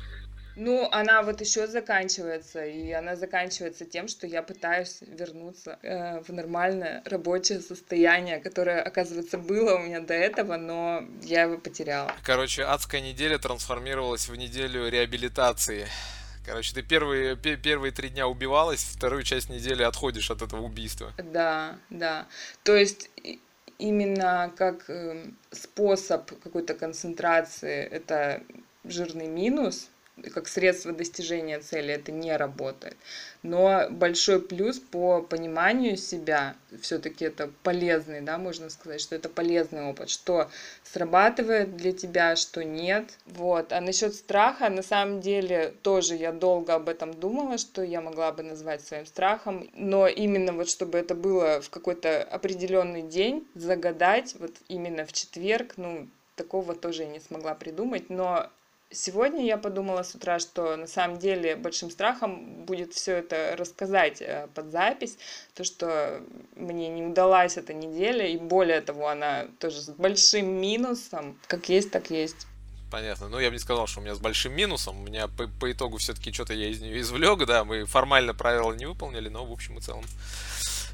Ну, 0.57 0.89
она 0.93 1.23
вот 1.23 1.41
еще 1.41 1.67
заканчивается, 1.67 2.65
и 2.65 2.91
она 2.93 3.17
заканчивается 3.17 3.85
тем, 3.85 4.09
что 4.09 4.27
я 4.27 4.43
пытаюсь 4.43 4.99
вернуться 5.01 5.79
э, 5.83 6.21
в 6.21 6.33
нормальное 6.33 7.03
рабочее 7.05 7.61
состояние, 7.61 8.39
которое, 8.39 8.83
оказывается, 8.83 9.39
было 9.39 9.77
у 9.77 9.79
меня 9.79 10.01
до 10.01 10.15
этого, 10.15 10.57
но 10.57 11.03
я 11.23 11.43
его 11.43 11.59
потеряла. 11.59 12.13
Короче, 12.23 12.65
адская 12.65 13.01
неделя 13.01 13.39
трансформировалась 13.39 14.29
в 14.29 14.37
неделю 14.37 14.89
реабилитации. 14.89 15.89
Короче, 16.47 16.75
ты 16.75 16.83
первые, 16.83 17.37
первые 17.37 17.91
три 17.91 18.11
дня 18.11 18.29
убивалась, 18.29 18.85
вторую 18.85 19.23
часть 19.23 19.49
недели 19.49 19.83
отходишь 19.83 20.31
от 20.31 20.43
этого 20.43 20.61
убийства. 20.61 21.13
Да, 21.17 21.79
да. 21.89 22.27
То 22.65 22.77
есть 22.77 23.11
именно 23.79 24.53
как 24.57 24.89
э, 24.89 25.25
способ 25.51 26.31
какой-то 26.43 26.75
концентрации 26.75 27.83
это 27.83 28.43
жирный 28.85 29.27
минус, 29.27 29.89
как 30.33 30.49
средство 30.49 30.93
достижения 30.93 31.59
цели 31.59 31.93
это 31.93 32.13
не 32.13 32.37
работает. 32.37 32.97
Но 33.43 33.89
большой 33.91 34.41
плюс 34.41 34.79
по 34.79 35.23
пониманию 35.23 35.97
себя, 35.97 36.55
все-таки 36.81 37.25
это 37.25 37.51
полезный, 37.63 38.21
да, 38.21 38.39
можно 38.39 38.71
сказать, 38.71 39.01
что 39.01 39.17
это 39.17 39.29
полезный 39.29 39.85
опыт, 39.85 40.09
что 40.09 40.49
срабатывает 40.83 41.77
для 41.77 41.93
тебя, 41.93 42.37
что 42.37 42.65
нет. 42.65 43.19
Вот. 43.27 43.73
А 43.73 43.81
насчет 43.81 44.15
страха, 44.15 44.69
на 44.69 44.83
самом 44.83 45.21
деле, 45.21 45.75
тоже 45.83 46.15
я 46.15 46.33
долго 46.33 46.75
об 46.75 46.89
этом 46.89 47.13
думала, 47.13 47.59
что 47.59 47.83
я 47.83 48.01
могла 48.01 48.33
бы 48.33 48.43
назвать 48.43 48.83
своим 48.83 49.07
страхом, 49.07 49.69
но 49.75 50.07
именно 50.07 50.53
вот 50.53 50.69
чтобы 50.69 50.99
это 50.99 51.15
было 51.15 51.61
в 51.61 51.71
какой-то 51.71 52.23
определенный 52.23 53.03
день, 53.03 53.47
загадать, 53.55 54.35
вот 54.39 54.53
именно 54.69 55.05
в 55.05 55.13
четверг, 55.13 55.75
ну, 55.77 56.09
такого 56.37 56.75
тоже 56.75 57.03
я 57.03 57.09
не 57.09 57.21
смогла 57.21 57.55
придумать, 57.55 58.11
но 58.11 58.51
Сегодня 58.91 59.45
я 59.45 59.59
подумала 59.59 60.03
с 60.03 60.15
утра, 60.15 60.39
что 60.39 60.77
на 60.77 60.87
самом 60.87 61.19
деле 61.19 61.57
большим 61.57 61.91
страхом 61.91 62.65
будет 62.65 62.93
все 62.93 63.17
это 63.17 63.57
рассказать 63.57 64.23
э, 64.23 64.47
под 64.55 64.71
запись, 64.71 65.19
то, 65.55 65.65
что 65.65 66.23
мне 66.55 66.89
не 66.89 67.03
удалась 67.03 67.57
эта 67.57 67.75
неделя, 67.75 68.27
и 68.27 68.37
более 68.37 68.81
того, 68.81 69.09
она 69.09 69.47
тоже 69.59 69.81
с 69.81 69.89
большим 69.89 70.47
минусом, 70.47 71.37
как 71.49 71.69
есть, 71.69 71.91
так 71.91 72.11
есть. 72.11 72.47
Понятно. 72.91 73.29
Ну, 73.29 73.41
я 73.41 73.49
бы 73.49 73.55
не 73.55 73.59
сказал, 73.61 73.89
что 73.89 73.99
у 73.99 74.03
меня 74.05 74.15
с 74.15 74.21
большим 74.21 74.55
минусом. 74.55 75.01
У 75.01 75.03
меня 75.03 75.27
по, 75.27 75.49
по 75.49 75.73
итогу 75.73 75.97
все-таки 75.97 76.33
что-то 76.33 76.55
я 76.55 76.69
из 76.69 76.81
нее 76.81 77.01
извлек, 77.01 77.45
да, 77.45 77.65
мы 77.65 77.87
формально 77.87 78.35
правила 78.35 78.73
не 78.73 78.87
выполнили, 78.87 79.29
но 79.29 79.45
в 79.45 79.51
общем 79.51 79.79
и 79.79 79.81
целом 79.81 80.05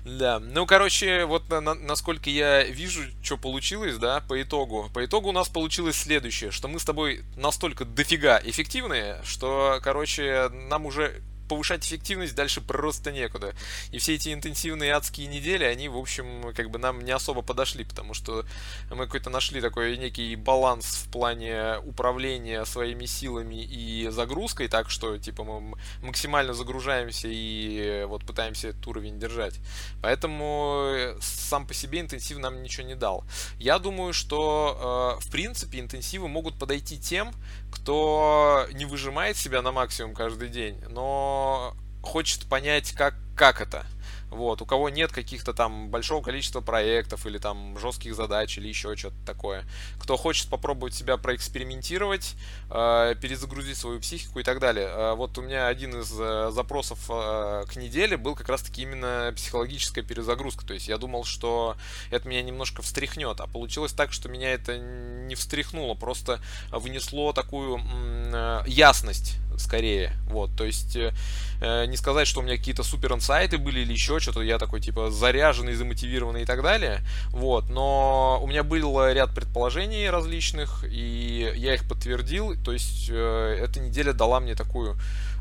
да, 0.05 0.40
ну, 0.40 0.66
короче, 0.66 1.24
вот 1.26 1.48
на, 1.51 1.61
на, 1.61 1.74
насколько 1.74 2.30
я 2.30 2.64
вижу, 2.64 3.03
что 3.22 3.36
получилось, 3.36 3.98
да, 3.98 4.20
по 4.20 4.40
итогу. 4.40 4.90
По 4.94 5.05
итогу 5.05 5.28
у 5.28 5.32
нас 5.32 5.48
получилось 5.48 5.96
следующее, 5.96 6.51
что 6.51 6.68
мы 6.68 6.78
с 6.80 6.84
тобой 6.84 7.22
настолько 7.36 7.84
дофига 7.84 8.40
эффективные, 8.42 9.20
что, 9.24 9.78
короче, 9.82 10.48
нам 10.68 10.86
уже 10.86 11.22
повышать 11.51 11.84
эффективность 11.84 12.36
дальше 12.36 12.61
просто 12.61 13.11
некуда. 13.11 13.55
И 13.90 13.98
все 13.98 14.14
эти 14.14 14.32
интенсивные 14.32 14.92
адские 14.92 15.26
недели, 15.26 15.64
они, 15.64 15.88
в 15.88 15.96
общем, 15.96 16.53
как 16.55 16.70
бы 16.70 16.78
нам 16.78 17.05
не 17.05 17.11
особо 17.11 17.42
подошли, 17.42 17.82
потому 17.82 18.14
что 18.14 18.44
мы 18.88 19.07
какой-то 19.07 19.30
нашли 19.30 19.61
такой 19.61 19.96
некий 19.96 20.36
баланс 20.36 20.86
в 20.86 21.11
плане 21.11 21.78
управления 21.82 22.64
своими 22.64 23.07
силами 23.07 23.64
и 23.64 24.09
загрузкой, 24.11 24.68
так 24.68 24.90
что, 24.90 25.18
типа, 25.18 25.42
мы 25.42 25.76
максимально 26.03 26.55
загружаемся 26.55 27.26
и 27.28 28.05
вот 28.07 28.24
пытаемся 28.24 28.68
этот 28.68 28.86
уровень 28.86 29.18
держать. 29.18 29.59
Поэтому 30.03 30.84
э, 30.94 31.16
сам 31.20 31.66
по 31.66 31.74
себе 31.74 31.98
интенсив 31.98 32.38
нам 32.38 32.62
ничего 32.62 32.86
не 32.86 32.94
дал. 32.94 33.24
Я 33.59 33.80
думаю, 33.80 34.12
что, 34.12 35.18
э, 35.18 35.26
в 35.26 35.30
принципе, 35.32 35.80
интенсивы 35.80 36.28
могут 36.28 36.61
подойти 36.61 36.96
тем, 37.01 37.32
кто 37.70 38.66
не 38.72 38.84
выжимает 38.84 39.36
себя 39.36 39.62
на 39.62 39.72
максимум 39.72 40.14
каждый 40.14 40.48
день, 40.48 40.80
но 40.88 41.74
хочет 42.02 42.48
понять, 42.48 42.92
как, 42.92 43.14
как 43.36 43.60
это. 43.60 43.86
Вот, 44.31 44.62
у 44.62 44.66
кого 44.66 44.89
нет 44.89 45.12
каких-то 45.12 45.53
там 45.53 45.91
большого 45.91 46.22
количества 46.22 46.61
проектов 46.61 47.26
или 47.26 47.39
там 47.39 47.78
жестких 47.78 48.14
задач 48.14 48.57
или 48.59 48.68
еще 48.68 48.97
что-то 48.97 49.16
такое. 49.26 49.64
Кто 49.99 50.16
хочет 50.16 50.49
попробовать 50.49 50.95
себя 50.95 51.16
проэкспериментировать, 51.16 52.35
э, 52.70 53.14
перезагрузить 53.20 53.76
свою 53.76 54.01
психику 54.01 54.39
и 54.39 54.43
так 54.43 54.61
далее. 54.61 54.87
Э, 54.87 55.14
вот 55.14 55.37
у 55.39 55.43
меня 55.43 55.66
один 55.66 56.01
из 56.01 56.12
э, 56.18 56.51
запросов 56.53 56.99
э, 57.09 57.64
к 57.68 57.76
неделе 57.76 58.16
был 58.16 58.35
как 58.37 58.49
раз-таки 58.49 58.83
именно 58.83 59.33
психологическая 59.35 60.05
перезагрузка. 60.05 60.64
То 60.64 60.74
есть 60.74 60.87
я 60.89 60.97
думал, 60.97 61.24
что 61.24 61.76
это 62.11 62.28
меня 62.28 62.43
немножко 62.43 62.83
встряхнет, 62.83 63.41
а 63.41 63.47
получилось 63.47 63.93
так, 63.93 64.12
что 64.12 64.28
меня 64.28 64.53
это 64.53 64.78
не 64.78 65.35
встряхнуло, 65.35 65.95
просто 65.95 66.41
внесло 66.70 67.33
такую 67.33 67.81
э, 67.81 68.62
ясность 68.66 69.39
скорее. 69.61 70.12
Вот, 70.26 70.50
то 70.56 70.64
есть 70.64 70.96
э, 70.96 71.12
э, 71.61 71.86
не 71.86 71.96
сказать, 71.96 72.26
что 72.26 72.40
у 72.40 72.42
меня 72.42 72.56
какие-то 72.56 72.82
супер 72.82 73.12
инсайты 73.12 73.58
были 73.58 73.80
или 73.80 73.92
еще 73.92 74.18
что-то, 74.20 74.42
я 74.42 74.58
такой 74.58 74.80
типа 74.80 75.11
заряженный, 75.11 75.74
замотивированный 75.74 76.42
и 76.42 76.46
так 76.46 76.62
далее. 76.62 77.00
Вот, 77.30 77.68
но 77.68 78.40
у 78.42 78.46
меня 78.46 78.62
был 78.62 79.06
ряд 79.08 79.34
предположений 79.34 80.08
различных, 80.11 80.84
и 80.88 81.52
я 81.56 81.74
их 81.74 81.88
подтвердил. 81.88 82.54
То 82.64 82.72
есть 82.72 83.08
э, 83.11 83.58
эта 83.62 83.80
неделя 83.80 84.12
дала 84.12 84.40
мне 84.40 84.54
такую 84.54 84.96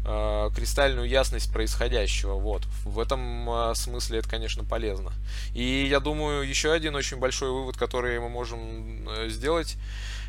э, 0.05 0.49
кристальную 0.55 1.07
ясность 1.07 1.51
происходящего. 1.51 2.33
Вот. 2.33 2.63
В 2.83 2.99
этом 2.99 3.49
э, 3.49 3.75
смысле 3.75 4.19
это, 4.19 4.29
конечно, 4.29 4.63
полезно. 4.63 5.11
И 5.53 5.87
я 5.89 5.99
думаю, 5.99 6.47
еще 6.47 6.71
один 6.71 6.95
очень 6.95 7.17
большой 7.17 7.51
вывод, 7.51 7.77
который 7.77 8.19
мы 8.19 8.29
можем 8.29 9.07
э, 9.09 9.29
сделать, 9.29 9.77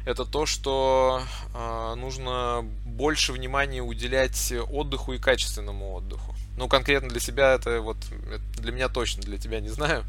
это 0.04 0.24
то, 0.24 0.46
что 0.46 1.22
э, 1.54 1.94
нужно 1.96 2.62
больше 2.84 3.32
внимания 3.32 3.82
уделять 3.82 4.52
отдыху 4.70 5.12
и 5.12 5.18
качественному 5.18 5.92
отдыху. 5.94 6.34
Ну, 6.60 6.68
конкретно 6.68 7.08
для 7.08 7.20
себя 7.20 7.54
это 7.54 7.80
вот, 7.80 7.96
для 8.58 8.70
меня 8.70 8.90
точно, 8.90 9.22
для 9.22 9.38
тебя 9.38 9.60
не 9.60 9.70
знаю, 9.70 10.04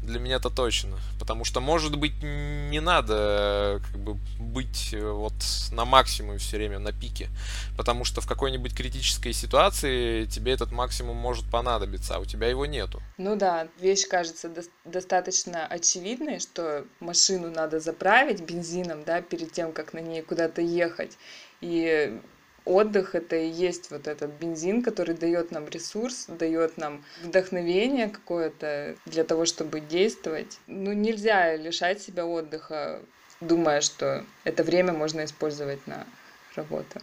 для 0.00 0.20
меня 0.20 0.36
это 0.36 0.48
точно. 0.48 0.96
Потому 1.18 1.44
что, 1.44 1.60
может 1.60 1.96
быть, 1.96 2.22
не 2.22 2.80
надо 2.80 3.82
как 3.84 4.00
бы 4.00 4.14
быть 4.38 4.90
э, 4.92 5.10
вот 5.10 5.32
на 5.72 5.84
максимуме 5.84 6.38
все 6.38 6.56
время, 6.56 6.78
на 6.78 6.92
пике. 6.92 7.28
Потому 7.76 8.04
что 8.04 8.20
в 8.20 8.28
какой-нибудь 8.28 8.76
критической 8.76 9.32
ситуации 9.32 10.26
тебе 10.26 10.52
этот 10.52 10.70
максимум 10.70 11.16
может 11.16 11.50
понадобиться, 11.50 12.14
а 12.14 12.20
у 12.20 12.24
тебя 12.24 12.46
его 12.46 12.64
нету. 12.64 13.02
Ну 13.16 13.34
да, 13.34 13.66
вещь 13.80 14.06
кажется 14.06 14.48
до- 14.48 14.62
достаточно 14.84 15.66
очевидной, 15.66 16.38
что 16.38 16.84
машину 17.00 17.50
надо 17.50 17.80
заправить 17.80 18.40
бензином, 18.40 19.02
да, 19.02 19.20
перед 19.20 19.50
тем, 19.50 19.72
как 19.72 19.94
на 19.94 19.98
ней 19.98 20.22
куда-то 20.22 20.62
ехать. 20.62 21.18
И 21.60 22.20
отдых 22.68 23.14
это 23.14 23.36
и 23.36 23.48
есть 23.48 23.90
вот 23.90 24.06
этот 24.06 24.30
бензин, 24.32 24.82
который 24.82 25.14
дает 25.14 25.50
нам 25.50 25.68
ресурс, 25.68 26.26
дает 26.28 26.76
нам 26.76 27.04
вдохновение 27.22 28.08
какое-то 28.08 28.96
для 29.06 29.24
того, 29.24 29.44
чтобы 29.44 29.80
действовать. 29.80 30.58
Ну, 30.66 30.92
нельзя 30.92 31.56
лишать 31.56 32.02
себя 32.02 32.26
отдыха, 32.26 33.00
думая, 33.40 33.80
что 33.80 34.24
это 34.44 34.62
время 34.62 34.92
можно 34.92 35.24
использовать 35.24 35.86
на 35.86 36.06
работу 36.54 37.00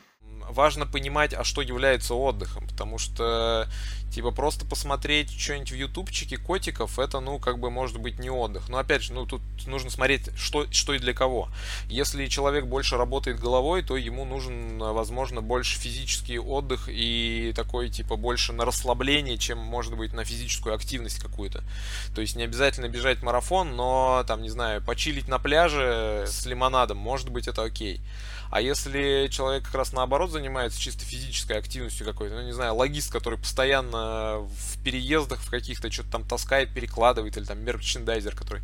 важно 0.50 0.86
понимать, 0.86 1.34
а 1.34 1.44
что 1.44 1.62
является 1.62 2.14
отдыхом, 2.14 2.68
потому 2.68 2.98
что, 2.98 3.68
типа, 4.12 4.32
просто 4.32 4.66
посмотреть 4.66 5.32
что-нибудь 5.32 5.72
в 5.72 5.76
ютубчике 5.76 6.38
котиков, 6.38 7.00
это, 7.00 7.20
ну, 7.20 7.40
как 7.40 7.60
бы, 7.60 7.70
может 7.70 8.00
быть, 8.00 8.20
не 8.20 8.30
отдых. 8.30 8.70
Но, 8.70 8.78
опять 8.78 9.04
же, 9.04 9.14
ну, 9.14 9.26
тут 9.26 9.42
нужно 9.68 9.90
смотреть, 9.90 10.30
что, 10.38 10.72
что 10.72 10.94
и 10.94 11.00
для 11.00 11.14
кого. 11.14 11.50
Если 11.88 12.28
человек 12.28 12.66
больше 12.66 12.98
работает 12.98 13.40
головой, 13.40 13.84
то 13.84 13.98
ему 13.98 14.26
нужен, 14.26 14.78
возможно, 14.80 15.42
больше 15.42 15.80
физический 15.80 16.40
отдых 16.40 16.88
и 16.88 17.54
такой, 17.56 17.90
типа, 17.90 18.16
больше 18.16 18.54
на 18.54 18.66
расслабление, 18.66 19.38
чем, 19.38 19.60
может 19.60 19.96
быть, 19.96 20.14
на 20.14 20.24
физическую 20.24 20.76
активность 20.76 21.20
какую-то. 21.20 21.64
То 22.14 22.22
есть 22.22 22.36
не 22.36 22.44
обязательно 22.44 22.88
бежать 22.88 23.22
марафон, 23.22 23.76
но, 23.76 24.24
там, 24.28 24.42
не 24.42 24.50
знаю, 24.50 24.82
почилить 24.82 25.28
на 25.28 25.40
пляже 25.40 26.26
с 26.28 26.46
лимонадом, 26.46 26.98
может 26.98 27.30
быть, 27.30 27.48
это 27.48 27.64
окей. 27.64 28.02
А 28.52 28.62
если 28.62 29.28
человек 29.32 29.66
как 29.66 29.76
раз 29.76 29.92
наоборот 29.92 30.32
занимается 30.36 30.80
чисто 30.80 31.06
физической 31.06 31.58
активностью 31.58 32.06
какой-то, 32.06 32.36
ну 32.36 32.42
не 32.44 32.52
знаю, 32.52 32.76
логист, 32.76 33.12
который 33.12 33.40
постоянно 33.40 34.40
в 34.40 34.84
переездах 34.84 35.40
в 35.40 35.50
каких-то 35.50 35.90
что-то 35.92 36.12
там 36.12 36.24
таскает, 36.24 36.74
перекладывает, 36.74 37.38
или 37.38 37.46
там 37.46 37.64
мерчендайзер, 37.64 38.36
который 38.36 38.62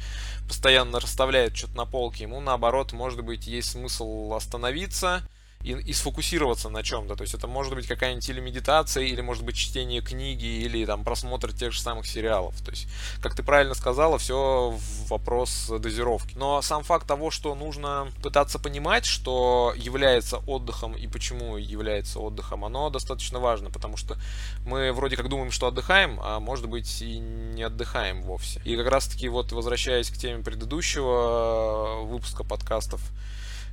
постоянно 0.48 1.00
расставляет 1.00 1.56
что-то 1.56 1.78
на 1.78 1.86
полке, 1.86 2.24
ему 2.24 2.42
наоборот, 2.42 2.92
может 2.92 3.24
быть, 3.24 3.48
есть 3.48 3.72
смысл 3.72 4.34
остановиться, 4.34 5.22
и, 5.64 5.72
и 5.72 5.94
сфокусироваться 5.94 6.70
на 6.70 6.84
чем-то. 6.84 7.16
То 7.16 7.22
есть 7.24 7.34
это 7.34 7.48
может 7.48 7.74
быть 7.74 7.88
какая-нибудь 7.88 8.28
или 8.30 8.40
медитация, 8.40 9.04
или 9.04 9.22
может 9.22 9.44
быть 9.44 9.56
чтение 9.56 10.02
книги, 10.02 10.46
или 10.46 10.86
там 10.86 11.04
просмотр 11.04 11.54
тех 11.54 11.72
же 11.72 11.82
самых 11.82 12.08
сериалов. 12.08 12.60
То 12.62 12.72
есть, 12.72 12.88
как 13.22 13.36
ты 13.36 13.44
правильно 13.44 13.74
сказала, 13.74 14.18
все 14.18 14.78
вопрос 15.08 15.72
дозировки. 15.80 16.38
Но 16.38 16.62
сам 16.62 16.84
факт 16.84 17.08
того, 17.08 17.32
что 17.32 17.56
нужно 17.56 18.12
пытаться 18.22 18.60
понимать, 18.60 19.06
что 19.06 19.74
является 19.76 20.38
отдыхом 20.48 20.94
и 20.94 21.08
почему 21.08 21.58
является 21.58 22.20
отдыхом, 22.20 22.66
оно 22.66 22.90
достаточно 22.90 23.40
важно, 23.40 23.70
потому 23.70 23.98
что 23.98 24.18
мы 24.66 24.92
вроде 24.94 25.18
как 25.18 25.30
думаем, 25.30 25.52
что 25.52 25.68
отдыхаем, 25.68 26.20
а 26.22 26.40
может 26.40 26.68
быть 26.68 27.02
и 27.02 27.20
не 27.20 27.64
отдыхаем 27.64 28.22
вовсе. 28.22 28.62
И 28.66 28.76
как 28.76 28.88
раз 28.88 29.08
таки 29.08 29.30
вот 29.30 29.52
возвращаясь 29.52 30.10
к 30.10 30.18
теме 30.18 30.44
предыдущего 30.44 32.02
выпуска 32.04 32.44
подкастов, 32.44 33.02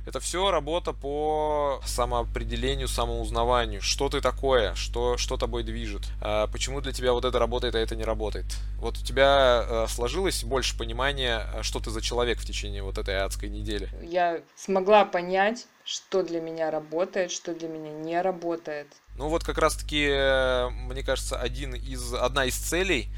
это 0.05 0.19
все 0.19 0.51
работа 0.51 0.93
по 0.93 1.81
самоопределению, 1.85 2.87
самоузнаванию. 2.87 3.81
Что 3.81 4.09
ты 4.09 4.21
такое, 4.21 4.75
что, 4.75 5.17
что 5.17 5.37
тобой 5.37 5.63
движет, 5.63 6.03
а 6.21 6.47
почему 6.47 6.81
для 6.81 6.91
тебя 6.91 7.13
вот 7.13 7.25
это 7.25 7.39
работает, 7.39 7.75
а 7.75 7.79
это 7.79 7.95
не 7.95 8.03
работает. 8.03 8.45
Вот 8.77 8.97
у 8.97 9.03
тебя 9.03 9.65
э, 9.67 9.87
сложилось 9.87 10.43
больше 10.43 10.77
понимания, 10.77 11.45
э, 11.53 11.63
что 11.63 11.79
ты 11.79 11.91
за 11.91 12.01
человек 12.01 12.39
в 12.39 12.45
течение 12.45 12.81
вот 12.81 12.97
этой 12.97 13.19
адской 13.19 13.49
недели? 13.49 13.89
Я 14.01 14.41
смогла 14.55 15.05
понять, 15.05 15.67
что 15.83 16.23
для 16.23 16.39
меня 16.39 16.71
работает, 16.71 17.31
что 17.31 17.53
для 17.53 17.67
меня 17.67 17.91
не 17.91 18.21
работает. 18.21 18.87
Ну 19.15 19.27
вот 19.27 19.43
как 19.43 19.57
раз-таки, 19.57 20.07
э, 20.09 20.69
мне 20.69 21.03
кажется, 21.03 21.37
один 21.37 21.75
из, 21.75 22.13
одна 22.13 22.45
из 22.45 22.55
целей 22.55 23.09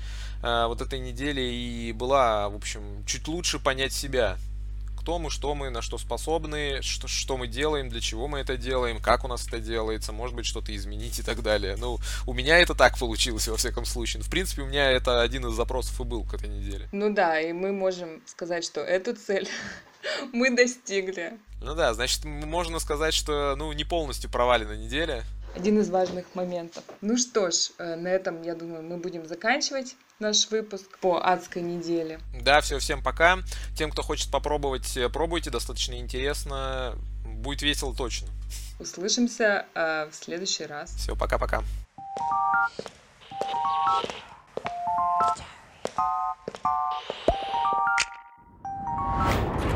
вот 0.44 0.82
этой 0.82 0.98
недели 0.98 1.40
и 1.40 1.92
была, 1.92 2.50
в 2.50 2.56
общем, 2.56 3.06
чуть 3.06 3.28
лучше 3.28 3.60
понять 3.60 3.94
себя 3.94 4.40
кто 5.02 5.18
мы, 5.18 5.32
что 5.32 5.56
мы, 5.56 5.72
на 5.72 5.82
что 5.82 5.98
способны, 5.98 6.84
что, 6.84 7.08
что 7.08 7.36
мы 7.36 7.48
делаем, 7.48 7.90
для 7.90 8.02
чего 8.02 8.28
мы 8.28 8.40
это 8.40 8.56
делаем, 8.56 9.02
как 9.02 9.26
у 9.26 9.28
нас 9.28 9.48
это 9.48 9.60
делается, 9.60 10.12
может 10.12 10.36
быть, 10.36 10.46
что-то 10.46 10.76
изменить 10.76 11.18
и 11.18 11.24
так 11.24 11.42
далее. 11.42 11.76
Ну, 11.76 11.98
у 12.28 12.34
меня 12.34 12.60
это 12.60 12.76
так 12.76 13.00
получилось, 13.00 13.48
во 13.48 13.58
всяком 13.58 13.86
случае. 13.86 14.22
В 14.22 14.30
принципе, 14.30 14.62
у 14.62 14.68
меня 14.68 14.92
это 14.92 15.22
один 15.22 15.48
из 15.48 15.54
запросов 15.54 16.00
и 16.00 16.04
был 16.04 16.24
к 16.24 16.36
этой 16.36 16.50
неделе. 16.50 16.88
Ну 16.92 17.12
да, 17.12 17.42
и 17.42 17.52
мы 17.52 17.72
можем 17.72 18.22
сказать, 18.28 18.64
что 18.64 18.82
эту 18.82 19.16
цель 19.16 19.50
мы 20.34 20.56
достигли. 20.56 21.40
Ну 21.62 21.74
да, 21.74 21.96
значит, 21.96 22.24
можно 22.24 22.78
сказать, 22.78 23.16
что, 23.16 23.56
ну, 23.58 23.72
не 23.74 23.84
полностью 23.84 24.30
провалена 24.30 24.74
неделя. 24.74 25.24
Один 25.56 25.80
из 25.80 25.90
важных 25.90 26.26
моментов. 26.34 26.84
Ну 27.02 27.18
что 27.18 27.52
ж, 27.52 27.72
э, 27.78 27.96
на 27.96 28.08
этом, 28.08 28.42
я 28.42 28.56
думаю, 28.56 28.84
мы 28.84 28.98
будем 28.98 29.26
заканчивать 29.28 29.96
наш 30.20 30.50
выпуск 30.50 30.98
по 31.00 31.20
адской 31.24 31.62
неделе. 31.62 32.20
Да, 32.42 32.62
все, 32.62 32.80
всем 32.80 33.04
пока. 33.04 33.40
Тем, 33.76 33.92
кто 33.92 34.02
хочет 34.02 34.32
попробовать, 34.32 34.96
э, 34.96 35.10
пробуйте, 35.10 35.50
достаточно 35.50 35.96
интересно. 35.96 36.96
Будет 37.26 37.62
весело 37.62 37.94
точно. 37.94 38.30
Услышимся 38.80 39.66
э, 39.76 40.10
в 40.10 40.16
следующий 40.16 40.66
раз. 40.66 40.96
Все, 40.96 41.16
пока-пока. 41.16 41.64
you 49.64 49.71